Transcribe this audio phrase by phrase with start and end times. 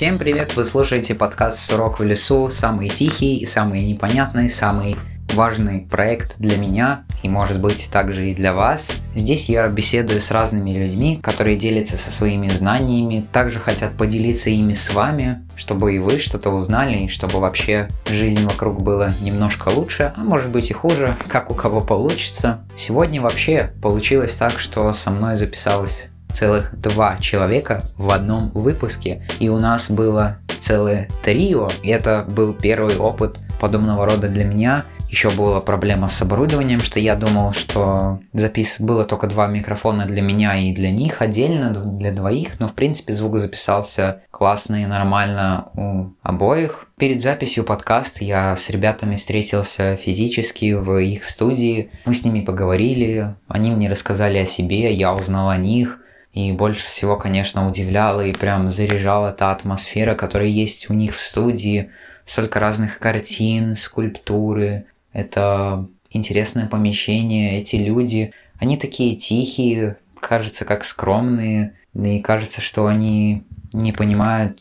[0.00, 0.56] Всем привет!
[0.56, 4.96] Вы слушаете подкаст «Сурок в лесу», самый тихий и самый непонятный, самый
[5.34, 8.92] важный проект для меня и может быть также и для вас.
[9.14, 14.72] Здесь я беседую с разными людьми, которые делятся со своими знаниями, также хотят поделиться ими
[14.72, 20.14] с вами, чтобы и вы что-то узнали, и чтобы вообще жизнь вокруг была немножко лучше,
[20.16, 22.64] а может быть и хуже, как у кого получится.
[22.74, 29.48] Сегодня вообще получилось так, что со мной записалось целых два человека в одном выпуске, и
[29.48, 31.68] у нас было целое трио.
[31.82, 34.84] Это был первый опыт подобного рода для меня.
[35.10, 40.22] Еще была проблема с оборудованием, что я думал, что запис было только два микрофона для
[40.22, 45.66] меня и для них отдельно, для двоих, но в принципе звук записался классно и нормально
[45.74, 46.86] у обоих.
[46.96, 53.34] Перед записью подкаста я с ребятами встретился физически в их студии, мы с ними поговорили,
[53.48, 55.98] они мне рассказали о себе, я узнал о них,
[56.32, 61.20] и больше всего, конечно, удивляла и прям заряжала та атмосфера, которая есть у них в
[61.20, 61.90] студии.
[62.24, 64.84] Столько разных картин, скульптуры.
[65.12, 68.32] Это интересное помещение, эти люди.
[68.58, 71.74] Они такие тихие, кажется, как скромные.
[71.94, 74.60] И кажется, что они не понимают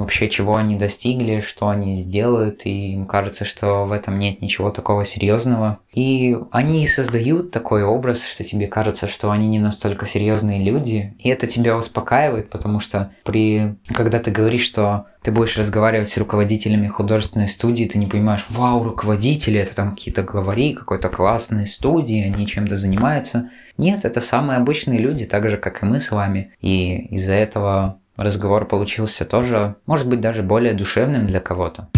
[0.00, 4.70] вообще чего они достигли, что они сделают, и им кажется, что в этом нет ничего
[4.70, 5.78] такого серьезного.
[5.92, 11.28] И они создают такой образ, что тебе кажется, что они не настолько серьезные люди, и
[11.28, 13.76] это тебя успокаивает, потому что при...
[13.92, 18.82] когда ты говоришь, что ты будешь разговаривать с руководителями художественной студии, ты не понимаешь, вау,
[18.82, 23.50] руководители, это там какие-то главари какой-то классной студии, они чем-то занимаются.
[23.76, 26.54] Нет, это самые обычные люди, так же, как и мы с вами.
[26.62, 31.88] И из-за этого разговор получился тоже, может быть, даже более душевным для кого-то.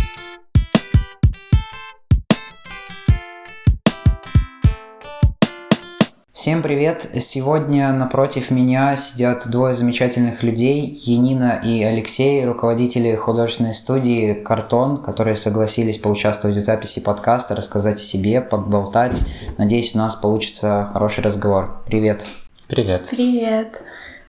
[6.43, 7.09] Всем привет!
[7.21, 15.37] Сегодня напротив меня сидят двое замечательных людей, Енина и Алексей, руководители художественной студии «Картон», которые
[15.37, 19.23] согласились поучаствовать в записи подкаста, рассказать о себе, поболтать.
[19.57, 21.81] Надеюсь, у нас получится хороший разговор.
[21.87, 22.27] Привет!
[22.67, 23.07] Привет!
[23.09, 23.81] Привет!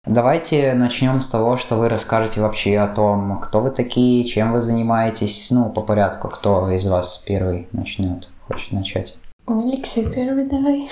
[0.06, 4.62] Давайте начнем с того, что вы расскажете вообще о том, кто вы такие, чем вы
[4.62, 9.18] занимаетесь, ну, по порядку, кто из вас первый начнет, хочет начать.
[9.46, 10.90] Алексей, первый давай.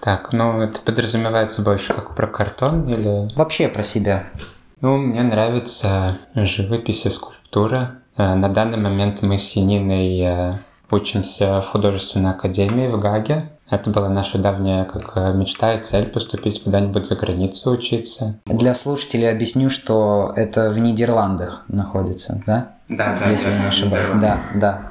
[0.00, 3.32] Так, ну это подразумевается больше как про картон или...
[3.36, 4.24] Вообще про себя.
[4.80, 7.98] Ну, мне нравится живопись и скульптура.
[8.16, 10.58] Э, на данный момент мы с Яниной э,
[10.90, 13.50] учимся в художественной академии в Гаге.
[13.72, 18.38] Это была наша давняя как э, мечта и цель поступить куда-нибудь за границу учиться.
[18.44, 22.72] Для слушателей объясню, что это в Нидерландах находится, да?
[22.90, 23.30] Да, да.
[23.30, 24.20] Если да, не ошибаюсь.
[24.20, 24.82] Да, да.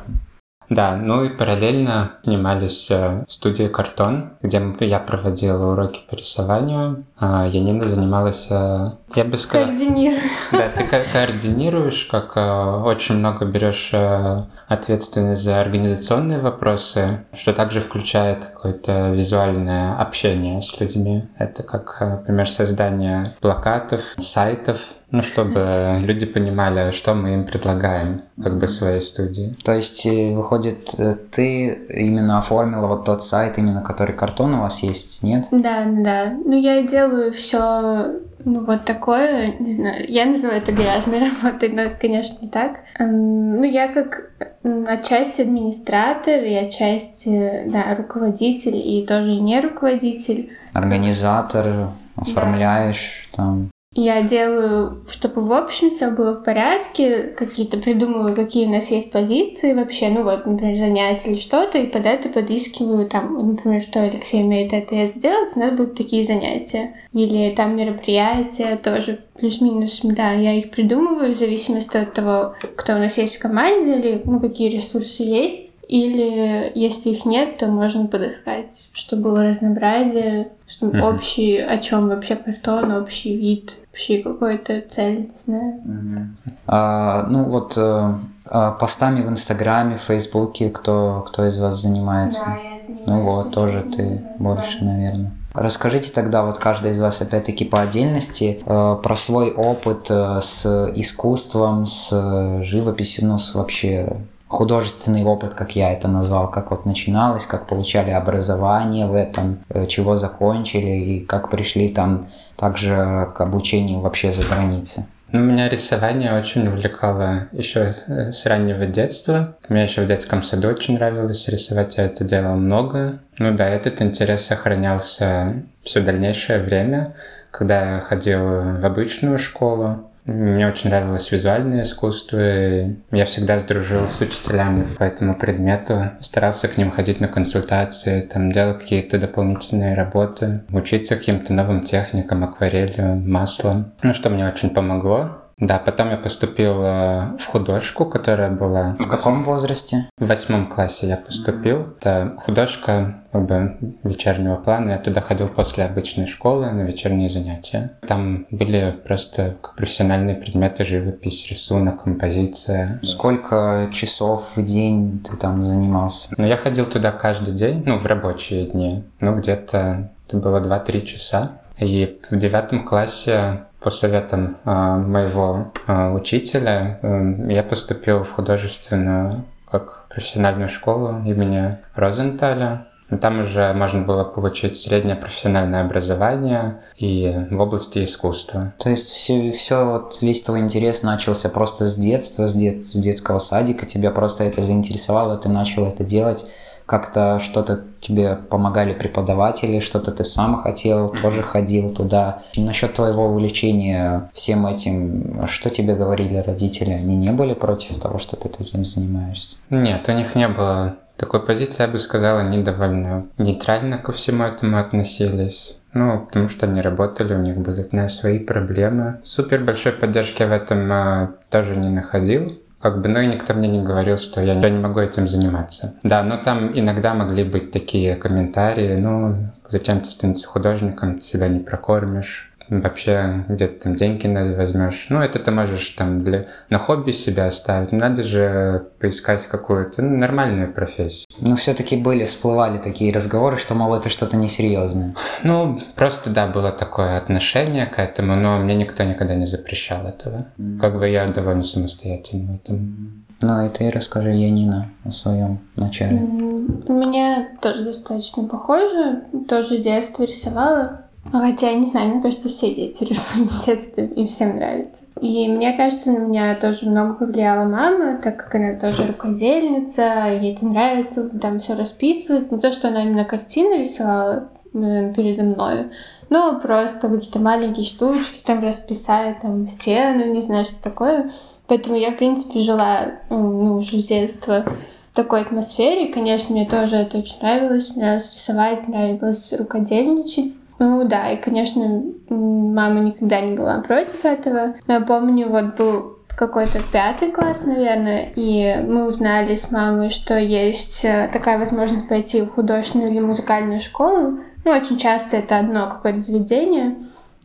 [0.71, 7.45] Да, ну и параллельно снимались в студии «Картон», где я проводила уроки по рисованию, а
[7.45, 9.67] Янина занималась, э, я бы сказал...
[9.67, 10.21] Координирую.
[10.53, 17.51] Да, ты ко координируешь, как э, очень много берешь э, ответственность за организационные вопросы, что
[17.51, 21.25] также включает какое-то визуальное общение с людьми.
[21.37, 24.79] Это как, например, создание плакатов, сайтов,
[25.11, 29.55] ну, чтобы люди понимали, что мы им предлагаем, как бы своей студии.
[29.63, 34.61] То есть, э, выходит, э, ты именно оформила вот тот сайт, именно который картон у
[34.61, 35.45] вас есть, нет?
[35.51, 36.33] Да, да.
[36.45, 41.83] Ну, я делаю все ну, вот такое, не знаю, я называю это грязной работой, но
[41.83, 42.79] это, конечно, не так.
[42.99, 44.31] Эм, ну, я как
[44.63, 50.51] отчасти администратор и отчасти, да, руководитель и тоже не руководитель.
[50.73, 53.37] Организатор, оформляешь да.
[53.37, 53.71] там.
[53.93, 59.11] Я делаю, чтобы в общем все было в порядке, какие-то придумываю, какие у нас есть
[59.11, 64.01] позиции вообще, ну вот, например, занятия или что-то, и под это подыскиваю там, например, что
[64.01, 66.95] Алексей умеет это и это делать, у нас будут такие занятия.
[67.11, 72.99] Или там мероприятия тоже плюс-минус, да, я их придумываю в зависимости от того, кто у
[72.99, 75.71] нас есть в команде или ну, какие ресурсы есть.
[75.91, 81.13] Или если их нет, то можно подыскать, чтобы было разнообразие, чтобы mm-hmm.
[81.13, 85.81] общий, о чем вообще картон, общий вид, общий какой-то цель, не знаю.
[85.85, 86.53] Mm-hmm.
[86.67, 92.45] А, ну вот а, постами в Инстаграме, в Фейсбуке, кто, кто из вас занимается?
[92.45, 93.07] Да, я занимаюсь.
[93.07, 95.31] Ну вот, тоже ты больше, наверное.
[95.53, 100.65] Расскажите тогда, вот каждый из вас опять-таки по отдельности, э, про свой опыт э, с
[100.95, 104.15] искусством, с живописью, ну, с вообще
[104.51, 109.87] художественный опыт, как я это назвал, как вот начиналось, как получали образование в этом, э,
[109.87, 112.27] чего закончили и как пришли там
[112.57, 115.05] также к обучению вообще за границей.
[115.31, 119.55] Ну, меня рисование очень увлекало еще э, с раннего детства.
[119.69, 123.19] Мне еще в детском саду очень нравилось рисовать, я это делал много.
[123.37, 127.15] Ну да, этот интерес сохранялся все дальнейшее время,
[127.51, 130.10] когда я ходил в обычную школу.
[130.25, 136.67] Мне очень нравилось визуальное искусство, и я всегда сдружил с учителями по этому предмету, старался
[136.67, 143.15] к ним ходить на консультации, там делал какие-то дополнительные работы, учиться каким-то новым техникам, акварелью,
[143.15, 145.40] маслом, ну, что мне очень помогло.
[145.61, 148.97] Да, потом я поступил э, в художку, которая была...
[148.99, 150.09] В каком возрасте?
[150.17, 151.93] В восьмом классе я поступил.
[151.99, 154.93] Это художка как бы вечернего плана.
[154.93, 157.93] Я туда ходил после обычной школы на вечерние занятия.
[158.07, 162.99] Там были просто профессиональные предметы, живопись, рисунок, композиция.
[163.03, 166.33] Сколько часов в день ты там занимался?
[166.37, 169.03] Ну, я ходил туда каждый день, ну, в рабочие дни.
[169.19, 171.61] Ну, где-то это было 2-3 часа.
[171.77, 179.43] И в девятом классе по советам э, моего э, учителя э, я поступил в художественную
[179.69, 182.87] как профессиональную школу имени Розенталя.
[183.19, 188.73] Там уже можно было получить среднее профессиональное образование и в области искусства.
[188.77, 192.93] То есть все, все вот весь твой интерес начался просто с детства, с, дет, с
[192.93, 196.45] детского садика, тебя просто это заинтересовало, ты начал это делать
[196.85, 202.41] как-то что-то тебе помогали преподаватели, что-то ты сам хотел, тоже ходил туда.
[202.57, 206.91] Насчет твоего увлечения всем этим, что тебе говорили родители?
[206.91, 209.57] Они не были против того, что ты таким занимаешься?
[209.69, 214.43] Нет, у них не было такой позиции, я бы сказала, они довольно нейтрально ко всему
[214.43, 215.77] этому относились.
[215.93, 219.19] Ну, потому что они работали, у них были на свои проблемы.
[219.23, 223.67] Супер большой поддержки в этом а, тоже не находил как бы, ну и никто мне
[223.67, 225.95] не говорил, что я, я не могу этим заниматься.
[226.03, 229.35] Да, но там иногда могли быть такие комментарии, ну,
[229.67, 235.07] зачем ты становишься художником, ты себя не прокормишь, вообще где-то там деньги надо возьмешь.
[235.09, 236.47] Ну, это ты можешь там для...
[236.69, 237.91] на хобби себя оставить.
[237.91, 241.27] Надо же поискать какую-то ну, нормальную профессию.
[241.39, 245.15] Но все-таки были, всплывали такие разговоры, что, мол, это что-то несерьезное.
[245.43, 250.45] Ну, просто, да, было такое отношение к этому, но мне никто никогда не запрещал этого.
[250.57, 250.79] Mm.
[250.79, 253.25] Как бы я довольно самостоятельный в этом.
[253.41, 256.17] Ну, и ты расскажи, Янина, о своем начале.
[256.17, 259.23] У меня тоже достаточно похоже.
[259.49, 261.05] Тоже с детства рисовала.
[261.31, 265.03] Хотя, я не знаю, мне кажется, все дети рисуют в детстве, и всем нравится.
[265.21, 270.55] И мне кажется, на меня тоже много повлияла мама, так как она тоже рукодельница, ей
[270.55, 272.51] это нравится, там все расписывать.
[272.51, 275.91] Не то, что она именно картины рисовала э, передо мной,
[276.29, 281.31] но просто какие-то маленькие штучки, там расписать, там стену, не знаю, что такое.
[281.67, 284.65] Поэтому я, в принципе, жила ну, уже с детства
[285.11, 286.11] в такой атмосфере.
[286.11, 287.91] Конечно, мне тоже это очень нравилось.
[287.91, 290.53] Мне нравилось рисовать, нравилось рукодельничать.
[290.83, 294.73] Ну да, и, конечно, мама никогда не была против этого.
[294.87, 300.39] Но я помню, вот был какой-то пятый класс, наверное, и мы узнали с мамой, что
[300.39, 304.39] есть э, такая возможность пойти в художественную или музыкальную школу.
[304.65, 306.95] Ну, очень часто это одно какое-то заведение,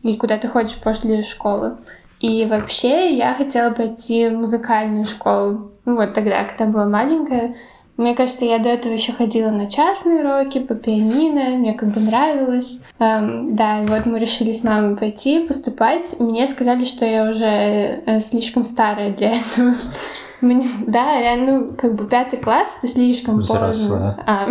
[0.01, 1.77] и куда ты ходишь после школы.
[2.19, 5.73] И вообще я хотела пойти в музыкальную школу.
[5.85, 7.55] Ну, вот тогда, когда была маленькая.
[7.97, 11.99] Мне кажется, я до этого еще ходила на частные уроки по пианино, мне как бы
[11.99, 12.79] нравилось.
[12.99, 16.19] Эм, да, и вот мы решили с мамой пойти поступать.
[16.19, 19.73] Мне сказали, что я уже э, слишком старая для этого.
[20.41, 24.11] Мне, да, реально, ну, как бы пятый класс это слишком Взрослая.
[24.11, 24.23] поздно.
[24.27, 24.47] А.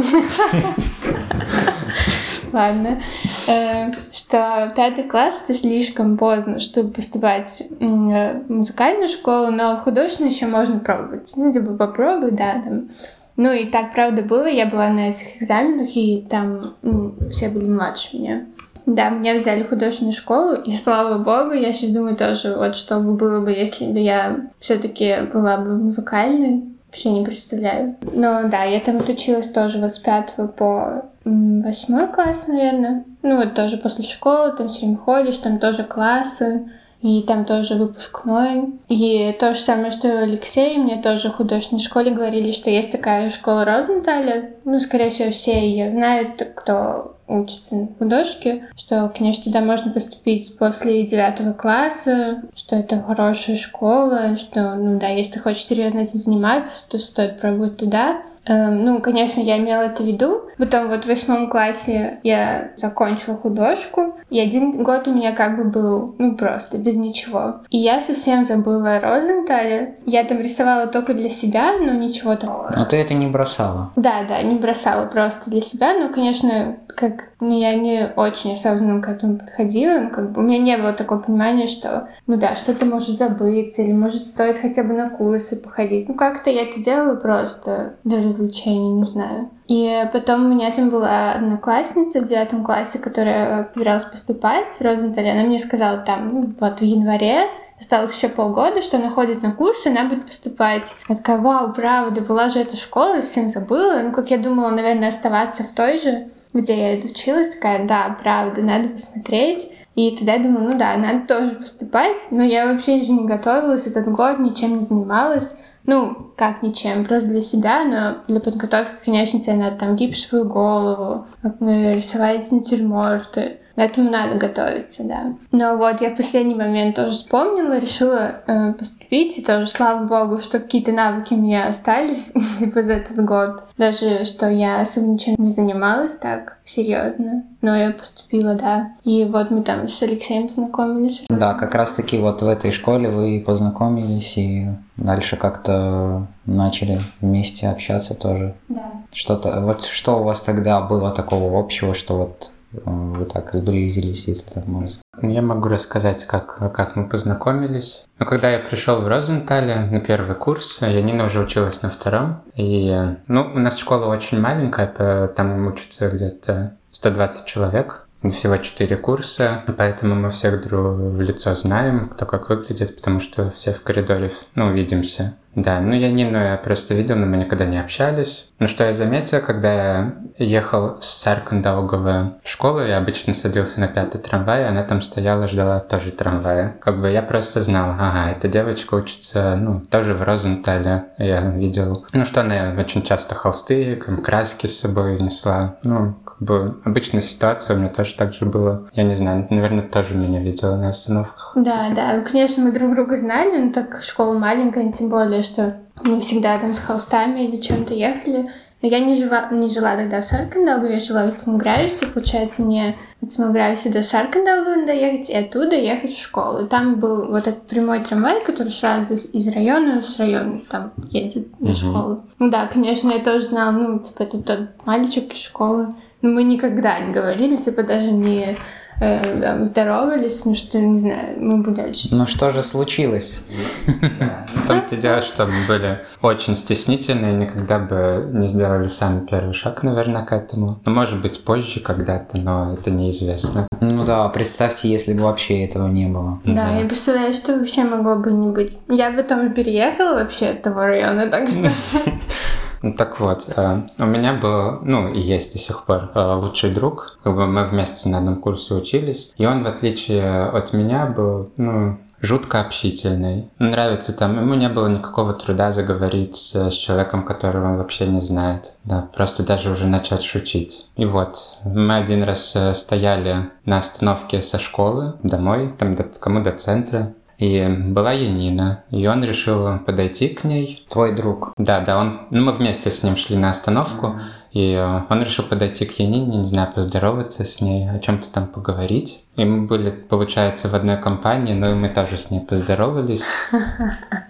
[2.52, 3.02] Ладно.
[3.46, 10.46] Э, что пятый класс это слишком поздно, чтобы поступать в музыкальную школу, но художественную еще
[10.46, 11.32] можно пробовать.
[11.36, 12.88] Ну, типа попробуй, да, там
[13.36, 14.46] ну и так, правда, было.
[14.46, 18.46] Я была на этих экзаменах, и там ну, все были младше меня.
[18.86, 23.00] Да, меня взяли в художественную школу, и слава богу, я сейчас думаю тоже, вот что
[23.00, 27.96] бы было бы, если бы я все-таки была бы музыкальной, вообще не представляю.
[28.00, 33.04] Но да, я там отучилась тоже вот с пятого по восьмой класс, наверное.
[33.22, 36.70] Ну вот тоже после школы, там все время ходишь, там тоже классы
[37.06, 38.64] и там тоже выпускной.
[38.88, 43.30] И то же самое, что Алексей, мне тоже в художественной школе говорили, что есть такая
[43.30, 44.50] школа Розенталя.
[44.64, 50.56] Ну, скорее всего, все ее знают, кто учится на художке, что, конечно, туда можно поступить
[50.58, 56.18] после девятого класса, что это хорошая школа, что, ну да, если ты хочешь серьезно этим
[56.18, 58.22] заниматься, то стоит пробовать туда.
[58.46, 60.42] Эм, ну, конечно, я имела это в виду.
[60.58, 65.64] Потом вот в восьмом классе я закончила художку, и один год у меня как бы
[65.64, 67.56] был, ну, просто без ничего.
[67.70, 69.96] И я совсем забыла о Розентале.
[70.06, 72.72] Я там рисовала только для себя, но ничего такого.
[72.74, 73.90] Но ты это не бросала?
[73.96, 79.02] Да, да, не бросала просто для себя, но, конечно, как ну, я не очень осознанно
[79.02, 80.00] к этому подходила.
[80.00, 83.82] Ну, как бы у меня не было такого понимания, что, ну да, что-то может забыться,
[83.82, 86.08] или может стоит хотя бы на курсы походить.
[86.08, 89.50] Ну, как-то я это делала просто для развлечения, не знаю.
[89.68, 95.32] И потом у меня там была одноклассница в девятом классе, которая собиралась поступать в Розентале.
[95.32, 99.52] Она мне сказала там, ну, вот в январе осталось еще полгода, что она ходит на
[99.52, 100.90] курсы, она будет поступать.
[101.08, 104.00] Я такая, вау, правда, была же эта школа, совсем забыла.
[104.02, 108.62] Ну, как я думала, наверное, оставаться в той же, где я училась, такая, да, правда,
[108.62, 109.68] надо посмотреть.
[109.94, 113.86] И тогда я думаю, ну да, надо тоже поступать, но я вообще же не готовилась
[113.86, 115.58] этот год, ничем не занималась.
[115.86, 121.26] Ну, как ничем, просто для себя, но для подготовки, конечно, тебе надо там гипсовую голову,
[121.60, 123.60] рисовать натюрморты.
[123.76, 125.34] Этому надо готовиться, да.
[125.52, 130.40] Но вот я в последний момент тоже вспомнила, решила э, поступить, и тоже, слава богу,
[130.40, 133.64] что какие-то навыки у меня остались, типа, за этот год.
[133.76, 137.44] Даже, что я особо ничем не занималась так серьезно.
[137.60, 138.92] Но я поступила, да.
[139.04, 141.24] И вот мы там с Алексеем познакомились.
[141.28, 147.68] Да, как раз таки вот в этой школе вы познакомились и дальше как-то начали вместе
[147.68, 148.54] общаться тоже.
[148.68, 148.90] Да.
[149.12, 152.52] Что-то, вот что у вас тогда было такого общего, что вот
[152.84, 155.02] вы так сблизились, если так можно сказать?
[155.22, 158.04] Я могу рассказать, как, как мы познакомились.
[158.18, 162.42] Но когда я пришел в Розентале на первый курс, Янина уже училась на втором.
[162.54, 162.94] И,
[163.26, 170.14] ну, у нас школа очень маленькая, там учатся где-то 120 человек всего четыре курса, поэтому
[170.14, 174.72] мы всех друг в лицо знаем, кто как выглядит, потому что все в коридоре, ну,
[174.72, 175.34] видимся.
[175.56, 178.50] Да, ну я Нину я просто видел, но мы никогда не общались.
[178.58, 183.88] Но что я заметил, когда я ехал с Саркандаугова в школу, я обычно садился на
[183.88, 186.76] пятый трамвай, она там стояла, ждала тоже трамвая.
[186.80, 191.06] Как бы я просто знал, ага, эта девочка учится, ну, тоже в Розентале.
[191.18, 195.76] Я видел, ну, что она очень часто холсты, краски с собой несла.
[195.82, 198.88] Ну, как бы обычная ситуация у меня тоже так же было.
[198.92, 201.52] Я не знаю, наверное, тоже меня видела на остановках.
[201.54, 206.20] Да, да, конечно, мы друг друга знали, но так школа маленькая, тем более, что мы
[206.20, 208.50] всегда там с холстами или чем-то ехали.
[208.82, 212.06] Но я не жила, не жила тогда в Саркандаугу, я жила в Цимогрависе.
[212.06, 216.64] Получается, мне в Цимогрависе до Саркандауга надо ехать, и оттуда ехать в школу.
[216.64, 220.92] И там был вот этот прямой трамвай, который сразу из, из района в район там
[221.08, 221.76] едет на угу.
[221.76, 222.24] школу.
[222.38, 225.94] Ну да, конечно, я тоже знала, ну, типа, это тот мальчик из школы.
[226.20, 228.56] Но мы никогда не говорили, типа, даже не
[229.00, 232.10] э, там, здоровались, потому что, не знаю, мы были очень...
[232.16, 233.42] Ну что же случилось?
[233.86, 239.54] В том-то дело, что мы были очень стеснительны и никогда бы не сделали сами первый
[239.54, 240.80] шаг, наверное, к этому.
[240.84, 243.66] Ну, может быть, позже когда-то, но это неизвестно.
[243.80, 246.40] Ну да, представьте, если бы вообще этого не было.
[246.44, 248.78] Да, я представляю, что вообще могло бы не быть.
[248.88, 251.70] Я потом переехала вообще от того района, так что...
[252.86, 256.70] Ну так вот, э, у меня был, ну и есть до сих пор э, лучший
[256.70, 261.06] друг, как бы мы вместе на одном курсе учились, и он, в отличие от меня,
[261.06, 263.50] был, ну, жутко общительный.
[263.58, 268.74] Нравится там, ему не было никакого труда заговорить с, человеком, которого он вообще не знает.
[268.84, 270.86] Да, просто даже уже начать шутить.
[270.94, 276.40] И вот, мы один раз э, стояли на остановке со школы домой, там до, кому
[276.40, 280.84] до центра, и была Янина, и он решил подойти к ней.
[280.88, 281.52] Твой друг?
[281.56, 284.18] Да, да, он, ну мы вместе с ним шли на остановку.
[284.56, 288.46] И э, он решил подойти к Янине, не знаю, поздороваться с ней, о чем-то там
[288.46, 289.22] поговорить.
[289.36, 293.26] И мы были, получается, в одной компании, но и мы тоже с ней поздоровались.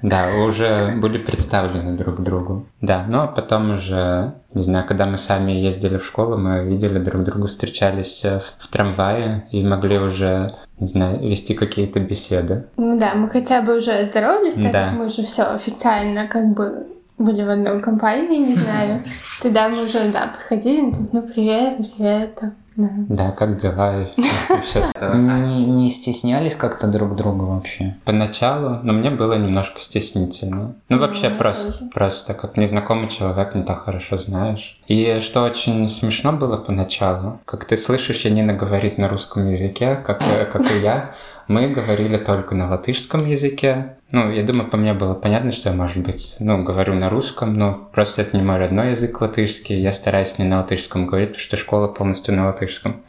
[0.02, 2.66] Да, уже были представлены друг другу.
[2.80, 6.99] Да, ну а потом уже, не знаю, когда мы сами ездили в школу, мы видели
[6.99, 12.66] друг друга, встречались в, в трамвае и могли уже не знаю, вести какие-то беседы.
[12.76, 14.88] Ну да, мы хотя бы уже здоровались, так да.
[14.88, 16.87] как мы уже все официально как бы
[17.18, 19.02] были в одной компании, не знаю.
[19.42, 22.88] Тогда мы уже, да, подходили, ну привет, привет, там, да.
[23.08, 24.11] да, как дела?
[24.16, 27.96] Не, не стеснялись как-то друг друга вообще?
[28.04, 30.75] Поначалу, но мне было немножко стеснительно.
[30.88, 34.78] Ну, вообще, ну, просто, просто как незнакомый человек не так хорошо знаешь.
[34.88, 40.18] И что очень смешно было поначалу, как ты слышишь, Янина говорит на русском языке, как,
[40.52, 41.12] как и я,
[41.49, 45.75] мы говорили только на латышском языке, ну, я думаю, по мне было понятно, что я,
[45.75, 49.81] может быть, ну, говорю на русском, но просто это не мой родной язык латышский.
[49.81, 53.03] Я стараюсь не на латышском говорить, потому что школа полностью на латышском.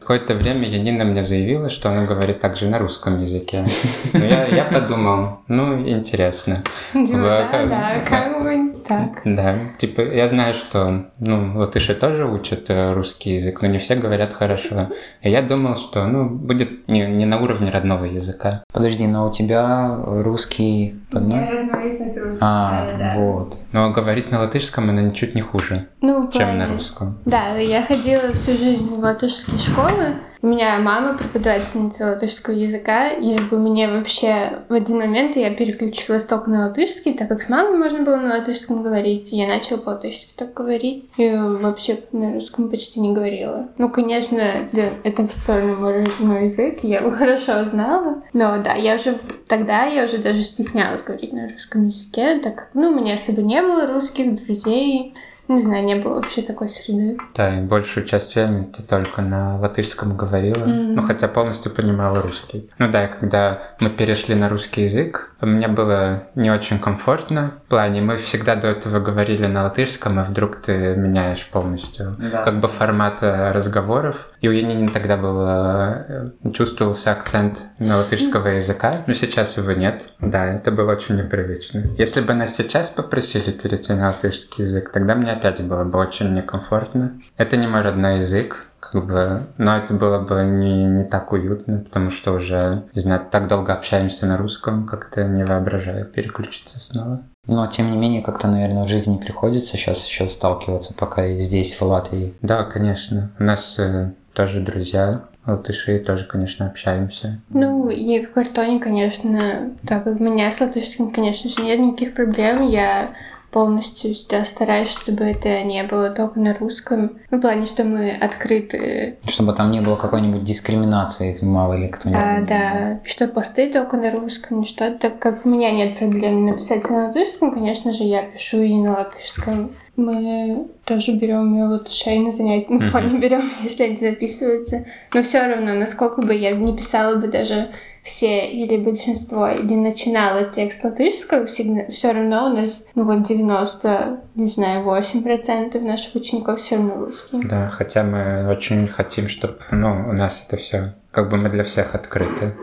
[0.00, 3.64] Какое-то время Янина мне заявила, что она говорит также на русском языке.
[4.12, 6.62] Но я, я подумал, ну, интересно.
[6.92, 9.22] Да, да, как бы так.
[9.24, 13.94] Да, типа, я знаю, что, ну, латыши тоже учат э, русский язык, но не все
[13.94, 14.90] говорят хорошо.
[15.22, 18.64] И я думал, что, ну, будет не, не на уровне родного языка.
[18.72, 21.48] Подожди, но у тебя русский родной?
[21.48, 22.40] родной язык русский.
[22.42, 23.54] А, да, вот.
[23.72, 27.18] Но говорить на латышском она ничуть не хуже, ну, чем на русском.
[27.24, 29.00] Да, я ходила всю жизнь в
[29.32, 35.36] латышские школы, у меня мама преподавательница латышского языка, и бы мне вообще в один момент
[35.36, 39.36] я переключилась только на латышский, так как с мамой можно было на латышском говорить, и
[39.36, 43.68] я начала по-латышски так говорить, и вообще на русском почти не говорила.
[43.78, 44.66] Ну, конечно,
[45.04, 49.84] это в сторону мой, мой язык, я его хорошо знала, но да, я уже тогда
[49.84, 53.62] я уже даже стеснялась говорить на русском языке, так как, ну, у меня особо не
[53.62, 55.14] было русских друзей,
[55.48, 57.18] не знаю, не было вообще такой среды.
[57.34, 60.92] Да, и большую часть времени ты только на латышском говорила, mm-hmm.
[60.94, 62.70] ну хотя полностью понимала русский.
[62.78, 67.54] Ну да, и когда мы перешли на русский язык, мне было не очень комфортно.
[67.66, 72.42] В плане, мы всегда до этого говорили на латышском, а вдруг ты меняешь полностью да.
[72.42, 74.28] как бы формат э, разговоров.
[74.42, 80.10] И у Янини тогда был, э, чувствовался акцент на латышского языка, но сейчас его нет.
[80.20, 81.84] Да, это было очень непривычно.
[81.96, 86.34] Если бы нас сейчас попросили перейти на латышский язык, тогда мне опять было бы очень
[86.34, 87.20] некомфортно.
[87.36, 91.78] Это не мой родной язык, как бы, но это было бы не, не так уютно,
[91.78, 97.22] потому что уже, не знаю, так долго общаемся на русском, как-то не воображаю переключиться снова.
[97.46, 101.82] Но, тем не менее, как-то, наверное, в жизни приходится сейчас еще сталкиваться, пока здесь, в
[101.82, 102.34] Латвии.
[102.40, 103.32] Да, конечно.
[103.38, 107.40] У нас э, тоже друзья латыши, тоже, конечно, общаемся.
[107.50, 112.14] Ну, и в картоне, конечно, так как у меня с латышским, конечно же, нет никаких
[112.14, 112.68] проблем.
[112.68, 113.10] Я
[113.52, 117.18] полностью да, стараюсь, чтобы это не было только на русском.
[117.30, 119.18] Ну, в плане, что мы открыты.
[119.28, 122.20] Чтобы там не было какой-нибудь дискриминации, мало ли кто-нибудь.
[122.20, 123.00] Да, да.
[123.04, 127.52] Что посты только на русском, что так как у меня нет проблем написать на латышском,
[127.52, 129.72] конечно же, я пишу и на латышском.
[129.96, 134.86] Мы тоже берем и латышей на занятия, на фоне берем, если они записываются.
[135.12, 137.68] Но все равно, насколько бы я не писала бы даже
[138.02, 144.46] все или большинство, или начинало текст латышского, все равно у нас, ну вот 90, не
[144.46, 147.42] знаю, 8 процентов наших учеников все равно русские.
[147.44, 151.64] Да, хотя мы очень хотим, чтобы, ну, у нас это все, как бы мы для
[151.64, 152.54] всех открыты.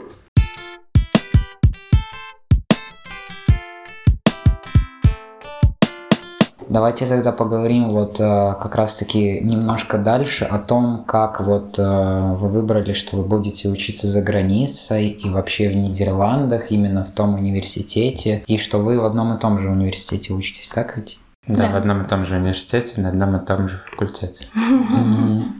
[6.69, 12.47] Давайте тогда поговорим вот э, как раз-таки немножко дальше о том, как вот э, вы
[12.47, 18.43] выбрали, что вы будете учиться за границей и вообще в Нидерландах, именно в том университете,
[18.45, 21.19] и что вы в одном и том же университете учитесь, так ведь?
[21.47, 24.45] Да, да, в одном и том же университете, на одном и том же факультете.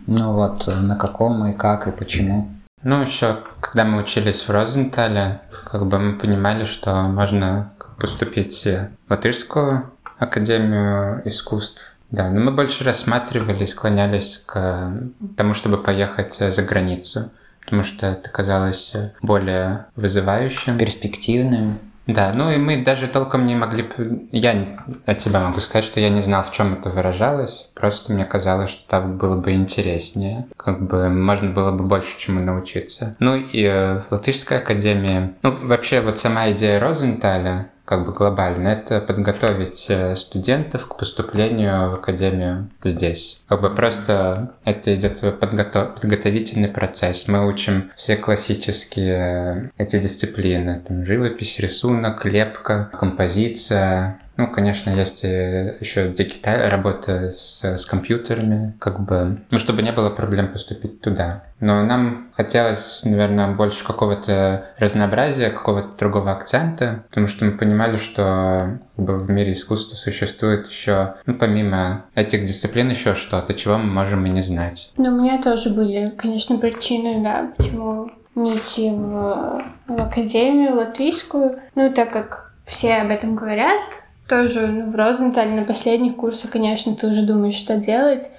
[0.06, 2.50] Ну вот, э, на каком и как и почему?
[2.84, 5.42] Ну, еще, когда мы учились в Розентале,
[5.72, 11.96] как бы мы понимали, что можно поступить в латышскую Академию искусств.
[12.12, 14.94] Да, но мы больше рассматривали и склонялись к
[15.38, 17.32] тому, чтобы поехать за границу,
[17.64, 20.78] потому что это казалось более вызывающим.
[20.78, 21.80] Перспективным.
[22.14, 23.88] Да, ну и мы даже толком не могли...
[24.32, 27.70] Я от тебя могу сказать, что я не знал, в чем это выражалось.
[27.76, 30.48] Просто мне казалось, что так было бы интереснее.
[30.58, 33.16] Как бы можно было бы больше чему научиться.
[33.20, 35.36] Ну и э, в Латышской академии...
[35.44, 41.90] Ну, вообще, вот сама идея Розенталя, как бы глобально, это подготовить э, студентов к поступлению
[41.90, 43.42] в академию здесь.
[43.48, 45.96] Как бы просто это идет подготов...
[45.96, 47.28] подготовительный процесс.
[47.28, 50.84] Мы учим все классические э, эти дисциплины.
[50.88, 59.02] Там живопись, рисунок, лепка, композиция, ну, конечно, есть еще дигиталь, работа с, с компьютерами, как
[59.02, 61.44] бы, ну, чтобы не было проблем поступить туда.
[61.60, 68.80] Но нам хотелось, наверное, больше какого-то разнообразия, какого-то другого акцента, потому что мы понимали, что
[68.96, 73.92] как бы, в мире искусства существует еще, ну, помимо этих дисциплин, еще что-то, чего мы
[73.92, 74.94] можем и не знать.
[74.96, 81.60] Ну, у меня тоже были, конечно, причины, да, почему не идти в, в академию латвийскую.
[81.76, 83.82] Ну, так как все об этом говорят,
[84.30, 88.30] тоже ну, в Розентале на последних курсах, конечно, ты уже думаешь, что делать.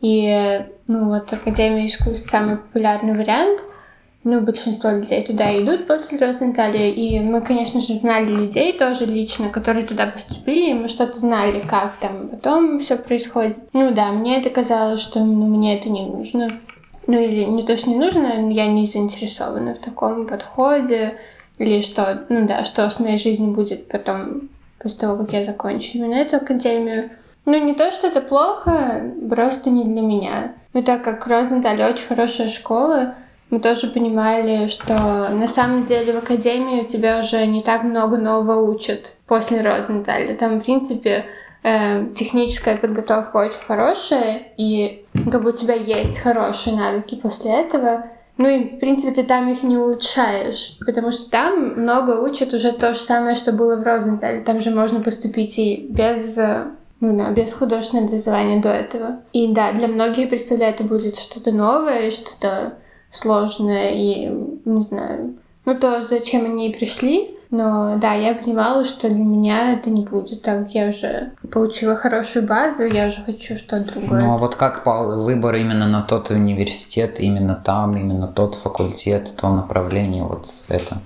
[0.00, 3.60] И, ну, вот Академия искусств самый популярный вариант.
[4.22, 6.90] Ну, большинство людей туда идут после Розенталя.
[6.90, 11.60] И мы, конечно же, знали людей тоже лично, которые туда поступили, и мы что-то знали,
[11.60, 13.58] как там потом все происходит.
[13.72, 16.50] Ну да, мне это казалось, что ну, мне это не нужно.
[17.06, 21.14] Ну или не то, что не нужно, я не заинтересована в таком подходе.
[21.58, 24.48] Или что, ну да, что с моей жизнью будет потом
[24.80, 27.10] после того, как я закончу именно эту академию.
[27.44, 30.54] Ну, не то, что это плохо, просто не для меня.
[30.72, 33.14] Но так как Розенталь очень хорошая школа,
[33.50, 38.70] мы тоже понимали, что на самом деле в академии тебя уже не так много нового
[38.70, 40.36] учат после Розенталя.
[40.36, 41.24] Там, в принципе,
[41.64, 48.06] э, техническая подготовка очень хорошая, и как бы у тебя есть хорошие навыки после этого,
[48.36, 52.72] ну и, в принципе, ты там их не улучшаешь, потому что там много учат уже
[52.72, 54.42] то же самое, что было в Розентале.
[54.42, 56.38] Там же можно поступить и без
[57.00, 59.20] ну да, без художественного образования до этого.
[59.32, 62.74] И да, для многих, представляю, это будет что-то новое, что-то
[63.10, 64.26] сложное и,
[64.64, 67.36] не знаю, ну то, зачем они и пришли.
[67.50, 71.96] Но да, я понимала, что для меня это не будет, так как я уже получила
[71.96, 74.20] хорошую базу, я уже хочу что-то другое.
[74.20, 79.32] Ну а вот как пал выбор именно на тот университет, именно там, именно тот факультет,
[79.36, 80.98] то направление, вот это?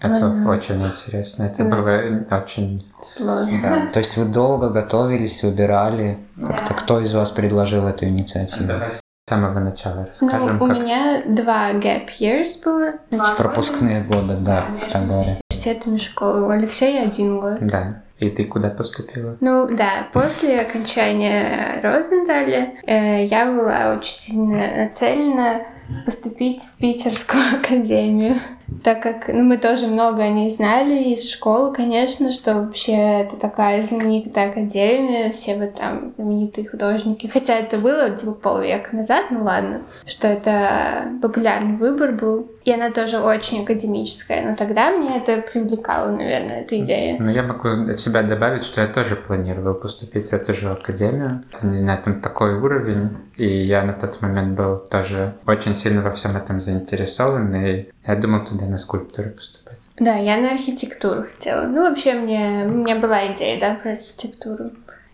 [0.00, 0.50] Это Ага.
[0.50, 1.44] очень интересно.
[1.44, 1.76] Это Да.
[1.76, 2.86] было очень...
[3.02, 3.58] Сложно.
[3.62, 3.86] Да.
[3.92, 6.18] То есть вы долго готовились, выбирали?
[6.44, 8.72] Как-то кто из вас предложил эту инициативу?
[8.90, 10.78] С самого начала Ну, расскажем, у как...
[10.78, 12.92] меня два gap years было.
[13.10, 15.38] Значит, Пропускные годы, да, так говорят.
[15.58, 16.46] Университетами школы.
[16.46, 17.58] У Алексея один год.
[17.60, 18.02] Да.
[18.18, 19.36] И ты куда поступила?
[19.40, 25.62] Ну да, после окончания Розендаля э, я была очень сильно нацелена
[26.04, 28.36] поступить в Питерскую академию,
[28.84, 33.36] так как ну, мы тоже много о ней знали из школы, конечно, что вообще это
[33.36, 37.26] такая знаменитая академия, все вот там знаменитые художники.
[37.26, 42.50] Хотя это было типа полвека назад, ну ладно, что это популярный выбор был.
[42.64, 47.16] И она тоже очень академическая, но тогда мне это привлекало, наверное, эта идея.
[47.18, 51.42] Ну, я могу от себя добавить, что я тоже планировал поступить в эту же академию.
[51.50, 56.02] Это, не знаю, там такой уровень, и я на тот момент был тоже очень сильно
[56.02, 59.78] во всем этом заинтересован, и я думал туда на скульптуру поступать.
[59.98, 61.62] Да, я на архитектуру хотела.
[61.62, 64.72] Ну, вообще, мне, у меня была идея, да, про архитектуру.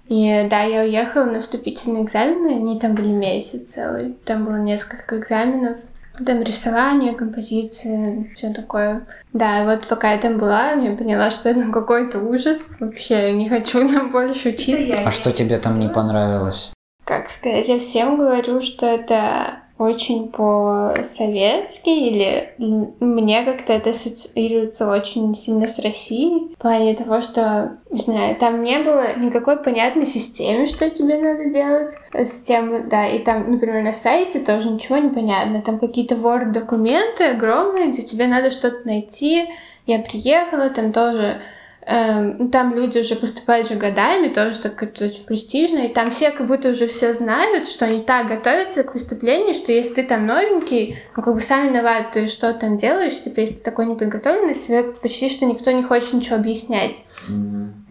[0.08, 4.16] И да, я уехала на вступительные экзамены, они там были месяц целый.
[4.24, 5.78] Там было несколько экзаменов.
[6.24, 9.04] Там рисование, композиция, все такое.
[9.32, 12.76] Да, и вот пока я там была, я поняла, что это какой-то ужас.
[12.78, 14.94] Вообще не хочу там больше учиться.
[15.04, 16.70] А что тебе там не понравилось?
[17.04, 22.54] Как сказать, я всем говорю, что это очень по-советски, или
[23.00, 28.62] мне как-то это ассоциируется очень сильно с Россией, в плане того, что, не знаю, там
[28.62, 33.92] не было никакой понятной системы, что тебе надо делать, системы, да, и там, например, на
[33.92, 39.48] сайте тоже ничего не понятно, там какие-то Word-документы огромные, где тебе надо что-то найти,
[39.86, 41.40] я приехала, там тоже
[41.86, 46.46] там люди уже поступают же годами, тоже так это очень престижно, и там все как
[46.46, 50.98] будто уже все знают, что они так готовятся к выступлению, что если ты там новенький,
[51.14, 54.82] ну как бы сам виноват, ты что там делаешь, типа если ты такой неподготовленный, тебе
[54.84, 57.04] почти что никто не хочет ничего объяснять.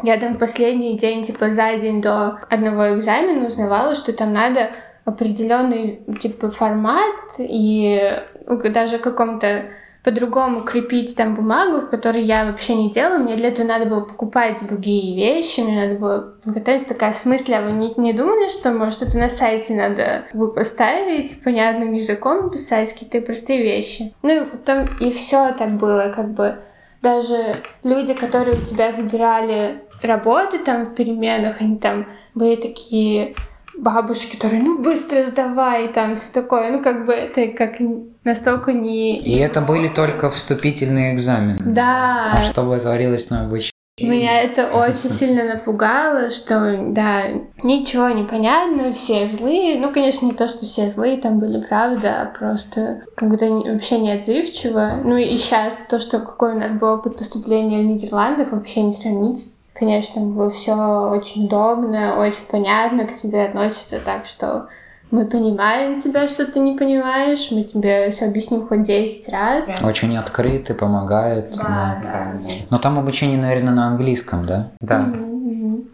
[0.02, 4.72] Я там в последний день, типа за день до одного экзамена узнавала, что там надо
[5.06, 9.66] определенный типа формат и даже каком-то
[10.04, 13.18] по-другому крепить там бумагу, которую я вообще не делала.
[13.18, 17.62] Мне для этого надо было покупать другие вещи, мне надо было готовить такая смысле, а
[17.62, 22.92] вы не, не думали, что может это на сайте надо вы поставить, понятным языком писать
[22.92, 24.14] какие-то простые вещи.
[24.22, 26.58] Ну и потом и все так было, как бы
[27.02, 33.36] даже люди, которые у тебя забирали работы там в переменах, они там были такие
[33.78, 36.72] бабушки, которые, ну, быстро сдавай, там, все такое.
[36.72, 37.76] Ну, как бы это как
[38.24, 39.20] настолько не...
[39.20, 41.60] И это были только вступительные экзамены.
[41.66, 42.32] Да.
[42.34, 43.74] А что бы творилось на обычном?
[44.00, 47.26] Меня это очень сильно напугало, что, да,
[47.62, 49.80] ничего не понятно, все злые.
[49.80, 54.00] Ну, конечно, не то, что все злые там были, правда, а просто как будто вообще
[54.00, 55.02] не отзывчиво.
[55.04, 58.94] Ну и сейчас то, что какой у нас был опыт поступления в Нидерландах, вообще не
[58.94, 64.68] сравнить Конечно, было все очень удобно, очень понятно, к тебе относятся так, что
[65.14, 69.66] мы понимаем тебя, что ты не понимаешь, мы тебе все объясним хоть 10 раз.
[69.84, 71.56] Очень открыты, помогают.
[71.58, 72.34] Да, да.
[72.34, 72.50] да.
[72.72, 74.72] Но там обучение, наверное, на английском, да?
[74.80, 75.14] Да.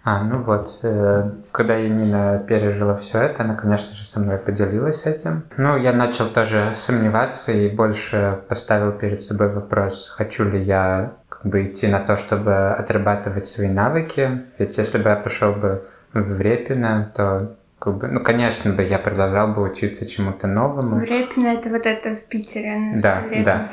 [0.04, 5.06] А, ну вот, э, когда Янина пережила все это, она, конечно же, со мной поделилась
[5.06, 5.44] этим.
[5.58, 11.46] Ну, я начал тоже сомневаться и больше поставил перед собой вопрос, хочу ли я как
[11.46, 14.44] бы идти на то, чтобы отрабатывать свои навыки.
[14.58, 19.00] Ведь если бы я пошел бы в Репино, то как бы, ну, конечно бы я
[19.00, 21.00] продолжал бы учиться чему-то новому.
[21.00, 23.66] Репино это вот это в Питере, она Да, да.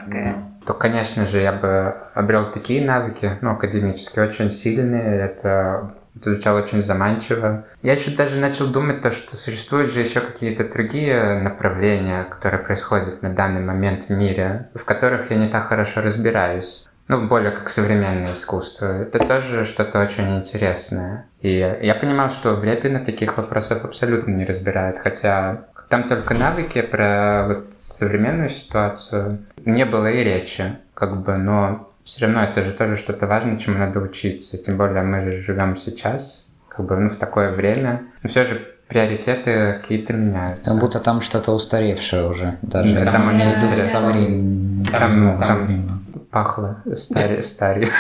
[0.67, 5.21] То, конечно же, я бы обрел такие навыки, ну, академические, очень сильные.
[5.21, 7.65] Это звучало очень заманчиво.
[7.83, 13.23] Я еще даже начал думать то, что существуют же еще какие-то другие направления, которые происходят
[13.23, 16.89] на данный момент в мире, в которых я не так хорошо разбираюсь.
[17.09, 19.03] Ну, более как современное искусство.
[19.03, 21.27] Это тоже что-то очень интересное.
[21.41, 26.83] И я понимал, что в Репино таких вопросов абсолютно не разбирает, хотя там только навыки
[26.83, 32.73] про вот современную ситуацию не было и речи, как бы, но все равно это же
[32.73, 34.59] тоже что-то важное, чему надо учиться.
[34.59, 38.05] Тем более мы же живем сейчас, как бы, ну, в такое время.
[38.23, 40.71] Но все же приоритеты какие-то меняются.
[40.71, 42.57] Как будто там что-то устаревшее уже.
[42.63, 44.01] Даже Да, там очень идут интересно.
[44.01, 44.85] со временем.
[44.87, 47.89] Там, там пахло старе, старе.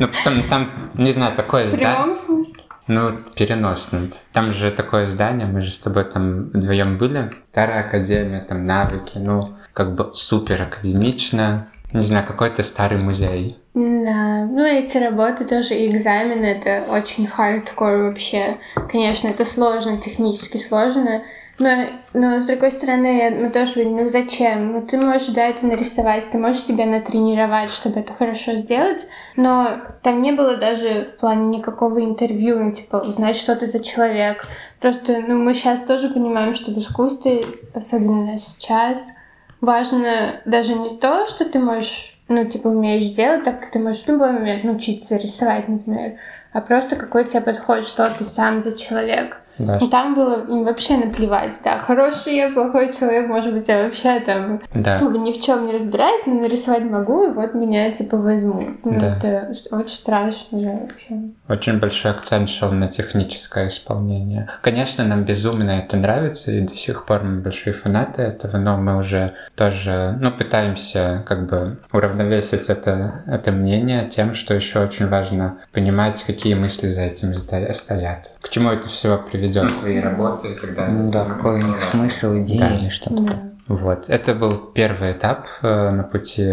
[0.00, 1.94] Ну, потом там, не знаю, такое В здание.
[1.94, 2.53] прямом смысле?
[2.86, 4.12] Ну, переносным.
[4.32, 7.32] Там же такое здание, мы же с тобой там вдвоем были.
[7.48, 11.68] Старая академия, там навыки, ну, как бы супер академично.
[11.92, 13.58] не знаю, какой-то старый музей.
[13.74, 18.58] Да, ну эти работы тоже, и экзамены, это очень хардкор вообще.
[18.90, 21.22] Конечно, это сложно, технически сложно,
[21.58, 24.72] но, но с другой стороны, мы тоже говорим, ну зачем?
[24.72, 29.78] Ну ты можешь, да, это нарисовать, ты можешь себя натренировать, чтобы это хорошо сделать, но
[30.02, 34.46] там не было даже в плане никакого интервью, ну типа узнать, что ты за человек.
[34.80, 39.12] Просто, ну мы сейчас тоже понимаем, что в искусстве, особенно сейчас,
[39.60, 44.02] важно даже не то, что ты можешь, ну типа умеешь делать, так как ты можешь
[44.02, 46.14] в любой момент научиться рисовать, например,
[46.52, 49.40] а просто какой тебе подход, что ты сам за человек.
[49.58, 49.76] Да.
[49.78, 54.18] И там было им вообще наплевать, да, хороший я, плохой человек, может быть, я вообще
[54.20, 54.98] там Да.
[55.00, 58.84] ну, ни в чем не разбираюсь, но нарисовать могу, и вот меня типа возьмут.
[58.84, 59.16] Ну, Да.
[59.16, 61.20] это очень страшно же вообще.
[61.48, 64.48] Очень большой акцент шел на техническое исполнение.
[64.62, 68.96] Конечно, нам безумно это нравится, и до сих пор мы большие фанаты этого, но мы
[68.98, 75.58] уже тоже, ну, пытаемся как бы уравновесить это, это мнение тем, что еще очень важно
[75.72, 78.34] понимать, какие мысли за этим сто- стоят.
[78.40, 79.43] К чему это все приведет?
[79.68, 80.88] Твои работы, когда...
[80.88, 82.74] Ну Да, какой у них смысл, идея Да.
[82.74, 83.22] или что-то.
[83.22, 83.32] Да.
[83.66, 86.44] Вот, это был первый этап э, на пути,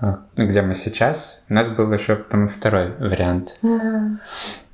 [0.00, 1.42] э, где мы сейчас.
[1.48, 3.56] У нас был еще потом и второй вариант.
[3.62, 4.18] Да.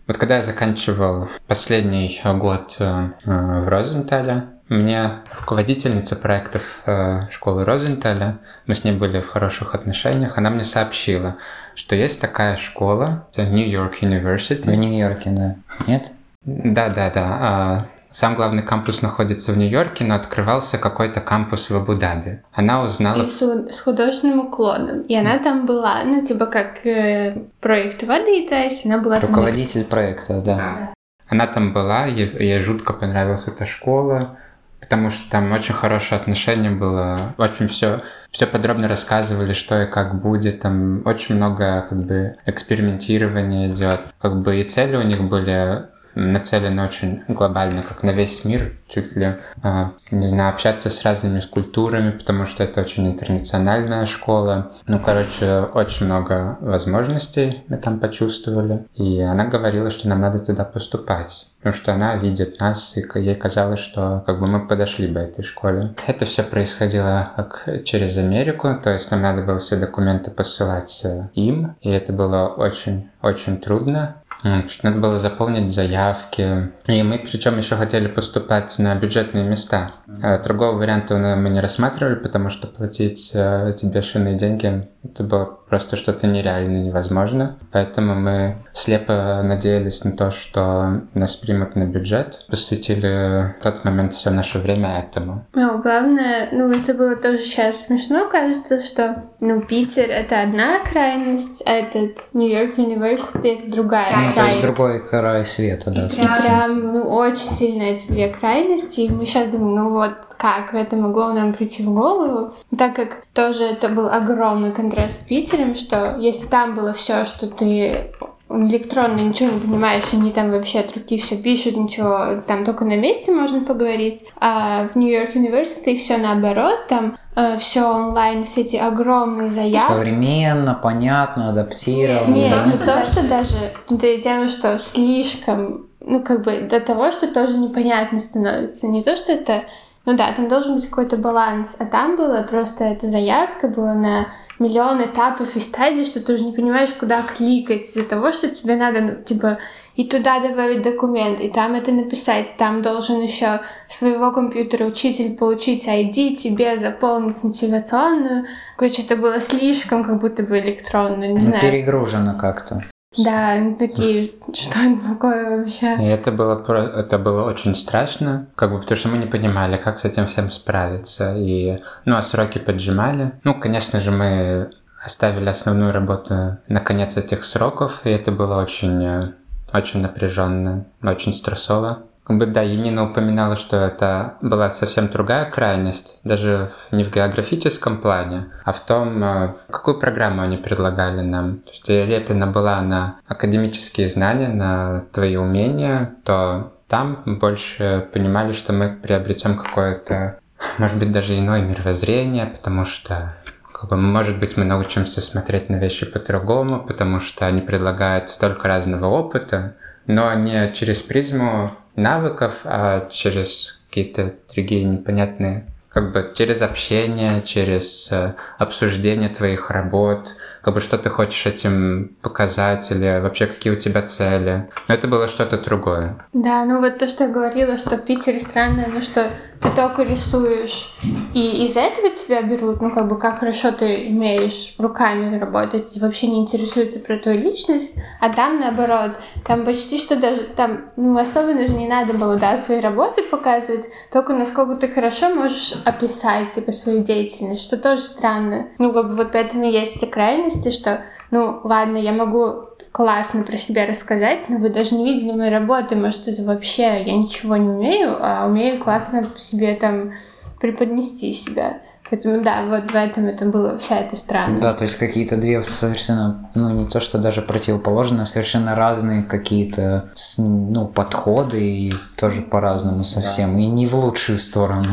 [0.06, 7.64] Вот когда я заканчивал последний год э, э, в Розентале, мне руководительница проектов э, школы
[7.64, 11.36] Розенталя, мы с ней были в хороших отношениях, она мне сообщила,
[11.74, 14.62] что есть такая школа, это New York University.
[14.62, 15.56] В Нью-Йорке, да.
[15.86, 16.12] Нет?
[16.44, 17.86] Да, да, да.
[18.10, 22.42] Сам главный кампус находится в Нью-Йорке, но открывался какой-то кампус в Абу-Даби.
[22.52, 23.24] Она узнала...
[23.24, 25.00] И с, с художественным уклоном.
[25.02, 29.30] И она там была, ну, типа как э, проект воды, то есть она была там-
[29.30, 30.92] Руководитель проекта, да.
[31.28, 34.38] Она там была, ей, ей жутко понравилась эта школа,
[34.80, 40.20] потому что там очень хорошее отношение было, очень все, все подробно рассказывали, что и как
[40.20, 45.86] будет, там очень много как бы экспериментирования идет, как бы и цели у них были
[46.14, 51.40] нацелены очень глобально, как на весь мир, чуть ли, а, не знаю, общаться с разными
[51.40, 54.72] скульптурами, потому что это очень интернациональная школа.
[54.86, 58.86] Ну, короче, очень много возможностей мы там почувствовали.
[58.94, 61.48] И она говорила, что нам надо туда поступать.
[61.64, 65.44] Потому что она видит нас, и ей казалось, что как бы мы подошли бы этой
[65.44, 65.94] школе.
[66.06, 71.28] Это все происходило как через Америку, то есть нам надо было все документы посылать э,
[71.32, 74.16] им, и это было очень-очень трудно.
[74.44, 76.70] Надо было заполнить заявки.
[76.86, 79.92] И мы причем еще хотели поступать на бюджетные места.
[80.22, 85.58] А Другого варианта мы не рассматривали, потому что платить э, эти бешеные деньги это было
[85.74, 87.58] просто что-то нереально невозможно.
[87.72, 92.44] Поэтому мы слепо надеялись на то, что нас примут на бюджет.
[92.48, 95.44] Посвятили в тот момент все наше время этому.
[95.52, 101.64] Ну, главное, ну, это было тоже сейчас смешно, кажется, что, ну, Питер— это одна крайность,
[101.66, 104.62] а этот Нью-Йорк Университет— это другая Ну, то есть крайность.
[104.62, 106.06] другой край света, да.
[106.06, 109.00] И прям, ну, очень сильно эти две крайности.
[109.00, 110.12] И мы сейчас думаем, ну вот,
[110.52, 112.52] как это могло нам прийти в голову?
[112.76, 117.46] Так как тоже это был огромный контраст с Питером, что если там было все, что
[117.46, 118.10] ты
[118.50, 122.96] электронно ничего не понимаешь, они там вообще от руки все пишут, ничего, там только на
[122.96, 124.22] месте можно поговорить.
[124.38, 127.16] А в Нью-Йорк Университете все наоборот, там
[127.58, 129.92] все онлайн, все эти огромные заявки.
[129.92, 132.34] Современно, понятно, адаптировано.
[132.34, 132.64] Нет, да?
[132.66, 133.72] не то, что даже...
[133.88, 135.86] То и дело, что слишком...
[136.06, 138.86] Ну, как бы до того, что тоже непонятно становится.
[138.88, 139.64] Не то, что это...
[140.06, 141.76] Ну да, там должен быть какой-то баланс.
[141.80, 144.26] А там было просто эта заявка была на
[144.58, 148.76] миллион этапов и стадий, что ты уже не понимаешь, куда кликать из-за того, что тебе
[148.76, 149.58] надо, ну, типа,
[149.96, 155.86] и туда добавить документ, и там это написать, там должен еще своего компьютера учитель получить
[155.88, 158.44] ID, тебе заполнить мотивационную.
[158.76, 161.60] Короче, это было слишком, как будто бы электронно, не Ну, знаю.
[161.60, 162.80] перегружено как-то.
[163.18, 165.96] Да, такие, что это такое вообще?
[165.96, 166.62] И это было,
[166.96, 170.50] это было очень страшно, как бы, потому что мы не понимали, как с этим всем
[170.50, 171.34] справиться.
[171.36, 173.32] И, ну, а сроки поджимали.
[173.44, 174.70] Ну, конечно же, мы
[175.04, 179.32] оставили основную работу на конец этих сроков, и это было очень, э,
[179.72, 182.04] очень напряженно, очень стрессово.
[182.24, 187.98] Как бы, да, Енина упоминала, что это была совсем другая крайность, даже не в географическом
[187.98, 191.58] плане, а в том, э, какую программу они предлагали нам.
[191.58, 198.72] То есть Репина была на академические знания, на твои умения, то там больше понимали, что
[198.72, 200.38] мы приобретем какое-то,
[200.78, 203.34] может быть, даже иное мировоззрение, потому что
[203.70, 208.66] как бы, может быть, мы научимся смотреть на вещи по-другому, потому что они предлагают столько
[208.66, 209.74] разного опыта,
[210.06, 218.10] но не через призму навыков, а через какие-то другие непонятные как бы через общение, через
[218.10, 223.76] э, обсуждение твоих работ, как бы что ты хочешь этим показать или вообще какие у
[223.76, 224.68] тебя цели.
[224.88, 226.16] Но это было что-то другое.
[226.32, 229.30] Да, ну вот то, что я говорила, что в Питере странно, ну что
[229.64, 230.92] ты только рисуешь,
[231.32, 236.26] и из этого тебя берут, ну как бы как хорошо ты умеешь руками работать, вообще
[236.26, 239.12] не интересуются про твою личность, а там наоборот,
[239.46, 243.86] там почти что даже, там, ну особо даже не надо было, да, свои работы показывать,
[244.12, 248.68] только насколько ты хорошо можешь описать, типа, свою деятельность, что тоже странно.
[248.78, 253.58] Ну как бы вот поэтому есть те крайности, что, ну ладно, я могу классно про
[253.58, 257.68] себя рассказать, но вы даже не видели моей работы, может, это вообще я ничего не
[257.68, 260.12] умею, а умею классно себе там
[260.60, 261.82] преподнести себя.
[262.10, 264.62] Поэтому да, вот в этом это было вся эта странность.
[264.62, 269.22] Да, то есть какие-то две совершенно, ну не то что даже противоположные, а совершенно разные
[269.22, 273.60] какие-то ну, подходы и тоже по-разному совсем, да.
[273.60, 274.84] и не в лучшую сторону.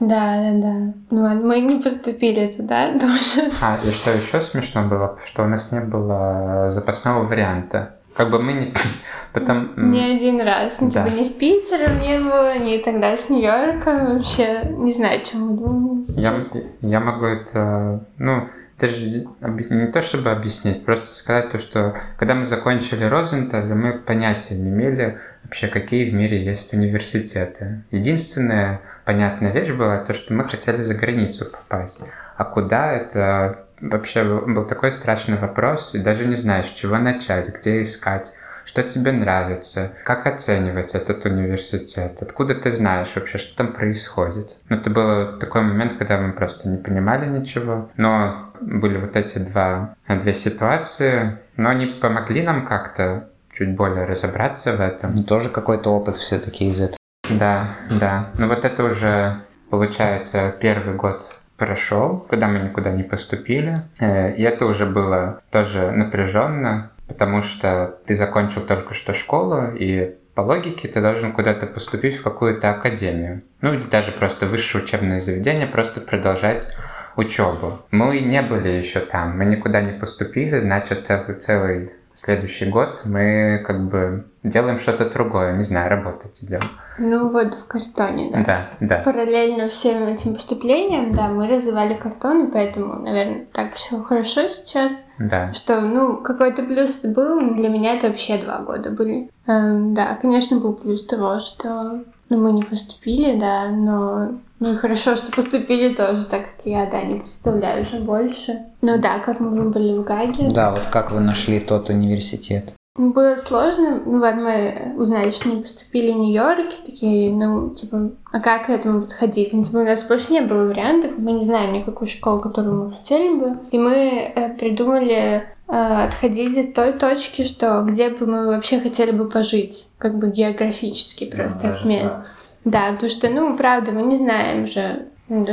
[0.00, 0.92] Да, да, да.
[1.10, 3.50] Ну, мы не поступили туда тоже.
[3.60, 7.97] А, и что еще смешно было, что у нас не было запасного варианта.
[8.18, 8.74] Как бы мы не...
[9.32, 9.70] Потом...
[9.76, 10.74] Не один раз.
[10.80, 11.06] Ну, да.
[11.06, 14.16] типа, ни с Питером не было, ни тогда с Нью-Йорком.
[14.16, 16.04] Вообще не знаю, чем мы думали.
[16.20, 16.34] Я,
[16.80, 18.04] я могу это...
[18.18, 23.72] Ну, это же не то чтобы объяснить, просто сказать то, что когда мы закончили Розенталь,
[23.72, 27.84] мы понятия не имели вообще, какие в мире есть университеты.
[27.92, 32.02] Единственная понятная вещь была то, что мы хотели за границу попасть.
[32.36, 37.48] А куда это вообще был такой страшный вопрос, и даже не знаешь, с чего начать,
[37.54, 38.32] где искать
[38.68, 44.58] что тебе нравится, как оценивать этот университет, откуда ты знаешь вообще, что там происходит.
[44.68, 49.38] Ну, это был такой момент, когда мы просто не понимали ничего, но были вот эти
[49.38, 55.14] два, две ситуации, но они помогли нам как-то чуть более разобраться в этом.
[55.14, 56.98] Ну, тоже какой-то опыт все-таки из этого.
[57.30, 58.30] Да, да.
[58.34, 63.82] Ну вот это уже, получается, первый год прошел, когда мы никуда не поступили.
[63.98, 70.16] Э, и это уже было тоже напряженно, потому что ты закончил только что школу, и
[70.34, 73.42] по логике ты должен куда-то поступить в какую-то академию.
[73.60, 76.72] Ну или даже просто высшее учебное заведение, просто продолжать
[77.16, 77.80] учебу.
[77.90, 83.88] Мы не были еще там, мы никуда не поступили, значит, целый следующий год мы как
[83.88, 86.62] бы делаем что-то другое, не знаю, работать идем.
[86.98, 88.44] Ну вот в картоне, да.
[88.44, 89.02] Да, да.
[89.04, 95.08] Параллельно всем этим поступлениям, да, мы развивали картон, и поэтому, наверное, так все хорошо сейчас.
[95.18, 95.52] Да.
[95.52, 99.30] Что, ну, какой-то плюс был, для меня это вообще два года были.
[99.46, 104.76] Эм, да, конечно, был плюс того, что ну, мы не поступили, да, но ну и
[104.76, 108.58] хорошо, что поступили тоже, так как я, да, не представляю уже больше.
[108.82, 110.50] Ну да, как мы выбрали в Гаге.
[110.50, 112.74] Да, вот как вы нашли тот университет?
[112.98, 114.02] Было сложно.
[114.04, 118.70] Ну вот мы узнали, что не поступили в Нью-Йорке, такие, ну, типа, а как к
[118.70, 119.52] этому подходить?
[119.52, 122.96] Ну, типа, у нас больше не было вариантов, мы не знаем никакую школу, которую мы
[122.96, 123.56] хотели бы.
[123.70, 129.12] И мы э, придумали э, отходить от той точки, что где бы мы вообще хотели
[129.12, 132.16] бы пожить, как бы географически просто ну, от мест.
[132.64, 132.88] Да.
[132.88, 135.06] Да, потому что, ну, правда, мы не знаем же,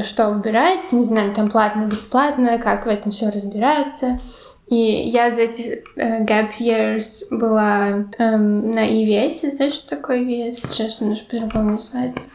[0.04, 4.20] что выбирать, не знаем, там платно, бесплатно, как в этом все разбираться.
[4.68, 10.68] И я за эти uh, gap years была um, на EVS, знаешь, что такое EVS?
[10.68, 12.30] Сейчас он уже по-другому называется.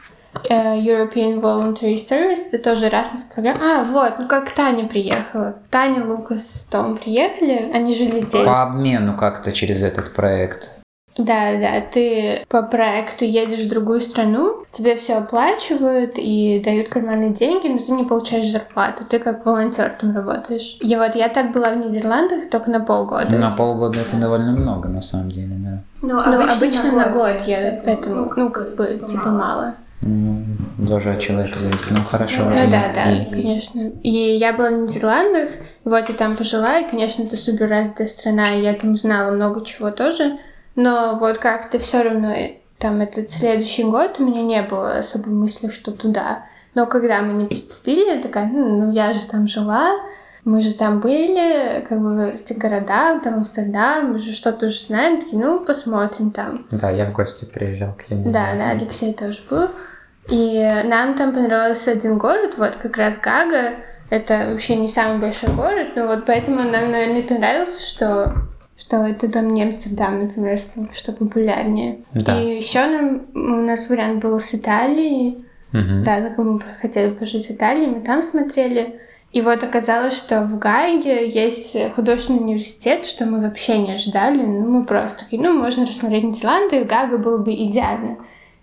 [0.48, 3.80] Uh, European Voluntary Service, это тоже Erasmus программа.
[3.80, 5.56] А, вот, ну как Таня приехала.
[5.70, 8.44] Таня, Лукас, Том приехали, они жили здесь.
[8.44, 10.79] По обмену как-то через этот проект.
[11.20, 17.30] Да, да, ты по проекту едешь в другую страну, тебе все оплачивают и дают карманные
[17.30, 20.78] деньги, но ты не получаешь зарплату, ты как волонтер там работаешь.
[20.80, 23.36] И вот я так была в Нидерландах только на полгода.
[23.36, 25.82] На полгода это довольно много, на самом деле, да.
[26.02, 29.74] Ну, обычно, ну, обычно на год едут, поэтому, ну, как бы, типа, мало.
[30.02, 30.42] Ну,
[30.88, 31.90] тоже от человека зависит.
[31.90, 32.44] Ну, хорошо.
[32.44, 33.80] Ну, и, да, да, и, конечно.
[34.02, 35.50] И я была в Нидерландах,
[35.84, 39.62] вот я там пожила, и, конечно, это супер развитая страна, и я там узнала много
[39.64, 40.38] чего тоже.
[40.80, 42.34] Но вот как-то все равно
[42.78, 46.46] там этот следующий год у меня не было особой мысли, что туда.
[46.74, 49.90] Но когда мы не поступили, я такая, ну, ну я же там жила,
[50.46, 54.86] мы же там были, как бы в этих городах, там Амстердам, мы же что-то уже
[54.86, 56.66] знаем, такие, ну, посмотрим там.
[56.70, 58.32] Да, я в гости приезжал к Яне.
[58.32, 59.68] Да, да, Алексей тоже был.
[60.28, 63.74] И нам там понравился один город, вот как раз Гага.
[64.08, 68.32] Это вообще не самый большой город, но вот поэтому нам, наверное, понравился, что
[68.80, 70.58] что это там не Амстердам, например,
[70.92, 71.98] что популярнее.
[72.14, 72.40] Да.
[72.40, 75.44] И еще нам, у нас вариант был с Италией.
[75.72, 76.04] Угу.
[76.04, 78.98] Да, так мы хотели пожить в Италии, мы там смотрели.
[79.32, 84.42] И вот оказалось, что в Гайге есть художественный университет, что мы вообще не ожидали.
[84.42, 88.16] Ну, мы просто такие, ну, можно рассмотреть Нидерланды, и Гага было бы идеально.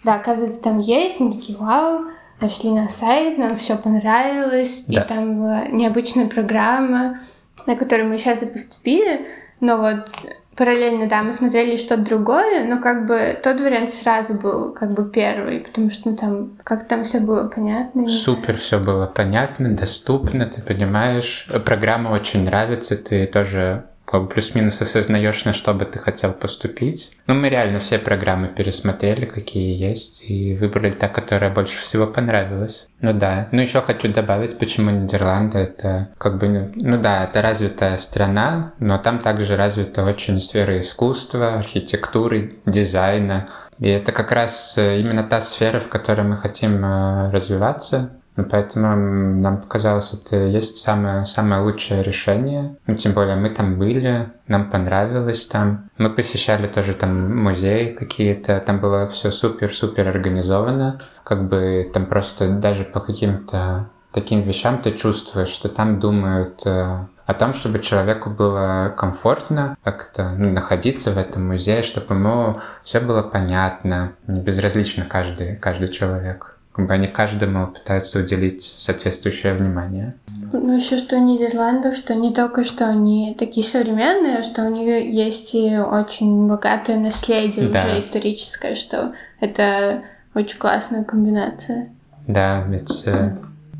[0.03, 2.07] Да, оказывается, там есть, мы такие, вау,
[2.41, 5.01] нашли на сайт, нам все понравилось, Да.
[5.01, 7.22] и там была необычная программа,
[7.65, 9.22] на которую мы сейчас и поступили,
[9.60, 10.10] но вот
[10.58, 15.10] параллельно, да, мы смотрели что-то другое, но как бы тот вариант сразу был как бы
[15.10, 18.08] первый, потому что ну, там как там все было понятно.
[18.08, 21.47] Супер, все было понятно, доступно, ты понимаешь.
[21.66, 27.12] Программа очень нравится, ты тоже как бы плюс-минус осознаешь, на что бы ты хотел поступить.
[27.28, 32.88] Ну, мы реально все программы пересмотрели, какие есть, и выбрали та, которая больше всего понравилась.
[33.01, 33.49] Ну да.
[33.51, 38.72] Ну, еще хочу добавить, почему Нидерланды это как бы, ну, ну да, это развитая страна,
[38.80, 43.49] но там также развита очень сфера искусства, архитектуры, дизайна.
[43.78, 48.12] И это как раз э, именно та сфера, в которой мы хотим э, развиваться.
[48.38, 48.96] Ну, Поэтому
[49.42, 52.78] нам показалось, это есть самое, самое лучшее решение.
[52.86, 55.90] Ну, тем более мы там были, нам понравилось там.
[55.98, 61.02] Мы посещали тоже там музеи какие-то, там было все супер-супер организовано.
[61.24, 67.06] Как бы там просто даже по каким-то таким вещам ты чувствуешь, что там думают э,
[67.26, 73.00] о том, чтобы человеку было комфортно как-то ну, находиться в этом музее, чтобы ему все
[73.00, 76.57] было понятно, не безразлично каждый, каждый человек.
[76.78, 80.14] Как бы они каждому пытаются уделить соответствующее внимание.
[80.54, 84.70] Ну, еще что в Нидерландах, что не только что они такие современные, а что у
[84.70, 87.84] них есть и очень богатое наследие Да.
[87.84, 90.04] уже историческое, что это
[90.36, 91.90] очень классная комбинация.
[92.28, 93.36] Да, ведь, э,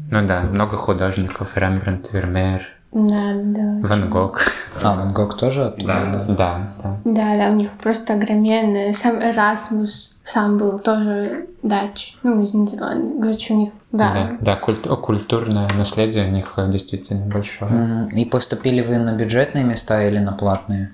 [0.10, 3.88] ну да, много художников, Рембрандт, Вермеер, Да, да.
[3.88, 4.10] Ван.
[4.10, 4.42] Гог.
[4.82, 6.24] А, Ван Гог тоже оттуда, да?
[6.28, 6.98] да, да.
[7.04, 8.94] Да, да, у них просто огроменное.
[8.94, 13.22] Сам Эрасмус сам был тоже дач, ну, из Нидерландов.
[13.22, 14.14] Короче, у них, да.
[14.14, 18.08] Да, да, культ- культурное наследие у них э, действительно большое.
[18.14, 20.92] И поступили вы на бюджетные места или на платные?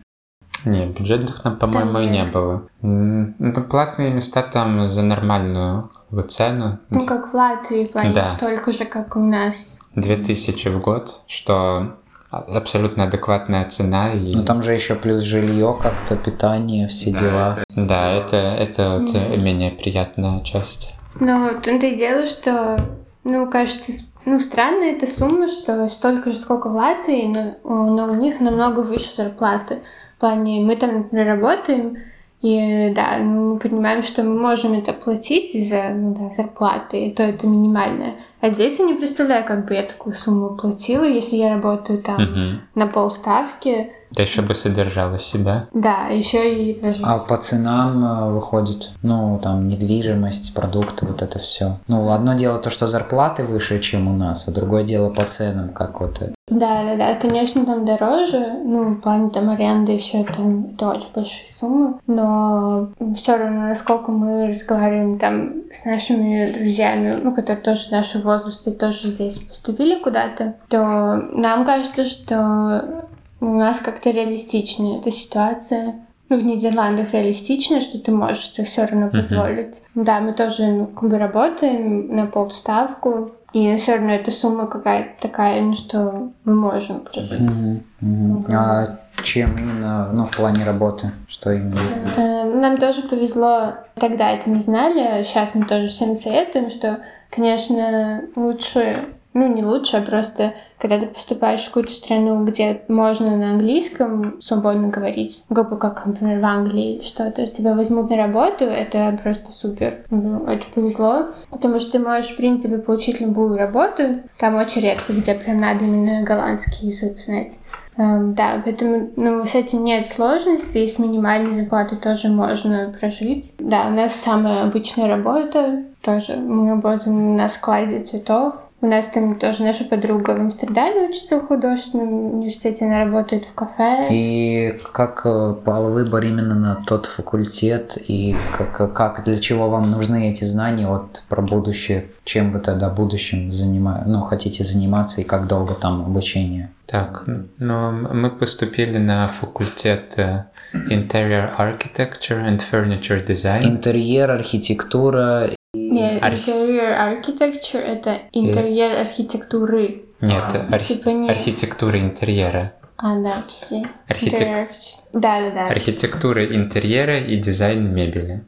[0.66, 2.32] Не, бюджетных там, по-моему, и не нет.
[2.32, 2.64] было.
[2.82, 6.80] Ну, платные места там за нормальную бы, цену.
[6.90, 8.30] Ну, как в Латвии, в плане Да.
[8.30, 9.80] столько же, как у нас.
[9.96, 11.96] 2000 в год, что
[12.32, 14.14] абсолютно адекватная цена.
[14.14, 14.34] И...
[14.34, 17.60] Ну там же еще плюс жилье как-то, питание, все дела.
[17.76, 20.94] Да, это, это вот э, менее приятная часть.
[21.20, 22.80] Но в том-то и дело, что,
[23.24, 23.92] ну, кажется,
[24.26, 28.40] ну, странная эта сумма, что столько же, сколько в Латвии, но, у- но у них
[28.40, 29.80] намного выше зарплаты.
[30.18, 31.98] В плане, мы там, например, работаем,
[32.44, 37.12] и да, ну, мы понимаем, что мы можем это платить из-за ну, да, зарплаты, и
[37.12, 38.16] то это минимальное.
[38.42, 42.22] А здесь я не представляю, как бы я такую сумму платила, если я работаю там
[42.22, 42.62] Мгм.
[42.76, 43.94] на полставки.
[44.16, 45.68] Да еще бы содержала себя.
[45.74, 51.40] Да, еще и даже А по ценам э, выходит, ну, там, недвижимость, продукты, вот это
[51.40, 51.80] все.
[51.88, 55.70] Ну, одно дело то, что зарплаты выше, чем у нас, а другое дело по ценам,
[55.70, 56.34] как вот это.
[56.50, 60.90] Да, да, да, конечно, там дороже, ну, в плане там аренды и все это, это
[60.90, 67.64] очень большие суммы, но все равно, насколько мы разговариваем там с нашими друзьями, ну, которые
[67.64, 73.08] тоже нашего возраста и тоже здесь поступили куда-то, то нам кажется, что
[73.44, 75.96] у нас как-то реалистичнее эта ситуация.
[76.30, 79.82] Ну, в Нидерландах реалистично, что ты можешь это все равно позволить.
[79.94, 85.22] Да, мы тоже ну, как бы работаем на полставку, и все равно эта сумма какая-то
[85.22, 87.40] такая, ну, что мы можем прожить.
[87.40, 88.46] Мгм, мгм.
[88.50, 91.12] А чем именно, ну, в плане работы?
[91.28, 91.78] Что именно?
[92.18, 97.02] Э, Нам тоже повезло, тогда это не знали, а сейчас мы тоже всем советуем, что,
[97.30, 103.38] конечно, лучше, ну не лучше, а просто когда ты поступаешь в какую-то страну, где можно
[103.38, 109.18] на английском свободно говорить, грубо как, например, в Англии что-то, тебя возьмут на работу, это
[109.24, 110.06] просто супер.
[110.10, 115.14] Ну, Очень повезло, потому что ты можешь, в принципе, получить любую работу, там очень редко,
[115.14, 117.58] где прям надо именно голландский язык знать.
[117.98, 123.54] Эм, Да, поэтому ну, с этим нет сложностей, с минимальной зарплатой тоже можно прожить.
[123.60, 126.36] Да, у нас самая обычная работа тоже.
[126.38, 128.56] Мы работаем на складе цветов.
[128.84, 133.54] У нас там тоже наша подруга в Амстердаме учится в художественном университете, она работает в
[133.54, 134.10] кафе.
[134.12, 139.90] И как э, пал выбор именно на тот факультет, и как, как для чего вам
[139.90, 142.08] нужны эти знания вот про будущее?
[142.26, 144.04] Чем вы тогда в будущем занима...
[144.06, 146.70] ну, хотите заниматься и как долго там обучение?
[146.86, 147.24] Так,
[147.60, 153.64] ну, мы поступили на факультет э, Interior Architecture and Furniture Design.
[153.64, 160.04] Интерьер, архитектура, Не, Архи- интерьер architecture— это интерьер архитектуры.
[160.22, 162.74] Нет, архи- типа не- архитектура интерьера.
[162.98, 163.88] А, да, окей.
[164.08, 164.68] Архитек- Интерьер
[165.14, 165.68] Да, да, да.
[165.70, 168.44] Архитектура интерьера и дизайн мебели.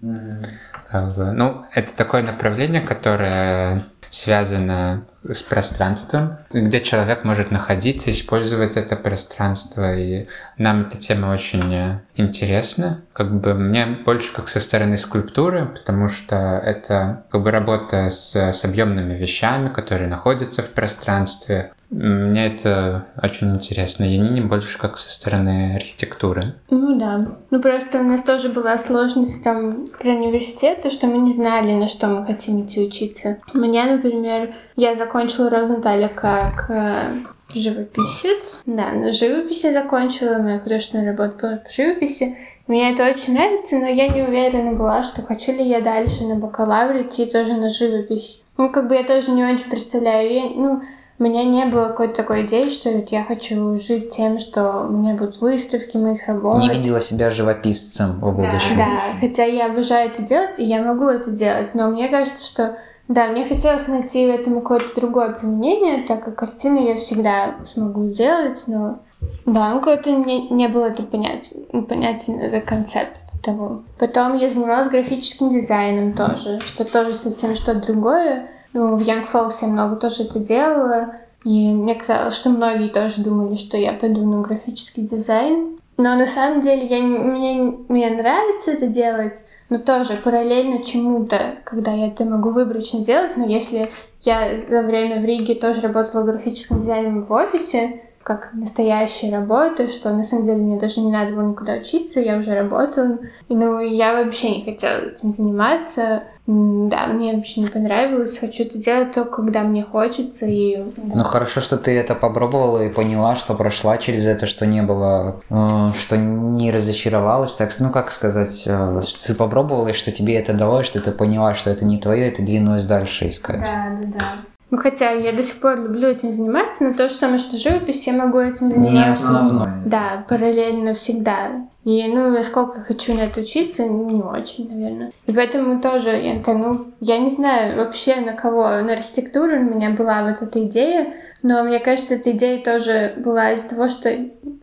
[0.87, 3.83] Как бы, Ну, это такое направление, которое
[4.15, 9.97] связано с пространством, где человек может находиться, использовать это пространство.
[9.97, 13.01] И нам эта тема очень э, интересна.
[13.11, 18.35] Как бы мне больше как со стороны скульптуры, потому что это как бы работа с,
[18.35, 24.03] с объемными вещами, которые находятся в пространстве, мне это очень интересно.
[24.03, 26.55] Я не больше как со стороны архитектуры.
[26.69, 27.25] Ну да.
[27.49, 31.73] Ну просто у нас тоже была сложность там про университет, то, что мы не знали,
[31.73, 33.37] на что мы хотим идти учиться.
[33.53, 37.13] У меня, например, я закончила Розенталя как э,
[37.53, 38.59] живописец.
[38.65, 42.37] Да, на живописи закончила, моя художественная работа была по живописи.
[42.67, 46.35] Мне это очень нравится, но я не уверена была, что хочу ли я дальше на
[46.35, 48.41] бакалавре идти тоже на живопись.
[48.57, 50.33] Ну, как бы я тоже не очень представляю.
[50.33, 50.81] Я, ну,
[51.17, 54.91] у меня не было какой-то такой идеи, что вот я хочу жить тем, что у
[54.91, 56.55] меня будут выставки моих работ.
[56.55, 58.77] Не видела себя живописцем в будущем.
[58.77, 62.45] Да, да, хотя я обожаю это делать, и я могу это делать, но мне кажется,
[62.45, 67.55] что да, мне хотелось найти в этом какое-то другое применение, так как картины я всегда
[67.65, 68.99] смогу сделать, но
[69.45, 71.53] да, ну как-то не, не было это понять,
[71.87, 73.83] понятен этот концепт того.
[73.99, 78.49] Потом я занималась графическим дизайном тоже, что тоже совсем что-то другое.
[78.75, 81.15] Ну, в Young Falls я много тоже это делала.
[81.45, 85.79] И мне казалось, что многие тоже думали, что я пойду на графический дизайн.
[85.95, 89.35] Но на самом деле я, мне, мне нравится это делать,
[89.69, 93.89] но тоже параллельно чему-то, когда я это могу выборочно делать, но если
[94.23, 100.11] я за время в Риге тоже работала графическим дизайном в офисе, как настоящая работа, что
[100.11, 103.19] на самом деле мне даже не надо было никуда учиться, я уже работала.
[103.49, 106.23] И, ну, я вообще не хотела этим заниматься.
[106.47, 108.39] Да, мне вообще не понравилось.
[108.39, 110.47] Хочу это делать только когда мне хочется.
[110.47, 111.17] И, да.
[111.17, 115.41] Ну хорошо, что ты это попробовала и поняла, что прошла через это, что не было,
[115.51, 117.53] э, что не разочаровалась.
[117.53, 121.11] Так, ну как сказать, э, что ты попробовала и что тебе это дало, что ты
[121.11, 123.65] поняла, что это не твое, и ты двинулась дальше искать.
[123.65, 124.25] Да, да, да.
[124.71, 128.07] Ну, хотя я до сих пор люблю этим заниматься, но то же самое, что живопись,
[128.07, 128.91] я могу этим заниматься.
[128.91, 129.83] Не основное.
[129.85, 131.67] Да, параллельно всегда.
[131.83, 135.11] И, ну, насколько хочу на это учиться, не очень, наверное.
[135.27, 139.91] И поэтому тоже, я, ну, я не знаю вообще на кого, на архитектуру у меня
[139.91, 141.13] была вот эта идея,
[141.45, 144.09] но мне кажется, эта идея тоже была из-за того, что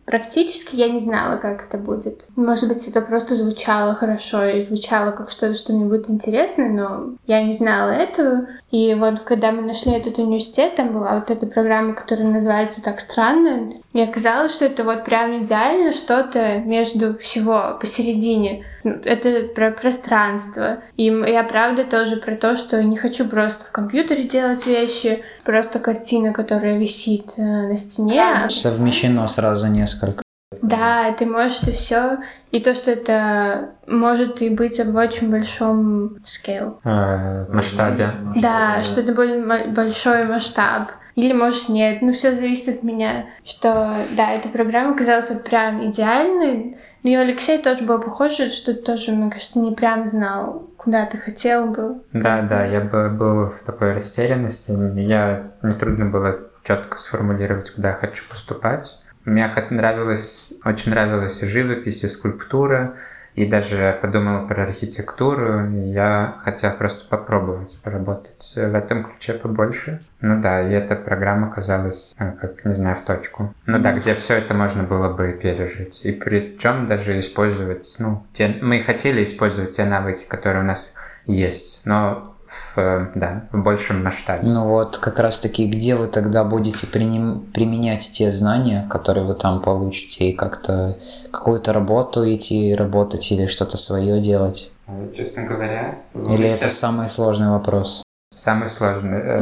[0.03, 2.25] практически я не знала, как это будет.
[2.35, 7.15] Может быть, это просто звучало хорошо и звучало как что-то, что мне будет интересно, но
[7.25, 8.47] я не знала этого.
[8.69, 12.99] И вот когда мы нашли этот университет, там была вот эта программа, которая называется так
[12.99, 18.65] странно, и оказалось, что это вот прям идеально что-то между всего посередине.
[18.83, 20.79] Это про пространство.
[20.97, 25.77] И я правда тоже про то, что не хочу просто в компьютере делать вещи, просто
[25.79, 28.47] картина, которая висит э, на стене.
[28.49, 30.23] Совмещено сразу несколько.
[30.61, 32.17] Да, ты можешь это все.
[32.51, 36.77] И то, что это может и быть в очень большом scale.
[36.83, 38.11] Э, масштабе.
[38.37, 40.91] Да, что это будет большой масштаб.
[41.15, 42.01] Или, может, нет.
[42.01, 43.25] Ну, все зависит от меня.
[43.45, 46.77] Что, да, эта программа казалась вот прям идеальной.
[47.03, 51.17] Ну и Алексей тоже был похож, что тоже, мне кажется, не прям знал, куда ты
[51.17, 52.01] хотел бы.
[52.13, 54.71] Да, да, я бы был в такой растерянности.
[54.99, 58.99] Я не трудно было четко сформулировать, куда я хочу поступать.
[59.25, 62.97] Мне нравилось, очень нравилась живопись, и скульптура,
[63.35, 70.01] и даже подумал про архитектуру, я хотел просто попробовать поработать в этом ключе побольше.
[70.21, 73.53] Ну да, и эта программа казалась, э, как, не знаю, в точку.
[73.65, 76.05] Ну да, где все это можно было бы пережить.
[76.05, 80.89] И причем даже использовать, ну, те, мы хотели использовать те навыки, которые у нас
[81.25, 84.47] есть, но в, да, в большем масштабе.
[84.47, 89.35] Ну вот, как раз таки, где вы тогда будете приним, применять те знания, которые вы
[89.35, 90.97] там получите, и как-то
[91.31, 94.71] какую-то работу идти работать или что-то свое делать?
[95.15, 95.99] Честно говоря...
[96.13, 98.03] Или это самый сложный вопрос?
[98.33, 99.19] Самый сложный.
[99.19, 99.41] Э,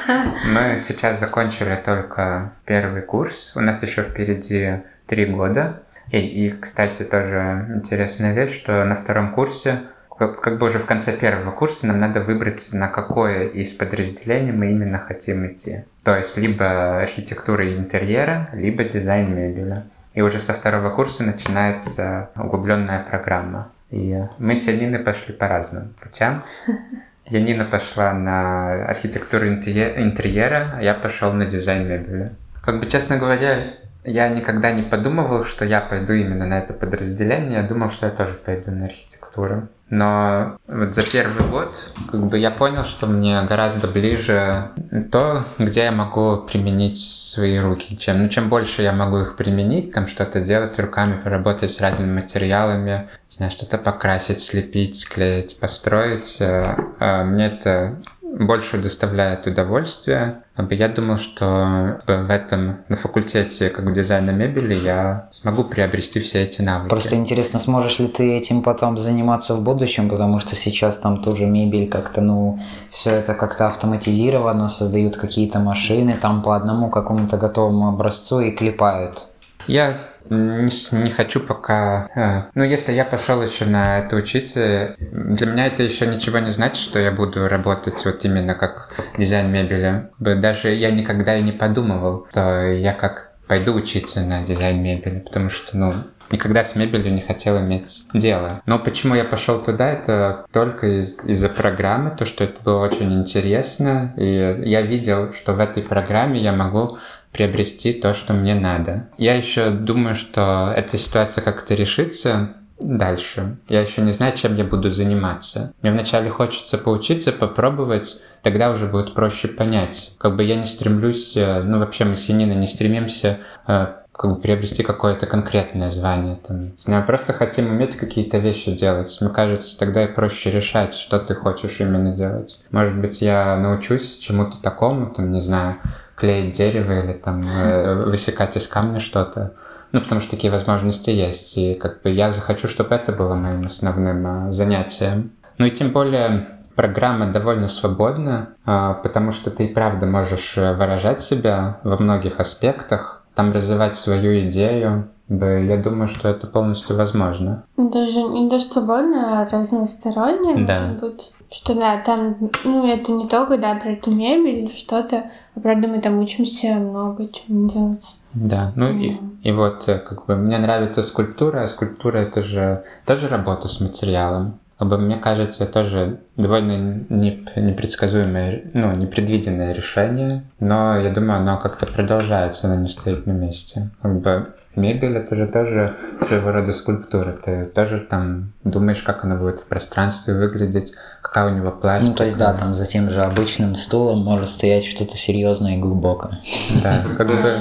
[0.46, 3.52] мы сейчас закончили только первый курс.
[3.54, 5.82] У нас еще впереди три года.
[6.10, 9.82] И, и, кстати, тоже интересная вещь, что на втором курсе
[10.28, 14.70] как, бы уже в конце первого курса нам надо выбрать, на какое из подразделений мы
[14.70, 15.84] именно хотим идти.
[16.04, 19.82] То есть либо архитектура интерьера, либо дизайн мебели.
[20.14, 23.70] И уже со второго курса начинается углубленная программа.
[23.90, 26.44] И мы с Яниной пошли по разным путям.
[27.26, 32.32] Янина пошла на архитектуру интерьера, а я пошел на дизайн мебели.
[32.62, 33.74] Как бы, честно говоря,
[34.04, 37.60] я никогда не подумывал, что я пойду именно на это подразделение.
[37.60, 39.68] Я думал, что я тоже пойду на архитектуру.
[39.90, 44.70] Но вот за первый год как бы я понял, что мне гораздо ближе
[45.12, 47.98] то, где я могу применить свои руки.
[47.98, 52.20] Чем, ну, чем больше я могу их применить, там что-то делать руками, поработать с разными
[52.20, 57.96] материалами, знаю, что-то покрасить, слепить, клеить, построить, э, э, мне это
[58.32, 60.42] больше доставляет удовольствие.
[60.70, 66.62] Я думал, что в этом, на факультете как дизайна мебели я смогу приобрести все эти
[66.62, 66.88] навыки.
[66.88, 71.46] Просто интересно, сможешь ли ты этим потом заниматься в будущем, потому что сейчас там тоже
[71.46, 72.58] мебель как-то, ну,
[72.90, 79.24] все это как-то автоматизировано, создают какие-то машины там по одному какому-то готовому образцу и клепают.
[79.66, 80.00] Я
[80.32, 82.08] не, не хочу пока...
[82.14, 86.50] А, ну, если я пошел еще на это учиться, для меня это еще ничего не
[86.50, 90.08] значит, что я буду работать вот именно как дизайн мебели.
[90.18, 95.50] Даже я никогда и не подумывал, что я как пойду учиться на дизайн мебели, потому
[95.50, 95.92] что, ну,
[96.30, 98.62] никогда с мебелью не хотел иметь дело.
[98.64, 103.12] Но почему я пошел туда, это только из- из-за программы, то, что это было очень
[103.12, 106.96] интересно, и я видел, что в этой программе я могу
[107.32, 109.08] приобрести то, что мне надо.
[109.16, 113.56] Я еще думаю, что эта ситуация как-то решится дальше.
[113.68, 115.72] Я еще не знаю, чем я буду заниматься.
[115.82, 120.12] Мне вначале хочется поучиться, попробовать, тогда уже будет проще понять.
[120.18, 124.30] Как бы я не стремлюсь, э, ну вообще мы с Яниной не стремимся э, как
[124.30, 126.36] бы приобрести какое-то конкретное звание.
[126.36, 126.72] Там.
[126.86, 129.16] Мы просто хотим уметь какие-то вещи делать.
[129.20, 132.62] Мне кажется, тогда и проще решать, что ты хочешь именно делать.
[132.70, 135.76] Может быть, я научусь чему-то такому, там, не знаю,
[136.22, 139.54] клеить дерево или там э, высекать из камня что-то.
[139.90, 141.58] Ну, потому что такие возможности есть.
[141.58, 145.32] И как бы я захочу, чтобы это было моим основным э, занятием.
[145.58, 146.46] Ну и тем более
[146.76, 153.24] программа довольно свободна, э, потому что ты и правда можешь выражать себя во многих аспектах,
[153.34, 155.08] там развивать свою идею.
[155.28, 157.64] Я думаю, что это полностью возможно.
[157.76, 160.80] Даже не даже свободно, а разносторонне, да.
[160.80, 161.32] может быть.
[161.50, 165.86] Что да, там, ну, это не только, да, про эту мебель или что-то, а правда
[165.86, 168.04] мы там учимся много чему делать.
[168.32, 172.82] Да, ну и, и вот э, как бы мне нравится скульптура, а скульптура это же
[173.04, 174.58] тоже работа с материалом.
[174.78, 181.86] Как бы мне кажется, тоже довольно непредсказуемое, ну, непредвиденное решение, но я думаю, оно как-то
[181.86, 183.90] продолжается, оно не стоит на месте.
[184.00, 185.96] Как бы Мебель это же тоже
[186.26, 187.32] своего рода скульптура.
[187.32, 192.10] Ты тоже там думаешь, как она будет в пространстве выглядеть, какая у него пластика.
[192.10, 195.80] Ну, то есть, да, там за тем же обычным стулом может стоять что-то серьезное и
[195.80, 196.40] глубокое.
[196.82, 197.56] Да, как бы,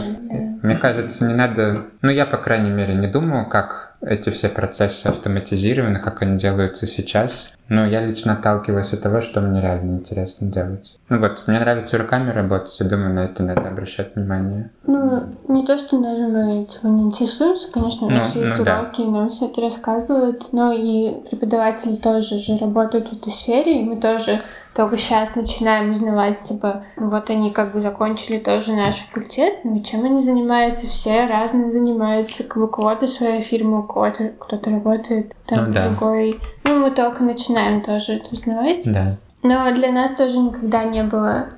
[0.62, 1.86] мне кажется, не надо...
[2.02, 6.88] Ну, я, по крайней мере, не думаю, как эти все процессы автоматизированы, как они делаются
[6.88, 7.54] сейчас.
[7.70, 11.00] Но я лично отталкиваюсь от того, что мне реально интересно делать.
[11.08, 14.72] Ну вот, мне нравится руками работать, и думаю, на это надо обращать внимание.
[14.86, 18.64] Ну, не то, что даже мы типа, не интересуемся, конечно, у нас ну, есть ну,
[18.64, 19.12] уроки, да.
[19.12, 24.02] нам все это рассказывают, но и преподаватели тоже же работают в этой сфере, и мы
[24.02, 24.42] тоже
[24.74, 30.06] только сейчас начинаем узнавать, типа, вот они как бы закончили тоже наш факультет, ну чем
[30.06, 35.68] они занимаются, все разные занимаются, как бы у кого-то своя фирма, кого-то кто-то работает, там
[35.68, 35.90] ну, да.
[35.90, 36.40] другой.
[36.64, 38.84] Ну, мы только начинаем тоже это узнавать.
[38.86, 39.18] Да.
[39.44, 41.50] Но для нас тоже никогда не было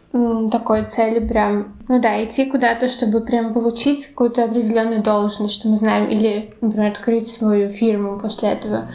[0.51, 5.77] такой цели прям, ну да, идти куда-то, чтобы прям получить какую-то определенную должность, что мы
[5.77, 8.87] знаем, или, например, открыть свою фирму после этого.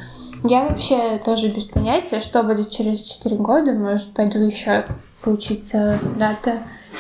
[0.45, 3.73] Я вообще тоже без понятия, что будет через 4 года.
[3.73, 4.85] Может, пойду еще
[5.25, 6.59] поучиться куда-то.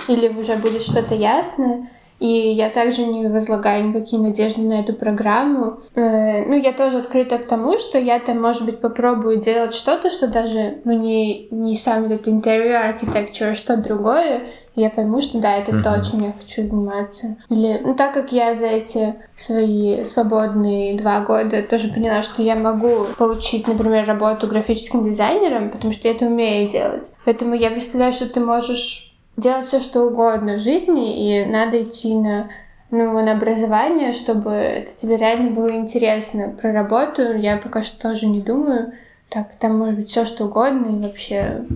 [0.09, 1.89] Или уже будет что-то ясное.
[2.19, 5.81] И я также не возлагаю никакие надежды на эту программу.
[5.95, 10.11] Э, ну, я тоже открыта к тому, что я там, может быть, попробую делать что-то,
[10.11, 14.43] что даже, ну, не, не сам этот interior architecture, а что-то другое.
[14.75, 15.83] Я пойму, что да, это mm-hmm.
[15.83, 17.37] то, чем я хочу заниматься.
[17.51, 22.55] Или, ну, так как я за эти свои свободные два года тоже поняла, что я
[22.55, 27.11] могу получить, например, работу графическим дизайнером, потому что я это умею делать.
[27.25, 29.08] Поэтому я представляю, что ты можешь
[29.39, 32.49] делать все, что угодно в жизни, и надо идти на
[32.91, 36.55] ну, на образование, чтобы это тебе реально было интересно.
[36.61, 38.93] Про работу я пока что тоже не думаю.
[39.29, 41.67] Так, там может быть все что угодно, и вообще,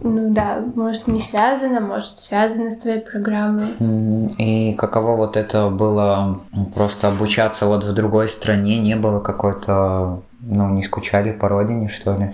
[0.00, 3.70] ну да, может не связано, может связано с твоей программой.
[4.38, 6.40] И каково вот это было
[6.76, 12.14] просто обучаться вот в другой стране, не было какой-то, ну, не скучали по родине, что
[12.14, 12.32] ли?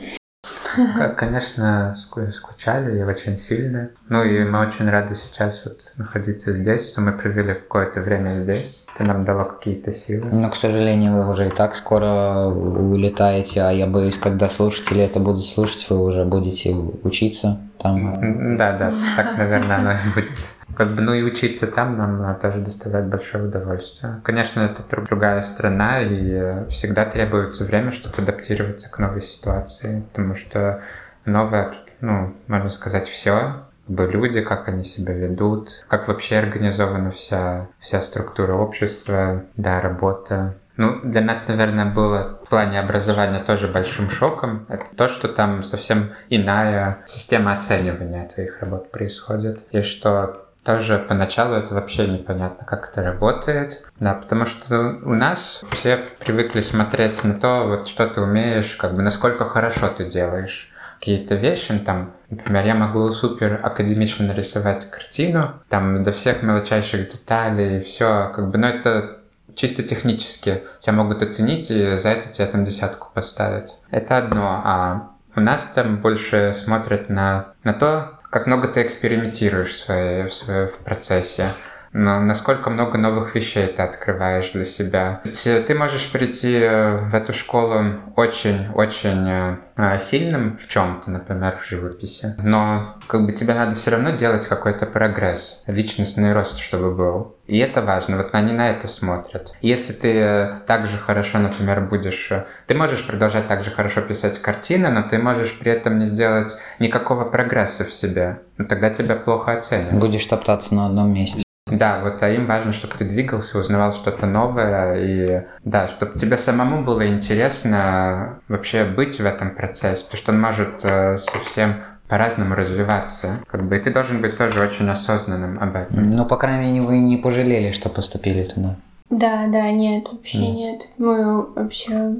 [1.16, 3.90] Конечно, скучали и очень сильно.
[4.08, 8.84] Ну и мы очень рады сейчас вот находиться здесь, что мы провели какое-то время здесь.
[8.94, 10.26] Это нам дало какие-то силы.
[10.32, 15.20] Но, к сожалению, вы уже и так скоро улетаете, а я боюсь, когда слушатели это
[15.20, 18.56] будут слушать, вы уже будете учиться там.
[18.56, 20.32] Да, да, так, наверное, оно и будет.
[20.76, 24.20] Как бы, ну и учиться там нам тоже доставляет большое удовольствие.
[24.22, 30.34] Конечно, это другая страна, и э, всегда требуется время, чтобы адаптироваться к новой ситуации, потому
[30.34, 30.82] что
[31.24, 37.68] новое, ну, можно сказать, все, бы люди, как они себя ведут, как вообще организована вся,
[37.78, 40.56] вся структура общества, да, работа.
[40.76, 44.66] Ну, для нас, наверное, было в плане образования тоже большим шоком.
[44.68, 49.62] Это то, что там совсем иная система оценивания твоих работ происходит.
[49.70, 53.84] И что тоже поначалу это вообще непонятно, как это работает.
[54.00, 58.94] Да, потому что у нас все привыкли смотреть на то, вот что ты умеешь, как
[58.94, 64.90] бы насколько хорошо ты делаешь какие-то вещи, ну, там, например, я могу супер академично нарисовать
[64.90, 69.18] картину, там, до всех мелочайших деталей, все, как бы, но это
[69.56, 70.62] чисто технически.
[70.78, 73.74] Тебя могут оценить и за это тебе там десятку поставить.
[73.90, 79.70] Это одно, а у нас там больше смотрят на, на то, как много ты экспериментируешь
[79.70, 81.48] в, своей, в, своей, в процессе
[81.96, 85.22] но насколько много новых вещей ты открываешь для себя.
[85.24, 91.56] Ведь э, ты можешь прийти э, в эту школу очень-очень э, сильным в чем-то, например,
[91.56, 96.94] в живописи, но как бы тебе надо все равно делать какой-то прогресс, личностный рост, чтобы
[96.94, 97.34] был.
[97.46, 99.54] И это важно, вот они на это смотрят.
[99.62, 102.30] Если ты так же хорошо, например, будешь...
[102.66, 106.58] Ты можешь продолжать так же хорошо писать картины, но ты можешь при этом не сделать
[106.78, 108.40] никакого прогресса в себе.
[108.58, 109.92] Ну, тогда тебя плохо оценят.
[109.94, 111.45] Будешь топтаться на одном месте.
[111.66, 116.38] Да, вот а им важно, чтобы ты двигался, узнавал что-то новое, и да, чтобы тебе
[116.38, 122.54] самому было интересно вообще быть в этом процессе, потому что он может э, совсем по-разному
[122.54, 123.40] развиваться.
[123.50, 126.08] Как бы и ты должен быть тоже очень осознанным об этом.
[126.08, 128.76] Ну, по крайней мере, вы не пожалели, что поступили туда.
[129.10, 130.50] Да, да, нет, вообще mm.
[130.52, 130.88] нет.
[130.98, 132.16] Мы вообще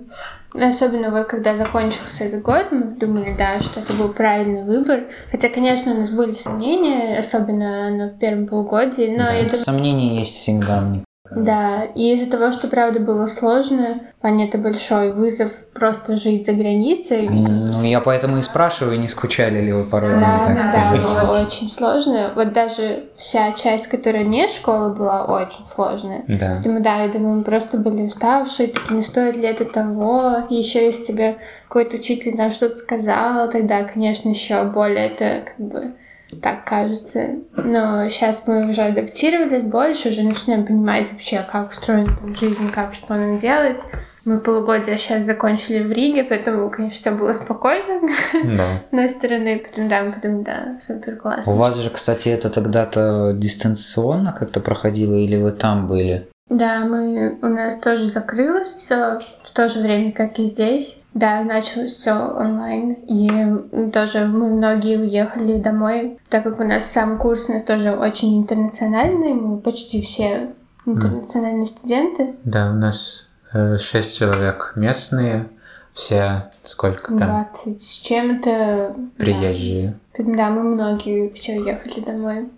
[0.55, 5.05] Особенно вот когда закончился этот год, мы думали, да, что это был правильный выбор.
[5.31, 9.57] Хотя, конечно, у нас были сомнения, особенно на первом полугодии, но да, я думаю...
[9.57, 15.13] Сомнения есть всегда, мне да, и из-за того, что правда было сложно, плане это большой
[15.13, 17.29] вызов просто жить за границей.
[17.29, 21.01] Ну, я поэтому и спрашиваю, не скучали ли вы по родине, да, так сказать.
[21.01, 22.33] Да, было очень сложно.
[22.35, 26.25] Вот даже вся часть, которая не школа, была очень сложная.
[26.27, 26.55] Да.
[26.55, 30.87] Поэтому, да, я думаю, мы просто были уставшие, такие, не стоит ли это того, еще
[30.87, 31.37] если тебе
[31.69, 35.93] какой-то учитель нам что-то сказал, тогда, конечно, еще более это как бы
[36.41, 37.37] так кажется.
[37.57, 42.95] Но сейчас мы уже адаптировались больше, уже начинаем понимать вообще, как устроена там жизнь, как
[42.95, 43.81] что нам делать.
[44.25, 48.09] Мы полугодие сейчас закончили в Риге, поэтому, конечно, все было спокойно.
[48.33, 48.67] Да.
[48.83, 51.53] С одной стороны, потом, да, потом, да, супер классно.
[51.53, 56.27] У вас же, кстати, это тогда-то дистанционно как-то проходило, или вы там были?
[56.49, 61.03] Да, мы, у нас тоже закрылось все в то же время, как и здесь.
[61.13, 67.19] Да, началось все онлайн, и тоже мы многие уехали домой, так как у нас сам
[67.19, 70.53] курс у нас тоже очень интернациональный, мы почти все
[70.87, 71.67] интернациональные mm.
[71.67, 72.37] студенты.
[72.45, 75.49] Да, у нас э, шесть человек местные,
[75.95, 77.49] все сколько там?
[77.53, 78.95] 20 с чем-то.
[79.17, 79.99] Приезжие.
[80.17, 80.25] Да.
[80.25, 82.51] да, мы многие все уехали домой.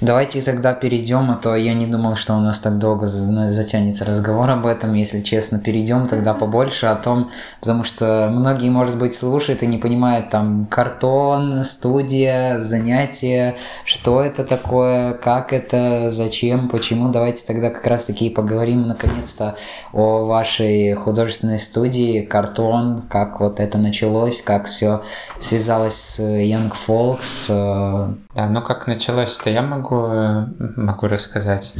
[0.00, 4.48] Давайте тогда перейдем, а то я не думал, что у нас так долго затянется разговор
[4.48, 4.94] об этом.
[4.94, 7.30] Если честно, перейдем тогда побольше о том,
[7.60, 14.44] потому что многие, может быть, слушают и не понимают там картон, студия, занятия, что это
[14.44, 17.10] такое, как это, зачем, почему.
[17.10, 19.56] Давайте тогда как раз таки поговорим наконец-то
[19.92, 25.02] о вашей художественной студии картон, как вот это началось, как все
[25.38, 28.16] связалось с Young Folks.
[28.34, 28.36] Э.
[28.36, 31.74] Да, ну как началось-то я могу могу, могу рассказать.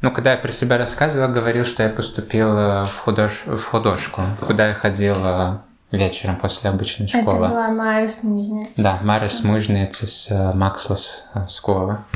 [0.00, 3.42] Ну, когда я про себя рассказывал, говорил, что я поступил э, в, худож...
[3.46, 5.58] в художку, куда я ходил э,
[5.90, 7.46] вечером после обычной школы.
[7.46, 8.70] Это была Марис Мужниц.
[8.76, 11.98] Да, Марис Мужниц из Макслас школы.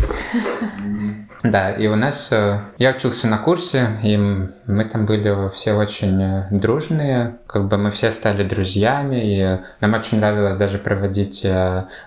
[1.43, 2.31] Да, и у нас...
[2.79, 7.39] Я учился на курсе, и мы там были все очень дружные.
[7.49, 11.45] Как бы мы все стали друзьями, и нам очень нравилось даже проводить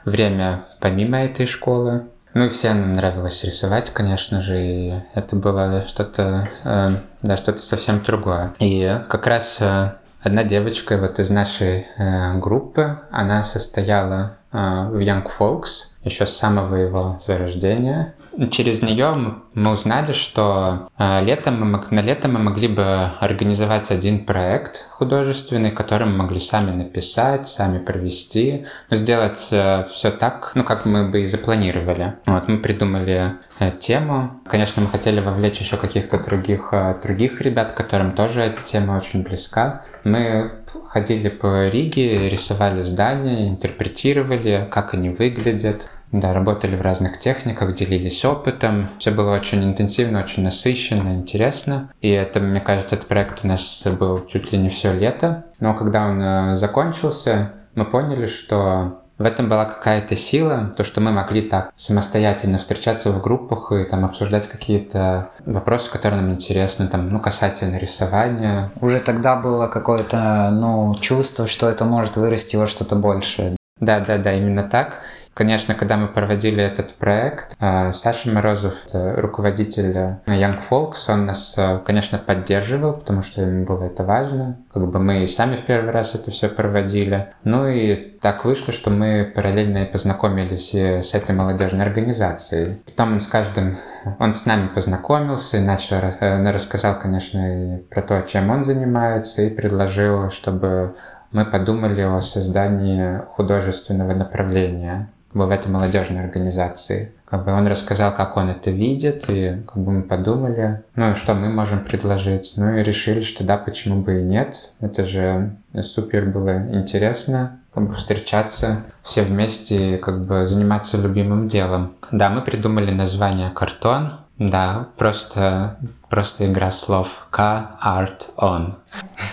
[0.05, 2.05] время помимо этой школы.
[2.35, 8.03] Ну и всем нравилось рисовать, конечно же, и это было что-то, э, да, что-то совсем
[8.03, 8.53] другое.
[8.59, 9.91] И как раз э,
[10.25, 16.35] одна девочка вот из нашей э, группы, она состояла э, в Young Folks еще с
[16.35, 18.15] самого его зарождения.
[18.51, 24.25] Через нее мы узнали, что э, летом мы, на лето мы могли бы организовать один
[24.25, 30.65] проект художественный, который мы могли сами написать, сами провести, но сделать э, все так, ну,
[30.65, 32.15] как мы бы и запланировали.
[32.25, 34.41] Вот, мы придумали э, тему.
[34.45, 39.83] Конечно, мы хотели вовлечь еще каких-то других, других ребят, которым тоже эта тема очень близка.
[40.03, 40.51] Мы
[40.87, 48.23] ходили по Риге, рисовали здания, интерпретировали, как они выглядят, да, работали в разных техниках, делились
[48.23, 48.89] опытом.
[48.99, 51.91] Все было очень интенсивно, очень насыщенно, интересно.
[52.01, 55.45] И это, мне кажется, этот проект у нас был чуть ли не все лето.
[55.59, 60.99] Но когда он э, закончился, мы поняли, что в этом была какая-то сила, то, что
[60.99, 66.87] мы могли так самостоятельно встречаться в группах и там обсуждать какие-то вопросы, которые нам интересны,
[66.87, 68.71] там, ну, касательно рисования.
[68.81, 73.55] Уже тогда было какое-то, ну, чувство, что это может вырасти во что-то большее.
[73.79, 75.01] Да, да, да, именно так.
[75.35, 81.55] Конечно, когда мы проводили этот проект, э, Саша Морозов, руководитель э, Young Folks, он нас,
[81.57, 84.59] э, конечно, поддерживал, потому что ему было это важно.
[84.73, 87.33] Как бы мы и сами в первый раз это все проводили.
[87.43, 92.77] Ну и так вышло, что мы параллельно и познакомились и с этой молодежной организацией.
[92.85, 93.75] Потом он с каждым,
[94.19, 99.49] он с нами познакомился и начал, рассказал, конечно, и про то, чем он занимается, и
[99.49, 100.95] предложил, чтобы
[101.33, 105.09] мы подумали о создании художественного направления
[105.43, 107.11] в этой молодежной организации.
[107.25, 111.15] Как бы он рассказал, как он это видит, и как бы мы подумали, ну и
[111.15, 112.53] что мы можем предложить.
[112.55, 114.71] Ну и решили, что да, почему бы и нет.
[114.79, 121.95] Это же супер было интересно, как бы встречаться все вместе, как бы заниматься любимым делом.
[122.11, 125.77] Да, мы придумали название «Картон», да, просто,
[126.09, 127.07] просто игра слов.
[127.29, 128.77] К, арт, он.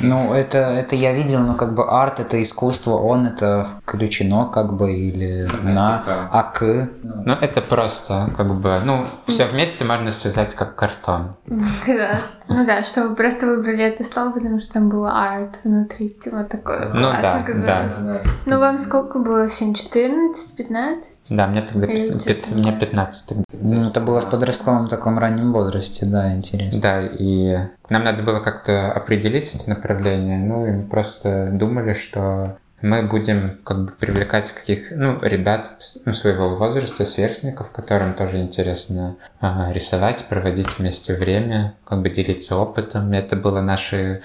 [0.01, 4.77] Ну, это, это я видел, но как бы арт это искусство, он это включено как
[4.77, 6.03] бы или на,
[6.33, 6.89] а к.
[7.03, 11.37] Ну, это просто как бы, ну, все вместе можно связать как картон.
[11.85, 12.41] Класс.
[12.49, 16.45] Ну да, что вы просто выбрали это слово, потому что там было арт внутри, типа
[16.45, 18.23] такое Ну да, да.
[18.47, 19.49] Ну вам сколько было?
[19.49, 21.13] 7, 14, 15?
[21.31, 23.33] Да, мне тогда мне 15.
[23.63, 26.62] Ну, это было в подростковом таком раннем возрасте, да, интересно.
[26.81, 27.57] Да, и
[27.89, 33.61] нам надо было как-то определить эти направления, ну и мы просто думали, что мы будем
[33.65, 35.71] как бы привлекать каких, ну, ребят
[36.05, 42.57] ну, своего возраста, сверстников, которым тоже интересно а, рисовать, проводить вместе время, как бы делиться
[42.57, 43.13] опытом.
[43.13, 44.23] Это было нашей,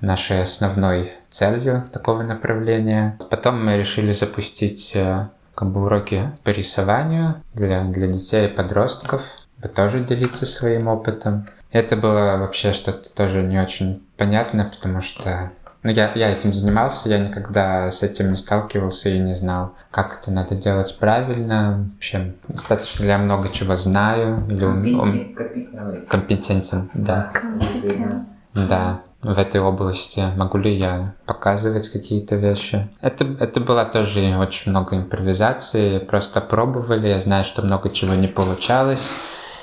[0.00, 3.18] нашей основной целью такого направления.
[3.28, 5.26] Потом мы решили запустить э,
[5.56, 9.24] как бы уроки по рисованию для, для детей и подростков,
[9.74, 11.48] тоже делиться своим опытом.
[11.70, 15.50] Это было вообще что-то тоже не очень понятно, потому что
[15.86, 20.18] ну, я, я этим занимался, я никогда с этим не сталкивался и не знал, как
[20.20, 21.88] это надо делать правильно.
[21.94, 24.44] В общем, достаточно ли я много чего знаю.
[24.48, 26.06] Или.
[26.08, 27.30] Компетентен, да.
[28.52, 30.24] Да, в этой области.
[30.36, 32.88] Могу ли я показывать какие-то вещи?
[33.00, 35.98] Это, это было тоже очень много импровизации.
[35.98, 37.06] Просто пробовали.
[37.06, 39.12] Я знаю, что много чего не получалось.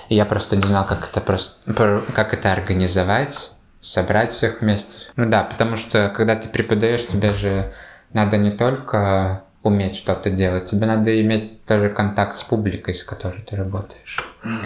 [0.09, 5.07] Я просто не знал, как это просто, как это организовать, собрать всех вместе.
[5.15, 7.73] Ну да, потому что когда ты преподаешь, тебе же
[8.13, 13.41] надо не только уметь что-то делать, тебе надо иметь тоже контакт с публикой, с которой
[13.41, 14.19] ты работаешь.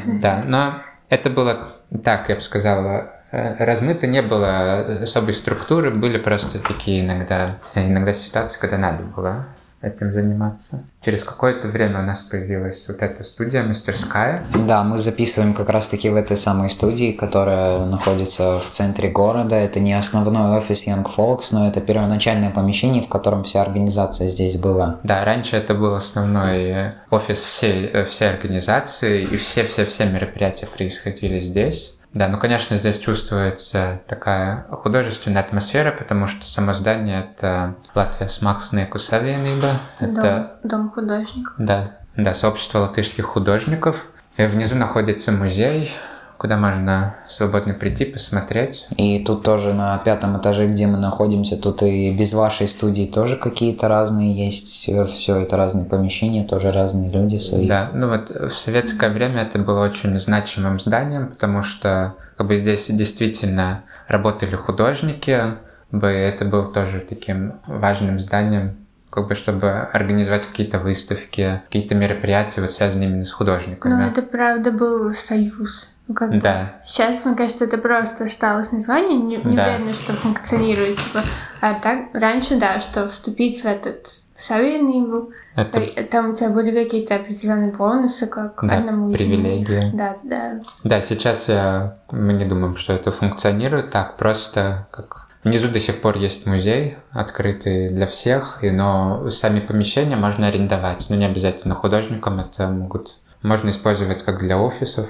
[0.05, 1.73] Да, но это было
[2.03, 8.11] так, я бы сказала, э, размыто, не было особой структуры, были просто такие иногда, иногда
[8.11, 9.47] ситуации, когда надо было
[9.82, 10.84] этим заниматься.
[11.01, 14.43] Через какое-то время у нас появилась вот эта студия, мастерская.
[14.67, 19.55] Да, мы записываем как раз-таки в этой самой студии, которая находится в центре города.
[19.55, 24.57] Это не основной офис Young Folks, но это первоначальное помещение, в котором вся организация здесь
[24.57, 24.99] была.
[25.03, 31.97] Да, раньше это был основной офис всей, всей организации, и все-все-все мероприятия происходили здесь.
[32.14, 38.41] Да, ну, конечно, здесь чувствуется такая художественная атмосфера, потому что само здание— это Латвия с
[38.41, 39.76] Максной Кусавиенība.
[39.99, 40.58] Это...
[40.64, 41.53] Дом, дом художников.
[41.58, 44.05] Да, да, сообщество латышских художников.
[44.38, 45.93] И внизу находится музей,
[46.38, 48.88] куда можно свободно прийти, посмотреть.
[48.97, 53.38] И тут тоже на пятом этаже, где мы находимся, тут и без вашей студии тоже
[53.38, 54.67] какие-то разные есть.
[54.67, 57.67] Все это разные помещения, тоже разные люди свои.
[57.67, 62.57] Да, ну вот в советское время это было очень значимым зданием, потому что как бы
[62.57, 65.55] здесь действительно работали художники,
[65.91, 68.77] бы это был тоже таким важным зданием
[69.09, 73.93] как бы чтобы организовать какие-то выставки, какие-то мероприятия, вот, связанные именно с художниками.
[73.93, 75.89] Ну, это правда был союз.
[76.08, 76.62] Ну, как да.
[76.82, 76.88] Бы.
[76.88, 79.68] Сейчас, мне кажется, это просто осталось название, не, не да.
[79.68, 80.97] уверена, что функционирует.
[80.97, 81.24] Типа.
[81.62, 85.80] А так, раньше, да, что вступить в этот Савельниву, это...
[85.80, 89.91] Э, там у тебя были какие-то определенные бонусы, как да, одному привилегии.
[89.93, 90.62] Да, да.
[90.84, 96.01] Да, сейчас я, мы не думаем, что это функционирует так, просто как Внизу до сих
[96.01, 102.41] пор есть музей, открытый для всех, но сами помещения можно арендовать, но не обязательно художникам,
[102.41, 105.08] это могут можно использовать как для офисов,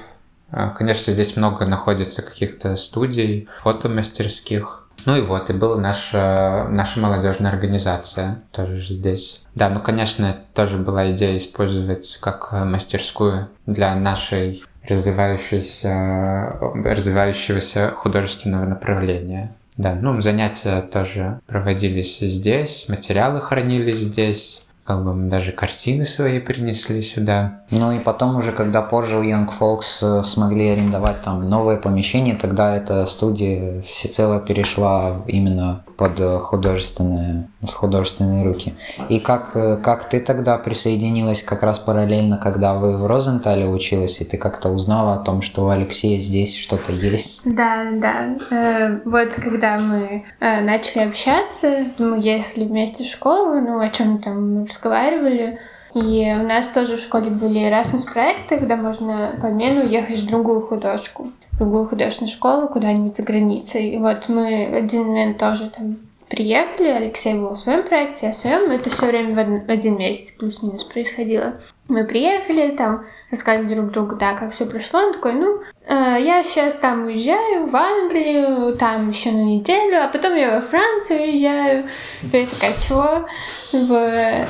[0.52, 4.88] конечно, здесь много находится каких-то студий, фотомастерских.
[5.06, 9.42] Ну и вот, и была наша, наша молодежная организация тоже здесь.
[9.56, 19.56] Да, ну, конечно, тоже была идея использовать как мастерскую для нашей развивающейся, развивающегося художественного направления.
[19.78, 26.40] Да, ну, занятия тоже проводились здесь, материалы хранились здесь, как бы мы даже картины свои
[26.40, 27.62] принесли сюда.
[27.72, 32.36] Ну и потом уже, когда позже у Young Folks э, смогли арендовать там новое помещение,
[32.36, 38.76] тогда эта студия всецело перешла именно под художественные, с художественные руки.
[39.10, 44.22] И как, э, как ты тогда присоединилась как раз параллельно, когда вы в Розентале училась,
[44.22, 47.42] и ты как-то узнала о том, что у Алексея здесь что-то есть?
[47.56, 48.38] Да, да.
[48.52, 54.20] Э, вот когда мы э, начали общаться, мы ехали вместе в школу, ну, о чем
[54.22, 55.60] там разговаривали,
[55.94, 60.28] и у нас тоже в школе были Erasmus проекты, когда можно по обмену ехать в
[60.28, 63.90] другую художку, в другую художественную школу куда-нибудь за границей.
[63.90, 65.98] И вот мы в один момент тоже там
[66.30, 68.70] приехали, Алексей был в своем проекте, я в своем.
[68.72, 71.56] Это все время в один месяц плюс-минус происходило.
[71.88, 75.00] Мы приехали, там рассказывали друг другу, да, как все прошло.
[75.00, 80.08] Он такой, ну, э, я сейчас там уезжаю в Англию, там еще на неделю, а
[80.08, 81.90] потом я во Францию уезжаю.
[82.32, 83.28] Я такая, чего?
[83.72, 84.48] В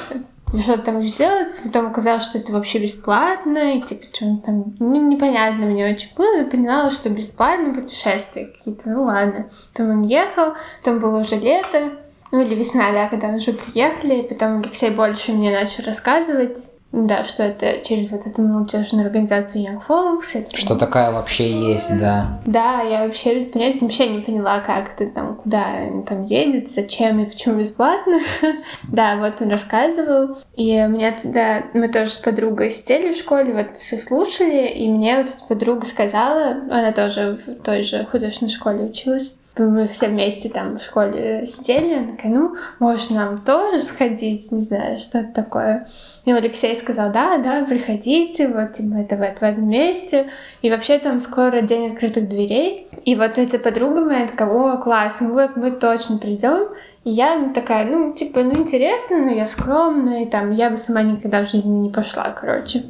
[0.47, 5.09] что там будешь делать, потом оказалось, что это вообще бесплатно, и типа, что там, ну,
[5.09, 9.49] непонятно мне очень было, и поняла, что бесплатно путешествия какие-то, ну ладно.
[9.73, 11.91] Потом он ехал, потом было уже лето,
[12.31, 16.55] ну или весна, да, когда уже приехали, и потом Алексей больше мне начал рассказывать,
[16.91, 20.35] да, что это через вот эту молодежную организацию Young Folks.
[20.35, 20.55] Это...
[20.55, 22.39] Что такая вообще есть, да.
[22.45, 26.71] Да, я вообще без понятия вообще не поняла, как ты там, куда он там едет,
[26.71, 28.19] зачем и почему бесплатно.
[28.83, 30.37] да, вот он рассказывал.
[30.55, 34.89] И у меня тогда, мы тоже с подругой сидели в школе, вот все слушали, и
[34.89, 40.07] мне вот эта подруга сказала, она тоже в той же художественной школе училась, мы все
[40.07, 45.19] вместе там в школе сидели, она такая, ну, может, нам тоже сходить, не знаю, что
[45.19, 45.87] это такое.
[46.27, 50.27] И Алексей сказал, да, да, приходите, вот типа, это в, в этом месте.
[50.61, 52.89] И вообще там скоро день открытых дверей.
[53.05, 56.67] И вот эта подруга моя такая, о, классно, вот мы точно придем.
[57.05, 61.01] И я такая, ну, типа, ну, интересно, но я скромная, и там, я бы сама
[61.01, 62.83] никогда в жизни не пошла, короче.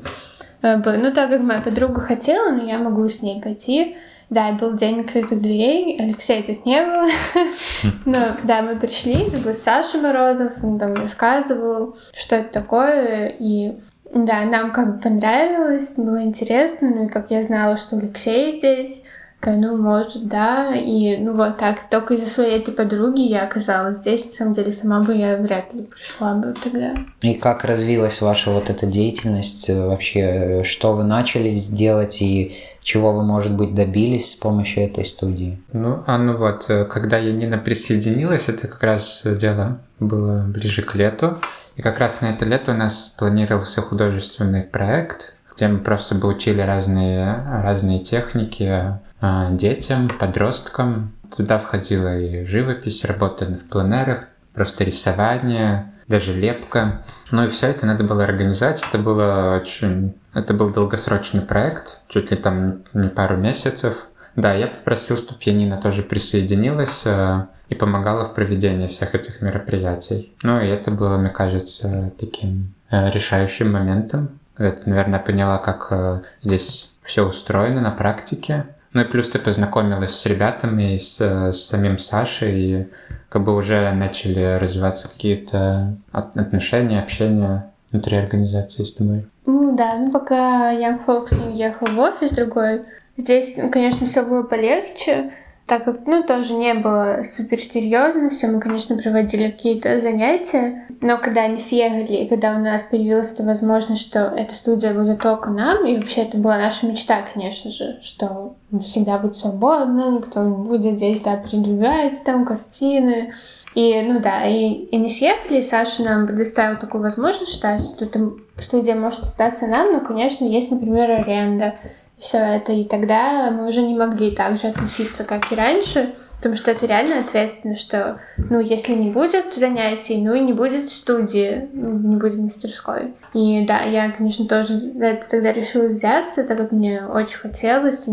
[0.64, 3.98] Э, ну, так как моя подруга хотела, но я могу с ней пойти.
[4.30, 7.08] Да, был день открытых дверей, Алексея тут не было.
[8.06, 13.78] Но да, мы пришли, это был Саша Морозов, он там рассказывал, что это такое, и
[14.14, 19.04] да, нам как бы понравилось, было интересно, ну и как я знала, что Алексей здесь,
[19.46, 24.26] ну, может, да, и ну вот так, только из-за своей этой подруги я оказалась здесь,
[24.26, 26.96] на самом деле, сама бы я вряд ли пришла бы тогда.
[27.22, 32.56] И как развилась ваша вот эта деятельность вообще, что вы начали делать и
[32.88, 35.62] чего вы, может быть, добились с помощью этой студии?
[35.74, 40.96] Ну, а ну вот, э, когда Янина присоединилась, это как раз дело было ближе к
[40.96, 41.38] лету.
[41.76, 46.30] И как раз на это лето у нас планировался художественный проект, где мы просто бы
[46.30, 51.12] учили разные, разные техники а, детям, подросткам.
[51.36, 57.04] Туда входила и живопись, работа в пленерах, просто рисование, даже лепка.
[57.32, 58.84] Ну и все это надо было организовать.
[58.88, 60.16] Это было очень...
[60.34, 64.08] Это был долгосрочный проект, чуть ли там не пару месяцев.
[64.36, 70.32] Да, я попросил, чтобы Янина тоже присоединилась э, и помогала в проведении всех этих мероприятий.
[70.44, 74.40] Ну и это было, мне кажется, таким э, решающим моментом.
[74.56, 78.68] Это, наверное, поняла, как э, здесь все устроено на практике.
[78.98, 82.88] Ну и плюс ты познакомилась с ребятами, с, с самим Сашей, и
[83.30, 89.28] как бы уже начали развиваться какие-то отношения, общение внутри организации с тобой?
[89.46, 92.86] Ну да, ну пока Young Folks не уехал в офис другой,
[93.18, 95.30] здесь, ну, конечно, все было полегче,
[95.68, 101.18] так как, ну, тоже не было супер серьезно, все мы, конечно, проводили какие-то занятия, но
[101.18, 105.50] когда они съехали, и когда у нас появилась эта возможность, что эта студия будет только
[105.50, 110.56] нам, и вообще это была наша мечта, конечно же, что всегда будет свободно, никто не
[110.56, 113.34] будет здесь, да, передвигать там картины,
[113.76, 118.06] и, ну да, и, и не съехали, и Саша нам предоставил такую возможность, что, что
[118.06, 121.76] эта студия может остаться нам, но, конечно, есть, например, аренда
[122.20, 122.72] все это.
[122.72, 126.86] И тогда мы уже не могли так же относиться, как и раньше, потому что это
[126.86, 132.16] реально ответственно, что, ну, если не будет занятий, ну и не будет студии, ну, не
[132.16, 133.16] будет мастерской.
[133.34, 138.08] И да, я, конечно, тоже за это тогда решила взяться, так как мне очень хотелось,
[138.08, 138.12] и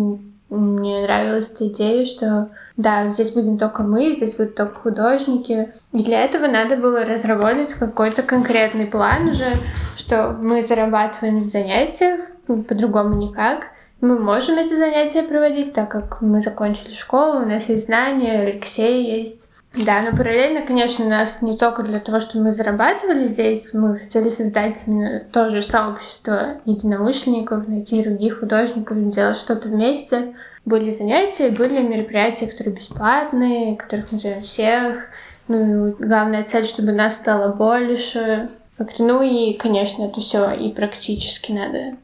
[0.51, 5.73] мне нравилась эта идея, что да, здесь будем только мы, здесь будут только художники.
[5.93, 9.53] И для этого надо было разработать какой-то конкретный план уже,
[9.97, 13.69] что мы зарабатываем с занятий, по-другому никак.
[14.01, 19.19] Мы можем эти занятия проводить, так как мы закончили школу, у нас есть знания, Алексей
[19.19, 19.51] есть.
[19.77, 23.97] Да, но параллельно, конечно, у нас не только для того, чтобы мы зарабатывали здесь, мы
[23.99, 30.37] хотели создать именно тоже сообщество единомышленников, найти других художников, делать что-то вместе.
[30.65, 35.07] Были занятия, были мероприятия, которые бесплатные, которых мы зовем всех.
[35.49, 38.51] Ну и главная цель, чтобы нас стало больше.
[38.77, 41.97] Как-то, ну и, конечно, это все и практически надо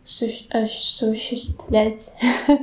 [0.51, 2.13] осуществлять.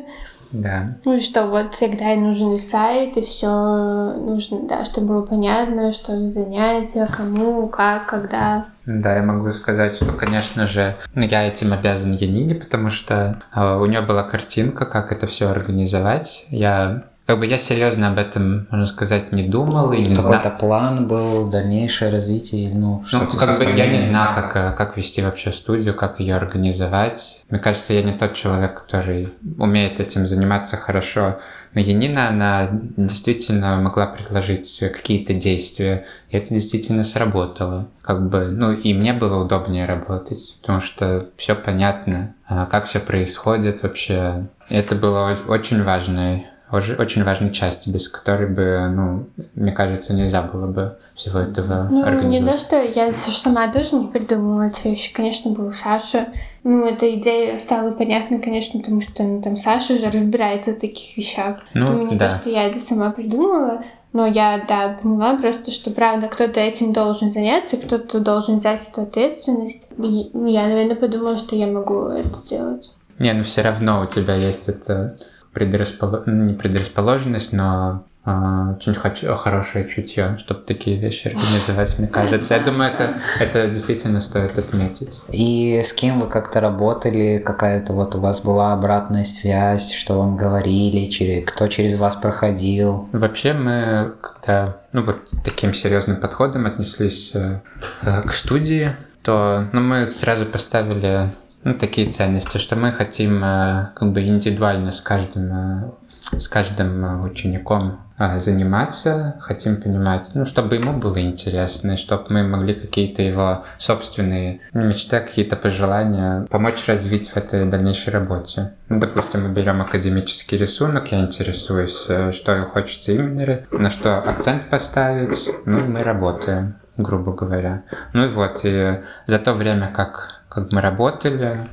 [0.52, 0.96] Да.
[1.04, 5.92] Ну что вот тогда и нужен и сайт, и все нужно, да, чтобы было понятно,
[5.92, 8.66] что за занятия, кому, как, когда.
[8.86, 13.78] Да, я могу сказать, что, конечно же, ну, я этим обязан Янине, потому что э,
[13.78, 16.46] у нее была картинка, как это все организовать.
[16.50, 20.32] Я как бы я серьезно об этом, можно сказать, не думал и не знал.
[20.32, 24.96] Какой-то план был, дальнейшее развитие, ну, ну как бы я не знал, как, э, как
[24.96, 27.42] вести вообще студию, как ее организовать.
[27.50, 31.38] Мне кажется, я не тот человек, который умеет этим заниматься хорошо.
[31.74, 37.90] Но Янина, она действительно могла предложить какие-то действия, и это действительно сработало.
[38.04, 43.02] Как бы, ну, и мне было удобнее работать, потому что все понятно, а как все
[43.02, 44.48] происходит вообще.
[44.70, 50.68] Это было очень важной очень важной части, без которой бы, ну, мне кажется, нельзя было
[50.68, 52.42] бы всего этого ну, организовать.
[52.42, 55.14] Не то, что я сама тоже не придумала эти вещи.
[55.14, 56.28] Конечно, был Саша.
[56.64, 61.16] Ну, эта идея стала понятна, конечно, потому что ну, там Саша же разбирается в таких
[61.16, 61.60] вещах.
[61.74, 62.32] Ну, не да.
[62.32, 66.92] то, что я это сама придумала, но я, да, поняла просто, что, правда, кто-то этим
[66.92, 69.88] должен заняться, кто-то должен взять эту ответственность.
[69.98, 72.94] И я, наверное, подумала, что я могу это сделать.
[73.20, 75.18] Не, ну все равно у тебя есть это
[75.58, 76.28] предрасполож...
[76.28, 82.56] Не предрасположенность, но а, очень хочу, хорошее чутье, чтобы такие вещи организовать, мне кажется.
[82.56, 85.24] Я думаю, это, это действительно стоит отметить.
[85.32, 90.38] И с кем вы как-то работали, какая-то вот у вас была обратная связь, что вам
[90.38, 93.10] говорили, через, кто через вас проходил?
[93.14, 97.62] Вообще мы когда ну, вот таким серьезным подходом отнеслись э,
[98.02, 101.32] к студии, то ну, мы сразу поставили
[101.64, 105.92] ну, такие ценности, что мы хотим э, как бы индивидуально с каждым,
[106.34, 108.00] э, с каждым э, учеником
[108.38, 114.62] заниматься, хотим понимать, ну, чтобы ему было интересно, и чтобы мы могли какие-то его собственные
[114.74, 118.74] мечты, какие-то пожелания помочь развить в этой дальнейшей работе.
[118.90, 125.48] Ну, допустим, мы берем академический рисунок, я интересуюсь, что хочется именно, на что акцент поставить,
[125.66, 127.84] ну, мы работаем грубо говоря.
[128.14, 131.68] Ну и вот, и за то время, как как мы работали,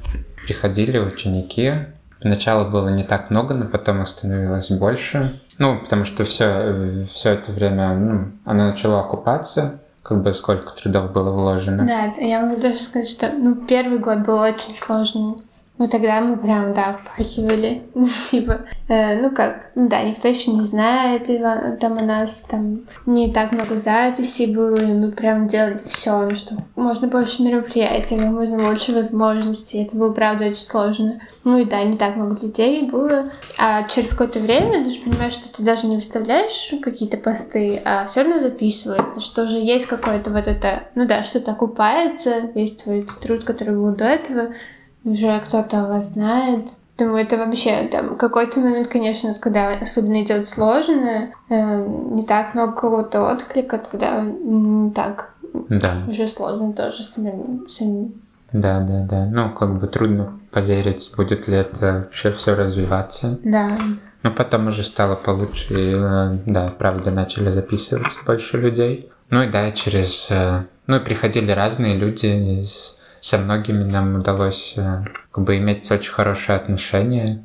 [0.44, 1.72] приходили ученики.
[2.20, 5.40] Поначалу было не так много, но потом их становилось больше.
[5.56, 11.12] Ну, потому что все, все это время ну, оно начало окупаться, как бы сколько трудов
[11.12, 11.86] было вложено.
[11.86, 15.36] Да, я могу даже сказать, что ну, первый год был очень сложный.
[15.76, 17.82] Ну, тогда мы прям, да, впахивали.
[18.30, 21.26] Типа, э, ну как, да, никто еще не знает,
[21.80, 26.34] там у нас там не так много записей было, и мы прям делали все, ну
[26.36, 29.82] что можно больше мероприятий, как можно больше возможностей.
[29.82, 31.20] Это было, правда, очень сложно.
[31.42, 33.30] Ну и да, не так много людей было.
[33.58, 38.06] А через какое-то время ты же понимаешь, что ты даже не выставляешь какие-то посты, а
[38.06, 43.06] все равно записывается, что же есть какое-то вот это, ну да, что-то окупается, весь твой
[43.20, 44.50] труд, который был до этого,
[45.04, 46.68] уже кто-то вас знает.
[46.96, 52.72] Думаю, это вообще там какой-то момент, конечно, когда особенно идет сложно, э, не так много
[52.72, 55.34] кого-то отклика, тогда ну, так
[55.68, 56.04] да.
[56.08, 58.14] уже сложно тоже самим, самим.
[58.52, 59.26] Да, да, да.
[59.26, 63.40] Ну, как бы трудно поверить, будет ли это вообще все развиваться.
[63.42, 63.76] Да.
[64.22, 69.10] Но потом уже стало получше, и, э, да, правда, начали записываться больше людей.
[69.30, 70.28] Ну и да, через...
[70.30, 72.26] Э, ну, приходили разные люди
[72.62, 75.02] из со многими нам удалось э,
[75.32, 77.42] как бы иметь очень хорошие отношения.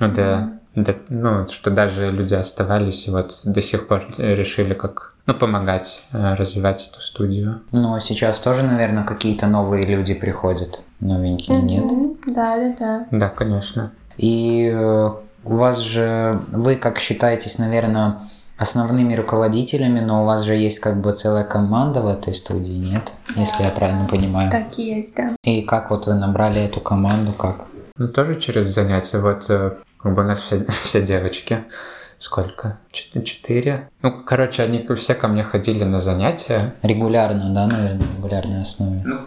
[0.00, 5.14] Ну да, да, ну, что даже люди оставались и вот до сих пор решили как
[5.24, 7.62] ну, помогать э, развивать эту студию.
[7.72, 11.62] Ну, а сейчас тоже, наверное, какие-то новые люди приходят, новенькие, mm-hmm.
[11.62, 12.34] нет?
[12.34, 13.06] Да, да, да.
[13.10, 13.92] Да, конечно.
[14.18, 15.10] И э,
[15.44, 18.16] у вас же, вы как считаетесь, наверное,
[18.58, 23.12] основными руководителями, но у вас же есть как бы целая команда в этой студии, нет?
[23.36, 24.50] Если я правильно понимаю.
[24.50, 25.36] Так и есть, да.
[25.44, 27.66] И как вот вы набрали эту команду, как?
[27.96, 29.18] Ну, тоже через занятия.
[29.18, 31.64] Вот э, как бы у нас все, все девочки.
[32.18, 32.78] Сколько?
[32.90, 33.90] Четыре?
[34.02, 36.74] Ну, короче, они все ко мне ходили на занятия.
[36.82, 39.02] Регулярно, да, наверное, регулярной основе.
[39.04, 39.20] Ну,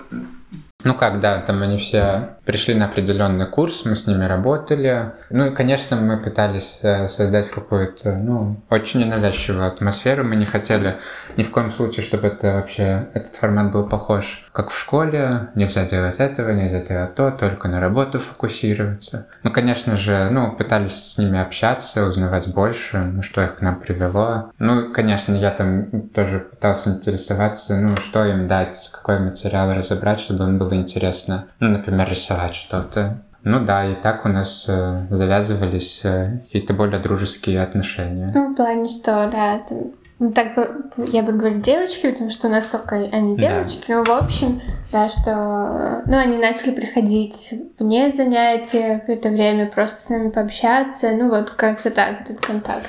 [0.83, 5.13] ну как, да, там они все пришли на определенный курс, мы с ними работали.
[5.29, 10.25] Ну и, конечно, мы пытались э, создать какую-то, ну, очень ненавязчивую атмосферу.
[10.25, 10.97] Мы не хотели
[11.37, 15.47] ни в коем случае, чтобы это вообще, этот формат был похож, как в школе.
[15.55, 19.27] Нельзя делать этого, нельзя делать то, только на работу фокусироваться.
[19.43, 23.79] Ну, конечно же, ну, пытались с ними общаться, узнавать больше, ну, что их к нам
[23.79, 24.51] привело.
[24.59, 30.43] Ну, конечно, я там тоже пытался интересоваться, ну, что им дать, какой материал разобрать, чтобы
[30.43, 31.45] он было интересно.
[31.61, 33.23] Ну, например, рисовать что-то.
[33.43, 38.31] Ну да, и так у нас э, завязывались э, какие-то более дружеские отношения.
[38.33, 42.47] Ну, в плане, что, да, там, ну, так бы, я бы говорила девочки, потому что
[42.47, 43.85] у нас только они девочки.
[43.87, 43.95] Да.
[43.95, 44.61] Но, в общем,
[44.91, 46.03] да, что...
[46.05, 51.09] Ну, они начали приходить вне занятия какое-то время, просто с нами пообщаться.
[51.13, 52.87] Ну, вот как-то так, этот контакт.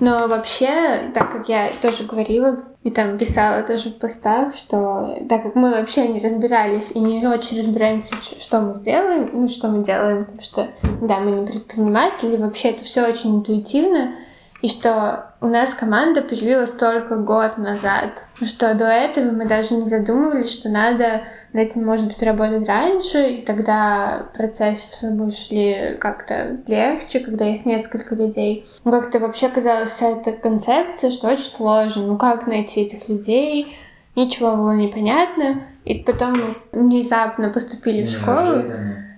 [0.00, 5.44] Но вообще, так как я тоже говорила и там писала тоже в постах, что так
[5.44, 9.84] как мы вообще не разбирались и не очень разбираемся, что мы сделаем, ну, что мы
[9.84, 10.68] делаем, потому что,
[11.00, 14.14] да, мы не предприниматели, вообще это все очень интуитивно,
[14.62, 19.84] и что у нас команда появилась только год назад, что до этого мы даже не
[19.84, 21.22] задумывались, что надо
[21.52, 27.66] над этим, может быть, работать раньше, и тогда процессы бы шли как-то легче, когда есть
[27.66, 28.66] несколько людей.
[28.84, 32.06] Ну, как-то вообще казалось вся эта концепция, что очень сложно.
[32.06, 33.76] Ну, как найти этих людей?
[34.16, 35.62] Ничего было непонятно.
[35.84, 38.62] И потом мы внезапно поступили в школу.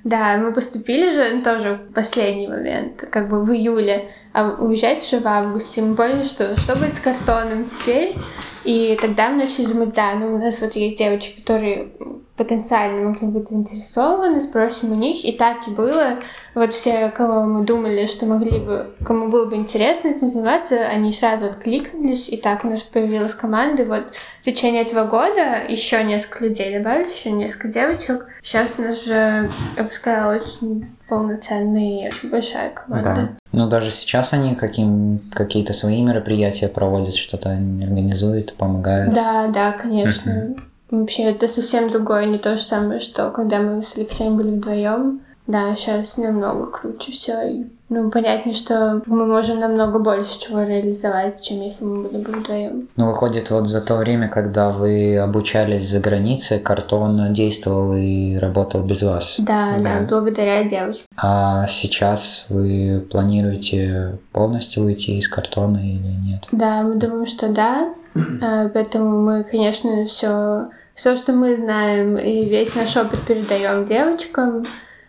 [0.05, 4.05] Да, мы поступили же тоже в последний момент, как бы в июле,
[4.35, 5.81] а уезжать уже в августе.
[5.81, 8.17] Мы поняли, что что будет с картоном теперь.
[8.65, 11.93] И тогда мы начали думать, да, ну у нас вот есть девочки, которые
[12.37, 15.25] потенциально могли быть заинтересованы, спросим у них.
[15.25, 16.19] И так и было.
[16.55, 21.13] Вот все, кого мы думали, что могли бы, кому было бы интересно этим заниматься, они
[21.13, 23.85] сразу откликнулись, и так у нас появилась команда.
[23.85, 24.07] Вот
[24.41, 28.27] в течение этого года еще несколько людей добавились, еще несколько девочек.
[28.43, 33.15] Сейчас у нас уже, я бы сказала, очень полноценная большая команда.
[33.15, 33.29] Да.
[33.53, 39.15] Ну, даже сейчас они каким, какие-то свои мероприятия проводят, что-то организуют, помогают.
[39.15, 40.55] Да, да, конечно.
[40.91, 45.21] Вообще, это совсем другое, не то же самое, что когда мы с Алексеем были вдвоем.
[45.47, 47.43] Да, сейчас намного круче все.
[47.43, 52.33] И, ну, понятно, что мы можем намного больше чего реализовать, чем если мы были бы
[52.33, 52.89] вдвоем.
[52.97, 58.83] Ну, выходит, вот за то время, когда вы обучались за границей, картон действовал и работал
[58.85, 59.37] без вас.
[59.39, 61.07] Да, да, да благодаря девочкам.
[61.23, 66.49] А сейчас вы планируете полностью уйти из картона или нет?
[66.53, 67.93] Да, мы думаем, что да.
[68.41, 74.65] А, поэтому мы, конечно, все все, что мы знаем, и весь наш опыт передаем девочкам.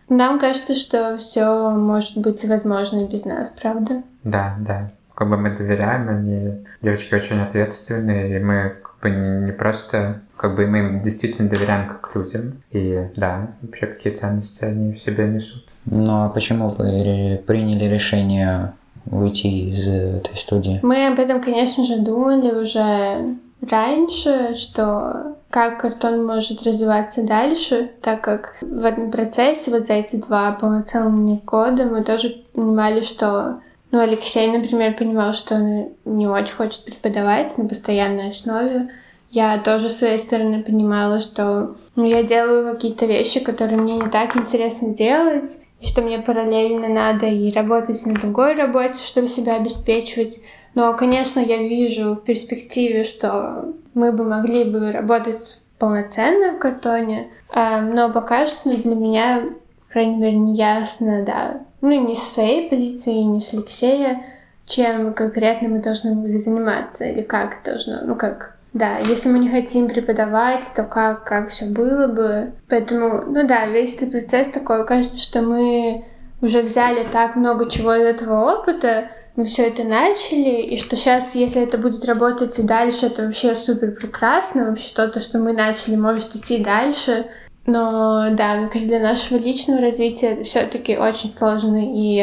[0.10, 4.03] Нам кажется, что все может быть возможно без нас, правда?
[4.23, 4.91] Да, да.
[5.14, 10.56] Как бы мы доверяем, они девочки очень ответственные, и мы как бы не просто, как
[10.56, 12.61] бы мы им действительно доверяем как людям.
[12.72, 15.65] И да, вообще какие ценности они в себе несут.
[15.86, 18.73] Ну а почему вы приняли решение
[19.06, 20.80] уйти из этой студии?
[20.84, 28.22] Мы об этом, конечно же, думали уже раньше, что как картон может развиваться дальше, так
[28.22, 33.60] как в этом процессе вот за эти два полноценных года мы тоже понимали, что
[33.91, 38.90] ну, Алексей, например, понимал, что он не очень хочет преподавать на постоянной основе.
[39.32, 44.10] Я тоже с своей стороны понимала, что ну, я делаю какие-то вещи, которые мне не
[44.10, 49.56] так интересно делать, и что мне параллельно надо и работать на другой работе, чтобы себя
[49.56, 50.40] обеспечивать.
[50.76, 57.30] Но, конечно, я вижу в перспективе, что мы бы могли бы работать полноценно в картоне,
[57.49, 59.43] а, но пока что для меня,
[59.88, 64.23] по крайней мере, не ясно, да, ну не со своей позиции, не с Алексея,
[64.65, 69.88] чем конкретно мы должны заниматься или как должно, ну как, да, если мы не хотим
[69.88, 72.52] преподавать, то как, как все было бы.
[72.68, 76.03] Поэтому, ну да, весь этот процесс такой, кажется, что мы
[76.41, 81.35] уже взяли так много чего из этого опыта, мы все это начали, и что сейчас,
[81.35, 85.95] если это будет работать и дальше, это вообще супер прекрасно, вообще что-то, что мы начали,
[85.95, 87.25] может идти дальше.
[87.65, 92.21] Но да, мне кажется, для нашего личного развития все-таки очень сложно и,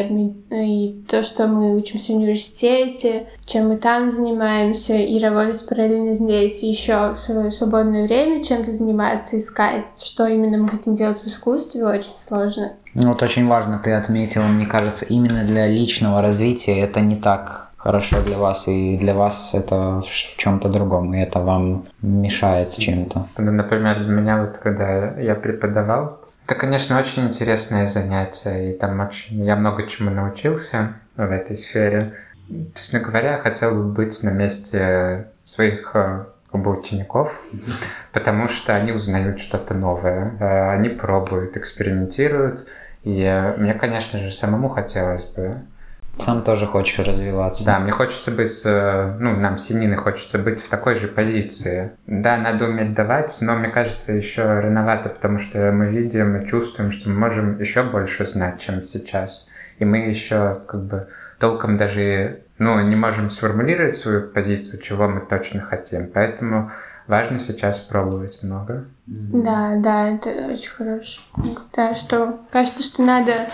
[0.51, 6.63] и то, что мы учимся в университете, чем мы там занимаемся, и работать параллельно здесь,
[6.63, 11.27] и еще в свое свободное время чем-то заниматься, искать, что именно мы хотим делать в
[11.27, 12.75] искусстве, очень сложно.
[12.95, 17.72] Ну вот очень важно, ты отметил, мне кажется, именно для личного развития это не так
[17.83, 23.27] хорошо для вас, и для вас это в чем-то другом, и это вам мешает чем-то.
[23.39, 29.45] Например, для меня вот когда я преподавал, это, конечно, очень интересное занятие, и там очень,
[29.45, 32.15] я много чему научился в этой сфере.
[32.75, 37.41] Честно говоря, я хотел бы быть на месте своих э, как бы учеников,
[38.13, 42.67] потому что они узнают что-то новое, э, они пробуют, экспериментируют,
[43.03, 45.63] и э, мне, конечно же, самому хотелось бы
[46.23, 47.65] сам тоже хочешь развиваться.
[47.67, 51.93] Да, мне хочется быть, э, ну, нам, синины, хочется быть в такой же позиции.
[52.07, 56.93] Да, надо уметь давать, но мне кажется, еще рановато, потому что мы видим и чувствуем,
[56.93, 59.49] что мы можем еще больше знать, чем сейчас.
[59.79, 61.09] И мы еще как бы
[61.39, 66.09] толком даже ну, не можем сформулировать свою позицию, чего мы точно хотим.
[66.09, 66.71] Поэтому
[67.09, 68.85] важно сейчас пробовать много.
[69.07, 71.21] Да, да, это очень хорошо.
[71.75, 73.49] Да, что кажется, что надо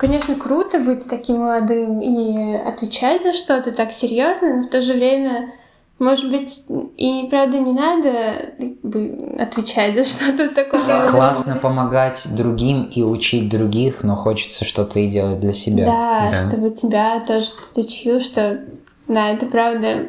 [0.00, 4.94] Конечно, круто быть таким молодым и отвечать за что-то так серьезно, но в то же
[4.94, 5.52] время
[6.00, 6.64] Может быть,
[6.96, 8.54] и правда не надо
[9.38, 11.06] отвечать за что-то такое.
[11.06, 15.84] Классно помогать другим и учить других, но хочется что-то и делать для себя.
[15.84, 16.48] Да, да.
[16.48, 18.62] чтобы тебя тоже кто-то учил, что
[19.08, 20.06] да, это правда.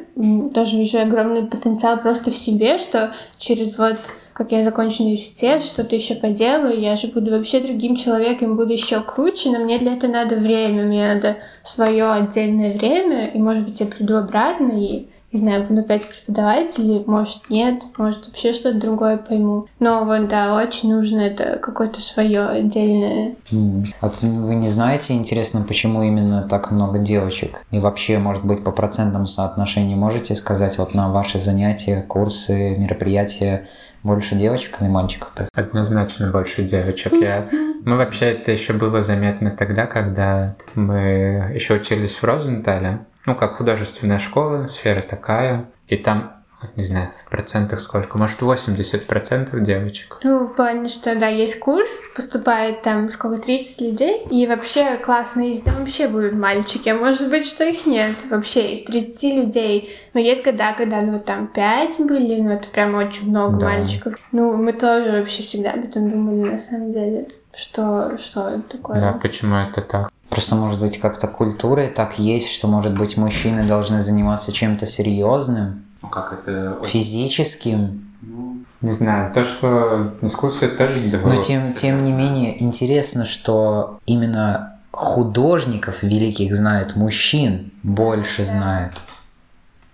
[0.53, 3.97] Тоже вижу огромный потенциал просто в себе, что через вот
[4.41, 8.99] как я закончу университет, что-то еще поделаю, я же буду вообще другим человеком, буду еще
[8.99, 13.79] круче, но мне для этого надо время, мне надо свое отдельное время, и, может быть,
[13.79, 18.79] я приду обратно и не знаю, буду опять преподавать, или может нет, может вообще что-то
[18.79, 19.65] другое пойму.
[19.79, 23.35] Но вот да, очень нужно это какое-то свое отдельное.
[23.51, 23.85] Mm.
[24.01, 27.65] Вот вы не знаете, интересно, почему именно так много девочек?
[27.71, 33.65] И вообще, может быть, по процентному соотношению можете сказать, вот на ваши занятия, курсы, мероприятия
[34.03, 35.31] больше девочек или мальчиков?
[35.53, 37.13] Однозначно больше девочек.
[37.13, 37.47] Я...
[37.85, 43.57] Мы вообще это еще было заметно тогда, когда мы еще учились в Розентале ну, как
[43.57, 46.41] художественная школа, сфера такая, и там
[46.75, 50.19] не знаю, в процентах сколько, может, 80% девочек.
[50.23, 55.41] Ну, в плане, что, да, есть курс, поступает там сколько, 30 людей, и вообще классно,
[55.41, 59.97] если там вообще будут мальчики, а может быть, что их нет вообще из 30 людей.
[60.13, 63.65] Но есть года, когда, ну, там 5 были, ну, это прям очень много да.
[63.65, 64.15] мальчиков.
[64.31, 68.99] Ну, мы тоже вообще всегда об этом думали, на самом деле, что, что это такое.
[68.99, 70.11] Да, почему это так?
[70.31, 75.83] Просто, может быть, как-то культурой так есть, что, может быть, мужчины должны заниматься чем-то серьезным,
[76.01, 76.79] ну, как это...
[76.85, 78.07] физическим.
[78.21, 84.79] Ну, не знаю, то, что искусство тоже Но тем, тем не менее, интересно, что именно
[84.91, 88.93] художников великих знает мужчин, больше знает.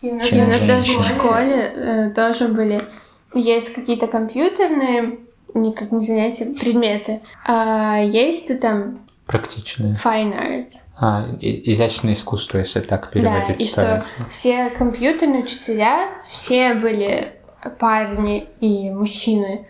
[0.03, 2.88] И у чем нас даже в школе э, тоже были,
[3.34, 5.18] есть какие-то компьютерные,
[5.55, 9.99] никак не занятия, предметы, а есть там Практичные.
[10.04, 10.70] Fine art.
[10.98, 13.76] А, изящное искусство, если так переводить.
[13.76, 17.34] Да, и что все компьютерные учителя, все были
[17.80, 19.68] парни и мужчины.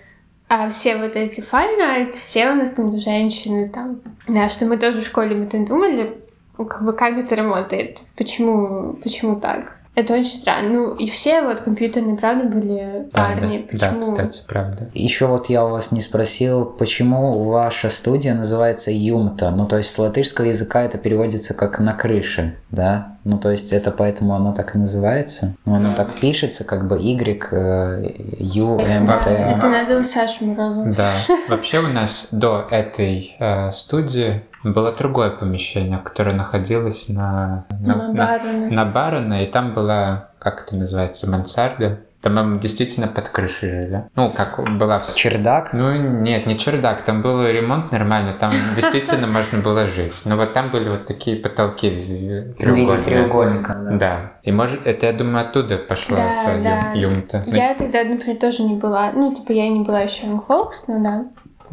[0.47, 3.99] А все вот эти fine arts, все у нас там женщины там.
[4.27, 6.17] Да, что мы тоже в школе мы там думали,
[6.55, 9.76] как бы как это работает, почему, почему так.
[9.97, 10.69] Это очень странно.
[10.69, 13.67] Ну, и все вот компьютерные, правда, были парни.
[13.71, 14.15] Да, почему?
[14.15, 14.91] да, кстати, правда.
[14.93, 19.49] Еще вот я у вас не спросил, почему ваша студия называется Юмта?
[19.49, 23.17] Ну, то есть с латышского языка это переводится как «на крыше», да?
[23.23, 25.55] Ну, то есть это поэтому оно так и называется?
[25.65, 29.29] Ну, оно так пишется, как бы Y, U, M, T.
[29.31, 30.93] Это надо у Саши Морозова.
[30.93, 31.11] Да.
[31.49, 38.13] Вообще у нас до этой э, студии было другое помещение, которое находилось на, на, на,
[38.13, 41.99] на, на Барона, и там была, как это называется, мансарда.
[42.21, 44.09] Там мы действительно под крышей жили.
[44.15, 45.01] Ну, как была...
[45.15, 45.71] Чердак?
[45.73, 47.05] Ну, нет, не чердак.
[47.05, 48.33] Там был ремонт нормально.
[48.33, 50.23] Там действительно можно было жить.
[50.25, 53.75] Но вот там были вот такие потолки в виде треугольника.
[53.91, 54.31] Да.
[54.41, 56.91] И может, это, я думаю, оттуда пошло да, это да.
[56.93, 57.43] юмта.
[57.45, 59.11] Я тогда, например, тоже не была...
[59.11, 61.25] Ну, типа, я не была еще в Фолкс, но да.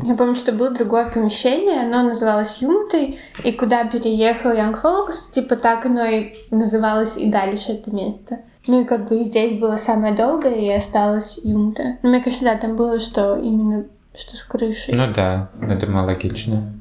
[0.02, 5.56] Я помню, что было другое помещение, оно называлось Юмтой, и куда переехал Young Folks, типа
[5.56, 8.40] так оно и называлось и дальше это место.
[8.66, 11.98] Ну и как бы здесь было самое долгое, и осталось Юмта.
[12.02, 13.84] Ну, мне кажется, да, там было, что именно
[14.16, 14.94] что с крышей.
[14.94, 16.72] Ну да, думаю, логично.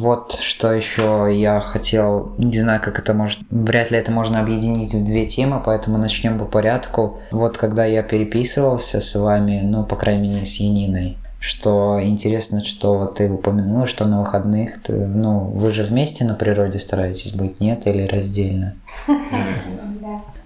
[0.00, 4.94] Вот что еще я хотел, не знаю, как это может, вряд ли это можно объединить
[4.94, 7.20] в две темы, поэтому начнем по порядку.
[7.30, 12.98] Вот когда я переписывался с вами, ну, по крайней мере, с Яниной, что интересно, что
[12.98, 17.60] вот ты упомянула, что на выходных, ты, ну, вы же вместе на природе стараетесь быть,
[17.60, 18.74] нет, или раздельно?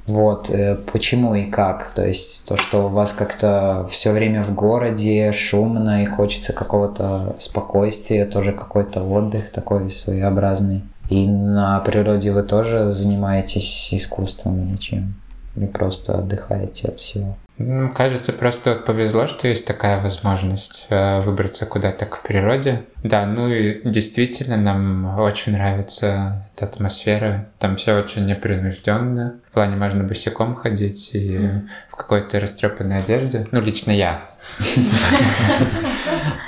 [0.07, 1.91] Вот, э, почему и как?
[1.95, 7.35] То есть то, что у вас как-то все время в городе шумно и хочется какого-то
[7.39, 10.85] спокойствия, тоже какой-то отдых такой своеобразный.
[11.09, 15.15] И на природе вы тоже занимаетесь искусством или чем?
[15.57, 17.37] Или просто отдыхаете от всего?
[17.57, 22.83] Ну, кажется, просто вот повезло, что есть такая возможность э, выбраться куда-то к природе.
[23.05, 27.47] Да, ну и действительно нам очень нравится эта атмосфера.
[27.61, 29.37] Там все очень непринужденно.
[29.51, 31.69] В плане можно босиком ходить и mm.
[31.91, 33.47] в какой-то растрепанной одежде.
[33.53, 34.31] Ну, лично я.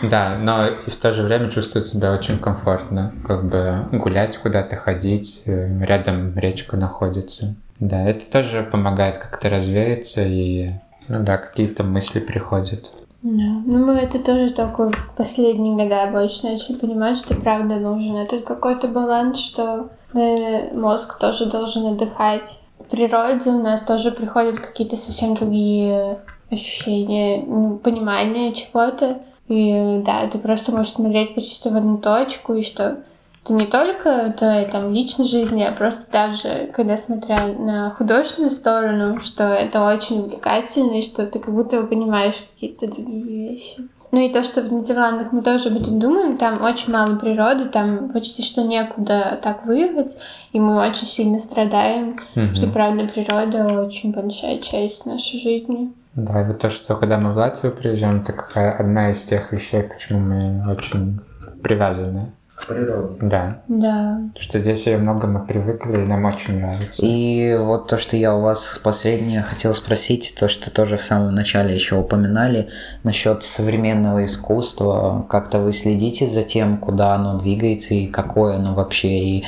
[0.03, 3.15] Да, но и в то же время чувствовать себя очень комфортно.
[3.27, 5.43] Как бы гулять куда-то, ходить.
[5.47, 7.55] Э, рядом речка находится.
[7.81, 10.73] Да, это тоже помогает как-то развеяться и
[11.09, 12.93] ну да, какие-то мысли приходят.
[13.23, 13.62] Да.
[13.65, 18.89] Ну, мы это тоже только последние года больше начали понимать, что правда нужен этот какой-то
[18.89, 22.61] баланс, что мозг тоже должен отдыхать.
[22.78, 26.20] В природе у нас тоже приходят какие-то совсем другие
[26.51, 29.19] ощущения, ну, понимание чего-то.
[29.49, 32.99] И да, ты просто можешь смотреть почти в одну точку, и что
[33.47, 39.20] Это не только твоей там личной жизни, а просто даже, когда смотря на художественную сторону,
[39.20, 43.89] что это очень увлекательно, и что ты как будто понимаешь какие-то другие вещи.
[44.10, 47.66] Ну и то, что в Нидерландах мы тоже об этом думаем, там очень мало природы,
[47.66, 50.16] там почти что некуда так выехать,
[50.52, 52.52] и мы очень сильно страдаем, Мгм.
[52.52, 55.93] что, правда, природа очень большая часть нашей жизни.
[56.14, 59.52] Да, и вот то, что когда мы в Латвию приезжаем, это какая одна из тех
[59.52, 61.20] вещей, почему мы очень
[61.62, 62.32] привязаны.
[62.57, 63.19] К природе.
[63.20, 63.62] Да.
[63.69, 64.20] Да.
[64.28, 67.05] Потому что здесь ее много мы привыкли, и нам очень нравится.
[67.05, 71.35] И вот то, что я у вас последнее хотел спросить, то, что тоже в самом
[71.35, 72.69] начале еще упоминали,
[73.03, 75.27] насчет современного искусства.
[75.28, 79.09] Как-то вы следите за тем, куда оно двигается и какое оно вообще.
[79.09, 79.45] И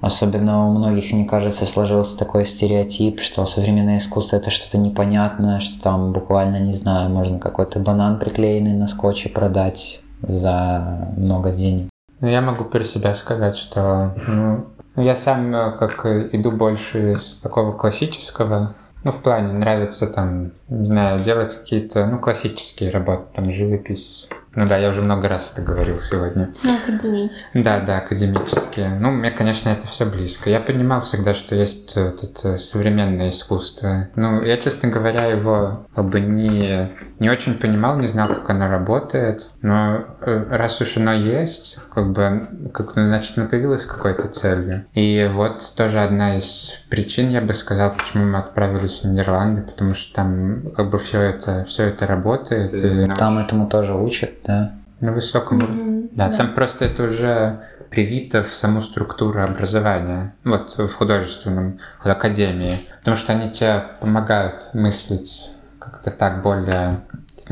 [0.00, 5.82] особенно у многих, мне кажется, сложился такой стереотип, что современное искусство это что-то непонятное, что
[5.82, 11.91] там буквально, не знаю, можно какой-то банан приклеенный на скотче продать за много денег.
[12.22, 17.40] Ну, я могу про себя сказать, что ну, я сам э, как иду больше из
[17.40, 18.74] такого классического.
[19.02, 24.28] Ну, в плане нравится там, не знаю, делать какие-то, ну, классические работы, там, живопись.
[24.54, 26.52] Ну да, я уже много раз это говорил сегодня.
[26.62, 27.62] Ну, академически.
[27.62, 28.90] Да, да, академические.
[29.00, 30.50] Ну, мне, конечно, это все близко.
[30.50, 34.08] Я понимал всегда, что есть вот это современное искусство.
[34.14, 38.68] Ну, я, честно говоря, его как бы не, не очень понимал, не знал, как оно
[38.68, 39.50] работает.
[39.62, 44.84] Но э, раз уж оно есть, как бы, как значит, оно появилось какой-то целью.
[44.92, 49.94] И вот тоже одна из причин, я бы сказал, почему мы отправились в Нидерланды, потому
[49.94, 52.74] что там как бы все это, все это работает.
[52.74, 54.72] И Там этому тоже учат, да?
[55.00, 55.82] на высоком уровне.
[55.82, 56.08] Мгм.
[56.12, 57.60] Да, там просто это уже
[57.90, 64.70] привито в саму структуру образования, вот в художественном, в академии, потому что они тебе помогают
[64.72, 67.00] мыслить как-то так более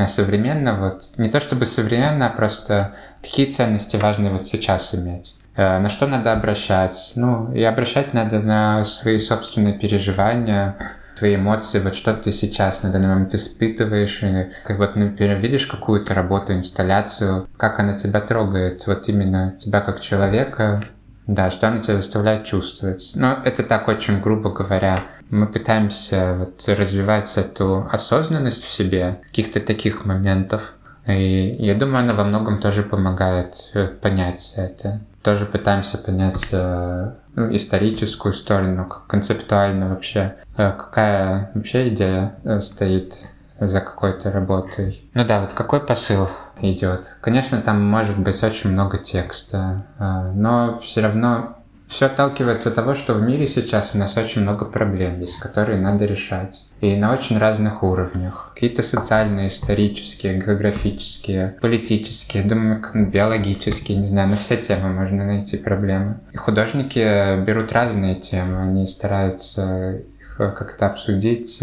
[0.07, 5.39] современно, вот не то чтобы современно, а просто какие ценности важно вот сейчас иметь.
[5.57, 7.13] Э, На что надо обращать?
[7.17, 10.77] Ну, и обращать надо на свои собственные переживания,
[11.21, 15.67] свои эмоции, вот что ты сейчас на данный момент испытываешь, и как вот, например, видишь
[15.67, 20.83] какую-то работу, инсталляцию, как она тебя трогает, вот именно тебя как человека,
[21.27, 23.13] да, что она тебя заставляет чувствовать.
[23.17, 25.05] Но это так очень грубо говоря.
[25.29, 30.73] Мы пытаемся вот развивать эту осознанность в себе, каких-то таких моментов.
[31.07, 35.01] И я думаю, она во многом тоже помогает э, понять это.
[35.23, 43.15] Тоже пытаемся понять э, ну, историческую сторону, концептуально вообще, э, какая вообще идея э, стоит
[43.59, 45.03] за какой-то работой.
[45.15, 46.29] Ну да, вот какой посыл
[46.61, 47.17] идет.
[47.21, 51.57] Конечно, там может быть очень много текста, э, но все равно
[51.91, 55.81] все отталкивается от того, что в мире сейчас у нас очень много проблем есть, которые
[55.81, 56.69] надо решать.
[56.81, 58.53] И на очень разных уровнях.
[58.55, 66.21] Какие-то социальные, исторические, географические, политические, думаю, биологические, не знаю, на все темы можно найти проблемы.
[66.31, 71.61] И художники берут разные темы, они стараются их как-то обсудить,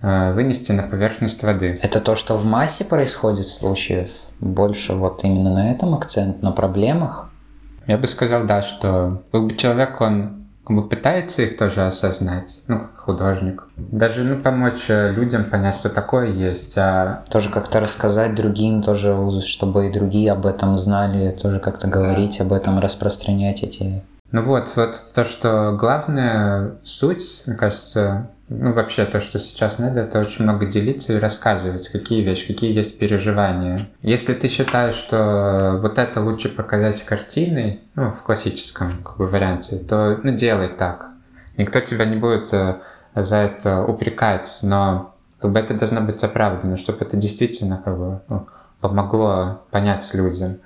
[0.00, 1.78] э, вынести на поверхность воды.
[1.82, 4.08] Это то, что в массе происходит случаев,
[4.40, 7.30] больше вот именно на этом акцент, на проблемах.
[7.88, 12.60] Я бы сказал, да, что как бы человек, он как бы пытается их тоже осознать,
[12.66, 13.64] ну, как художник.
[13.76, 19.16] Даже, ну, помочь э, людям понять, что такое есть, а Тоже как-то рассказать другим, тоже,
[19.40, 24.02] чтобы и другие об этом знали, тоже как-то говорить об этом, распространять эти...
[24.32, 30.00] Ну вот, вот то, что главная суть, мне кажется, ну вообще то, что сейчас надо,
[30.00, 33.80] это очень много делиться и рассказывать, какие вещи, какие есть переживания.
[34.02, 39.76] Если ты считаешь, что вот это лучше показать картиной, ну, в классическом как бы, варианте,
[39.76, 41.10] то ну, делай так.
[41.56, 42.76] Никто тебя не будет э,
[43.14, 48.20] за это упрекать, но как бы это должно быть оправдано, чтобы это действительно как бы,
[48.28, 48.46] ну,
[48.80, 50.58] помогло понять людям.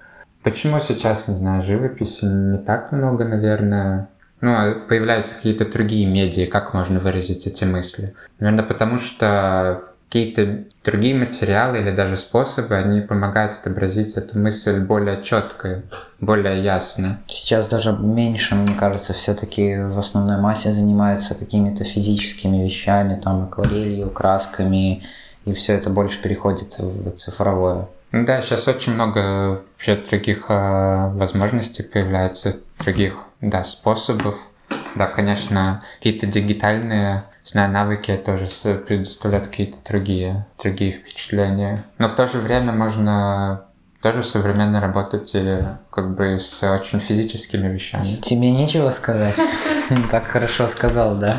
[0.43, 4.09] Почему сейчас, не знаю, живописи не так много, наверное?
[4.43, 8.13] Ну, а появляются какие-то другие медиа, как можно выразить эти мысли?
[8.41, 15.23] Наверное, потому что какие-то другие материалы или даже способы, они помогают отобразить эту мысль более
[15.23, 15.85] четко,
[16.21, 17.21] более ясно.
[17.29, 24.11] Сейчас даже меньше, мне кажется, все-таки в основной массе занимаются какими-то физическими вещами, там, акварелью,
[24.11, 25.05] красками,
[25.45, 27.87] и все это больше переходит в цифровое.
[28.13, 34.37] Ну Да, сейчас очень много вообще других э, возможностей появляется, других, да, способов.
[34.95, 38.49] Да, конечно, какие-то дигитальные, знаю, навыки тоже
[38.87, 41.85] предоставляют какие-то другие, другие впечатления.
[41.97, 43.65] Но в то же время можно
[44.03, 45.59] тоже современно работать и
[45.91, 48.21] как бы с очень физическими вещами.
[48.21, 49.37] Тебе нечего сказать?
[50.11, 51.37] Так хорошо сказал, да?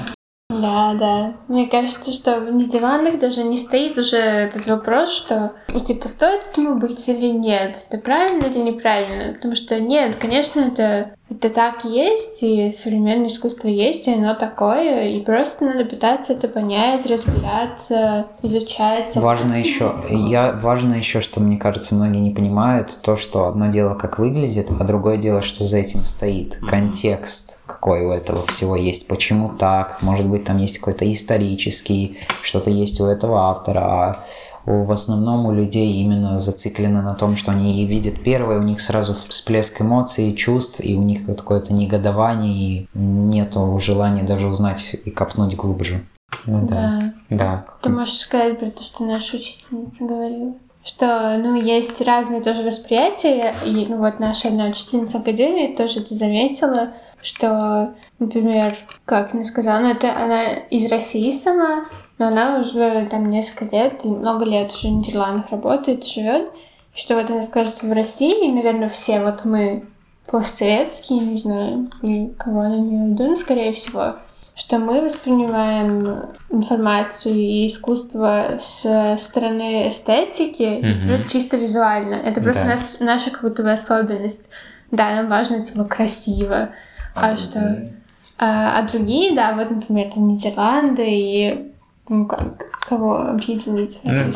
[0.63, 1.33] Да, да.
[1.49, 6.41] Мне кажется, что в Нидерландах даже не стоит уже этот вопрос, что ну, типа стоит
[6.51, 11.85] этому быть или нет, это правильно или неправильно, потому что нет, конечно, это это так
[11.85, 18.27] есть, и современное искусство есть, и оно такое, и просто надо пытаться это понять, разбираться,
[18.41, 19.15] изучать.
[19.15, 23.95] Важно еще, я, важно еще, что, мне кажется, многие не понимают, то, что одно дело,
[23.95, 26.57] как выглядит, а другое дело, что за этим стоит.
[26.57, 32.69] Контекст, какой у этого всего есть, почему так, может быть, там есть какой-то исторический, что-то
[32.69, 34.23] есть у этого автора, а
[34.65, 39.13] в основном у людей именно зациклены на том, что они видят первое, у них сразу
[39.13, 45.55] всплеск эмоций, чувств, и у них какое-то негодование, и нету желания даже узнать и копнуть
[45.55, 46.03] глубже.
[46.45, 47.13] Ну да.
[47.29, 47.37] Да.
[47.37, 47.65] да.
[47.81, 50.53] Ты можешь сказать про то, что наша учительница говорила?
[50.83, 56.13] Что, ну, есть разные тоже восприятия, и ну, вот наша одна учительница Академии тоже это
[56.13, 56.89] заметила,
[57.21, 61.85] что, например, как она сказала, ну, это она из России сама,
[62.23, 66.51] но она уже там несколько лет, много лет уже в Нидерландах работает, живет.
[66.95, 69.85] Что вот она скажет в России, и, наверное, все вот мы
[70.27, 74.15] постсоветские, не знаю, или кого она имела в виду, но, скорее всего,
[74.55, 81.29] что мы воспринимаем информацию и искусство с стороны эстетики, mm-hmm.
[81.29, 82.15] чисто визуально.
[82.15, 82.69] Это просто да.
[82.69, 84.49] нас, наша как будто бы особенность.
[84.91, 86.69] Да, нам важно, типа, красиво.
[87.15, 87.91] А, а что...
[88.37, 91.72] А, а другие, да, вот, например, там Нидерланды и
[92.09, 93.99] ну, как, кого объединить?
[94.03, 94.31] Ну,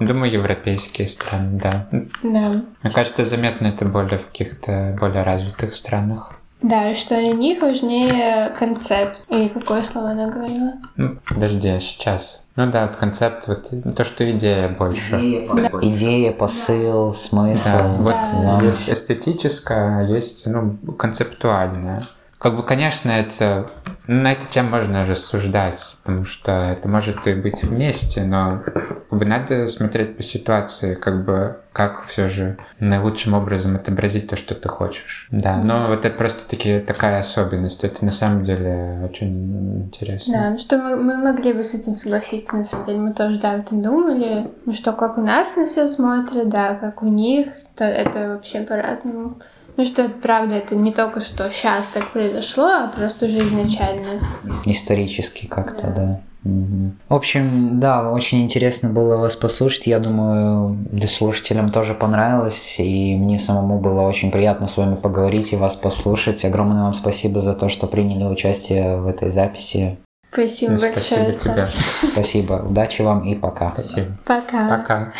[0.00, 1.86] думаю, европейские страны, да.
[2.22, 2.62] Да.
[2.82, 6.34] Мне кажется, заметно это более в каких-то более развитых странах.
[6.62, 9.20] Да, что для них важнее концепт.
[9.28, 10.74] Или какое слово она говорила?
[10.96, 12.44] Ну, подожди, а сейчас?
[12.54, 15.16] Ну да, вот концепт, вот то, что идея больше.
[15.16, 15.88] Идея, посыл, да.
[15.88, 17.78] идея, посыл смысл.
[17.78, 18.60] Да, вот да.
[18.62, 22.02] есть эстетическая, а есть ну, концептуальная.
[22.42, 23.70] Как бы, конечно, это
[24.08, 29.24] на эту тему можно рассуждать, потому что это может и быть вместе, но как бы
[29.24, 34.68] надо смотреть по ситуации, как бы как все же наилучшим образом отобразить то, что ты
[34.68, 35.28] хочешь.
[35.30, 37.84] Да, но вот это просто таки такая особенность.
[37.84, 40.34] Это на самом деле очень интересно.
[40.34, 42.98] Да, ну что мы, мы могли бы с этим согласиться, на самом деле.
[42.98, 44.50] Мы тоже, да, это думали.
[44.66, 47.46] Ну что, как у нас на все смотрят, да, как у них,
[47.76, 49.38] то это вообще по-разному.
[49.76, 54.20] Ну что, правда, это не только что сейчас так произошло, а просто уже изначально.
[54.66, 55.94] Исторически как-то, да.
[55.94, 56.20] да.
[56.44, 56.92] Угу.
[57.08, 59.86] В общем, да, очень интересно было вас послушать.
[59.86, 60.76] Я думаю,
[61.08, 62.76] слушателям тоже понравилось.
[62.78, 66.44] И мне самому было очень приятно с вами поговорить и вас послушать.
[66.44, 69.98] Огромное вам спасибо за то, что приняли участие в этой записи.
[70.32, 70.92] Спасибо большое.
[70.92, 71.68] Спасибо тебе.
[72.02, 72.54] Спасибо.
[72.68, 73.72] Удачи вам и пока.
[73.72, 74.18] Спасибо.
[74.24, 74.68] Пока.
[74.68, 75.12] Пока.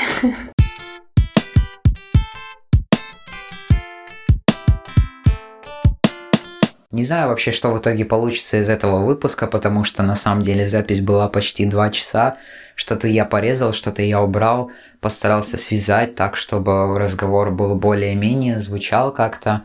[6.93, 10.66] Не знаю вообще, что в итоге получится из этого выпуска, потому что на самом деле
[10.66, 12.36] запись была почти два часа.
[12.74, 14.70] Что-то я порезал, что-то я убрал,
[15.01, 19.62] постарался связать так, чтобы разговор был более-менее, звучал как-то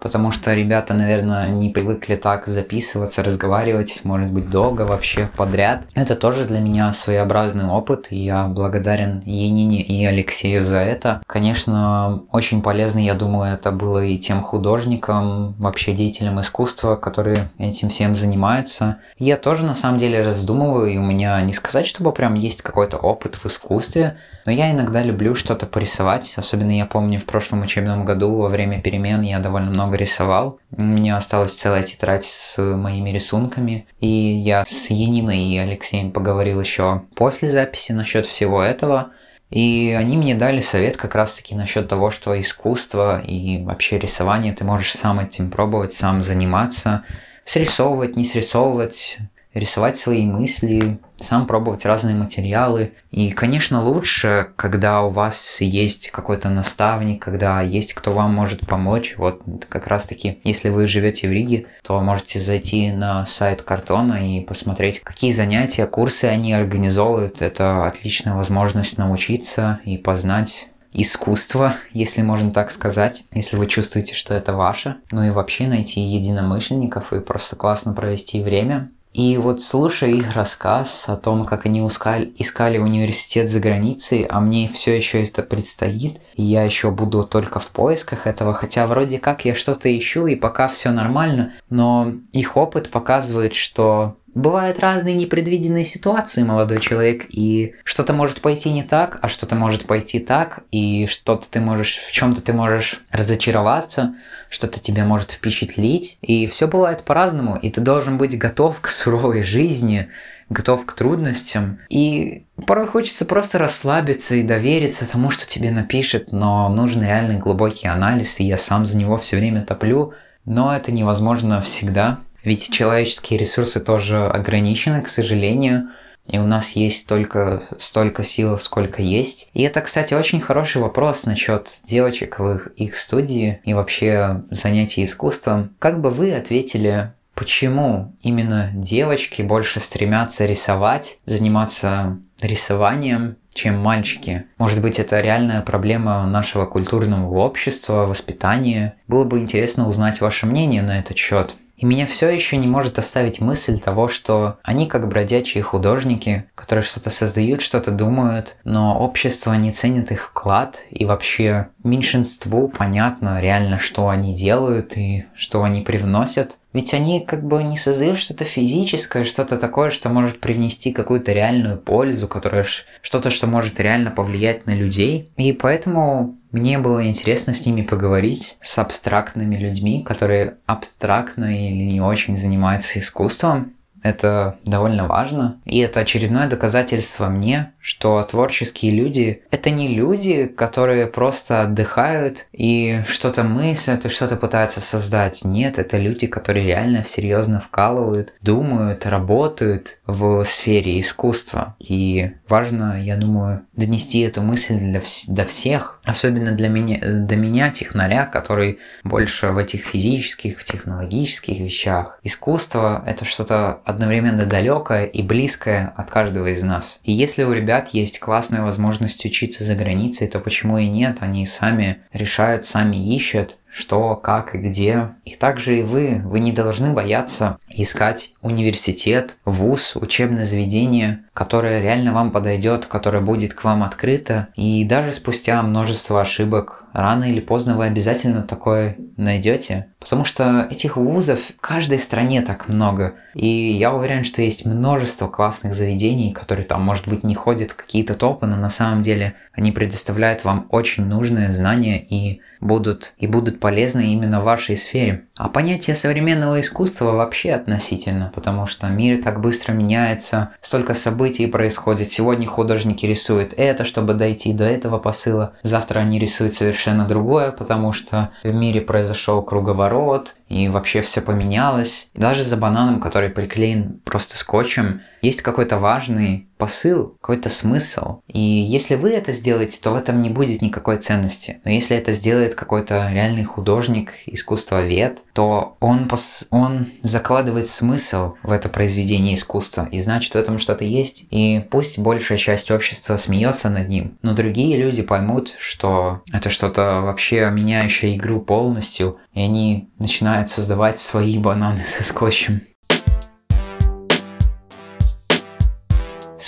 [0.00, 5.86] потому что ребята, наверное, не привыкли так записываться, разговаривать, может быть, долго вообще подряд.
[5.94, 11.22] Это тоже для меня своеобразный опыт, и я благодарен Енине и Алексею за это.
[11.26, 17.90] Конечно, очень полезно, я думаю, это было и тем художникам, вообще деятелям искусства, которые этим
[17.90, 18.98] всем занимаются.
[19.18, 22.96] Я тоже, на самом деле, раздумываю, и у меня не сказать, чтобы прям есть какой-то
[22.96, 28.04] опыт в искусстве, но я иногда люблю что-то порисовать, особенно я помню в прошлом учебном
[28.04, 30.58] году во время перемен я довольно много рисовал.
[30.76, 36.60] У меня осталась целая тетрадь с моими рисунками, и я с Яниной и Алексеем поговорил
[36.60, 39.10] еще после записи насчет всего этого.
[39.50, 44.64] И они мне дали совет как раз-таки насчет того, что искусство и вообще рисование ты
[44.64, 47.02] можешь сам этим пробовать, сам заниматься,
[47.44, 49.18] срисовывать, не срисовывать,
[49.54, 52.92] рисовать свои мысли, сам пробовать разные материалы.
[53.10, 59.14] И, конечно, лучше, когда у вас есть какой-то наставник, когда есть кто вам может помочь.
[59.16, 64.40] Вот как раз-таки, если вы живете в Риге, то можете зайти на сайт Картона и
[64.40, 67.42] посмотреть, какие занятия, курсы они организовывают.
[67.42, 74.34] Это отличная возможность научиться и познать искусство, если можно так сказать, если вы чувствуете, что
[74.34, 74.96] это ваше.
[75.10, 78.90] Ну и вообще найти единомышленников и просто классно провести время.
[79.12, 84.70] И вот слушая их рассказ о том, как они искали, университет за границей, а мне
[84.72, 89.44] все еще это предстоит, и я еще буду только в поисках этого, хотя вроде как
[89.44, 95.84] я что-то ищу, и пока все нормально, но их опыт показывает, что Бывают разные непредвиденные
[95.84, 101.06] ситуации, молодой человек, и что-то может пойти не так, а что-то может пойти так, и
[101.06, 104.14] что-то ты можешь, в чем-то ты можешь разочароваться,
[104.48, 109.42] что-то тебя может впечатлить, и все бывает по-разному, и ты должен быть готов к суровой
[109.42, 110.08] жизни,
[110.48, 111.80] готов к трудностям.
[111.88, 117.88] И порой хочется просто расслабиться и довериться тому, что тебе напишет, но нужен реальный глубокий
[117.88, 120.12] анализ, и я сам за него все время топлю,
[120.44, 125.88] но это невозможно всегда, ведь человеческие ресурсы тоже ограничены, к сожалению,
[126.26, 129.48] и у нас есть только столько сил, сколько есть.
[129.52, 135.04] И это, кстати, очень хороший вопрос насчет девочек в их, их студии и вообще занятий
[135.04, 135.74] искусством.
[135.78, 144.44] Как бы вы ответили почему именно девочки больше стремятся рисовать, заниматься рисованием, чем мальчики.
[144.58, 148.94] Может быть, это реальная проблема нашего культурного общества, воспитания.
[149.08, 151.54] Было бы интересно узнать ваше мнение на этот счет.
[151.80, 156.82] И меня все еще не может оставить мысль того, что они как бродячие художники, которые
[156.82, 163.78] что-то создают, что-то думают, но общество не ценит их вклад, и вообще меньшинству понятно реально,
[163.78, 166.58] что они делают и что они привносят.
[166.72, 171.78] Ведь они как бы не создают что-то физическое, что-то такое, что может привнести какую-то реальную
[171.78, 172.64] пользу, которое
[173.02, 175.30] что-то, что может реально повлиять на людей.
[175.36, 182.00] И поэтому мне было интересно с ними поговорить, с абстрактными людьми, которые абстрактно или не
[182.00, 185.56] очень занимаются искусством, это довольно важно.
[185.64, 193.00] И это очередное доказательство мне, что творческие люди– это не люди, которые просто отдыхают и
[193.06, 195.44] что-то мыслят и что-то пытаются создать.
[195.44, 201.76] Нет, это люди, которые реально серьезно вкалывают, думают, работают в сфере искусства.
[201.78, 207.36] И важно, я думаю, донести эту мысль для вс- до всех, особенно для меня, до
[207.36, 212.18] меня, технаря, который больше в этих физических, технологических вещах.
[212.22, 217.00] Искусство– это что-то одновременно далекое и близкое от каждого из нас.
[217.04, 221.18] И если у ребят есть классная возможность учиться за границей, то почему и нет?
[221.20, 225.10] Они сами решают, сами ищут, что, как и где.
[225.24, 232.12] И также и вы, вы не должны бояться искать университет, вуз, учебное заведение, которое реально
[232.12, 234.48] вам подойдет, которое будет к вам открыто.
[234.56, 239.86] И даже спустя множество ошибок, рано или поздно вы обязательно такое найдете.
[240.00, 243.14] Потому что этих вузов в каждой стране так много.
[243.34, 248.14] И я уверен, что есть множество классных заведений, которые там, может быть, не ходят какие-то
[248.14, 253.60] топы, но на самом деле они предоставляют вам очень нужные знания и будут, и будут
[253.60, 255.26] полезны именно в вашей сфере.
[255.42, 262.12] А понятие современного искусства вообще относительно, потому что мир так быстро меняется, столько событий происходит.
[262.12, 265.54] Сегодня художники рисуют это, чтобы дойти до этого посыла.
[265.62, 272.10] Завтра они рисуют совершенно другое, потому что в мире произошел круговорот, и вообще все поменялось.
[272.12, 278.20] Даже за бананом, который приклеен просто скотчем, есть какой-то важный посыл, какой-то смысл.
[278.26, 281.60] И если вы это сделаете, то в этом не будет никакой ценности.
[281.64, 286.46] Но если это сделает какой-то реальный художник, искусствовед, то он, пос...
[286.50, 289.88] он закладывает смысл в это произведение искусства.
[289.90, 291.26] И значит, в этом что-то есть.
[291.30, 297.00] И пусть большая часть общества смеется над ним, но другие люди поймут, что это что-то
[297.02, 302.62] вообще меняющее игру полностью, и они начинают создавать свои бананы со скотчем.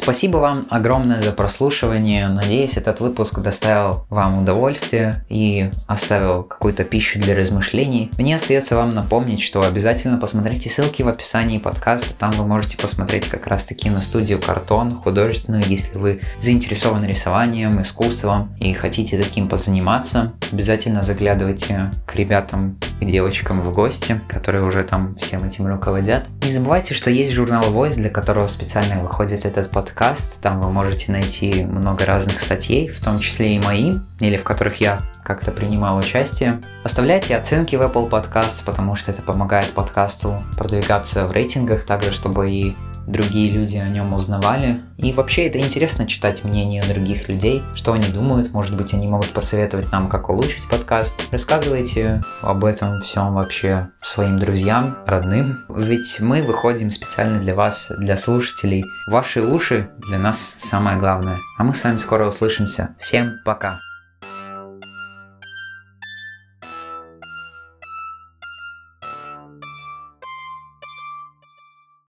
[0.02, 2.26] Спасибо вам огромное за прослушивание.
[2.26, 8.10] Надеюсь, этот выпуск доставил вам удовольствие и оставил какую-то пищу для размышлений.
[8.18, 12.14] Мне остается вам напомнить, что обязательно посмотрите ссылки в описании подкаста.
[12.14, 17.80] Там вы можете посмотреть как раз таки на студию Картон художественную, если вы заинтересованы рисованием,
[17.80, 20.32] искусством и хотите таким позаниматься.
[20.50, 26.28] Обязательно заглядывайте к ребятам и девочкам в гости, которые уже там всем этим руководят.
[26.42, 30.40] Не забывайте, что есть журнал Voice, для которого специально выходит этот подкаст.
[30.40, 34.80] Там вы можете найти много разных статей, в том числе и мои, или в которых
[34.80, 36.60] я как-то принимал участие.
[36.84, 42.50] Оставляйте оценки в Apple Podcast, потому что это помогает подкасту продвигаться в рейтингах, также чтобы
[42.50, 42.76] и
[43.06, 44.76] другие люди о нем узнавали.
[44.96, 49.30] И вообще это интересно читать мнение других людей, что они думают, может быть они могут
[49.30, 51.14] посоветовать нам, как улучшить подкаст.
[51.30, 58.16] Рассказывайте об этом всем вообще своим друзьям, родным, ведь мы выходим специально для вас, для
[58.16, 58.84] слушателей.
[59.08, 61.38] Ваши уши для нас самое главное.
[61.58, 62.94] А мы с вами скоро услышимся.
[62.98, 63.91] Всем пока!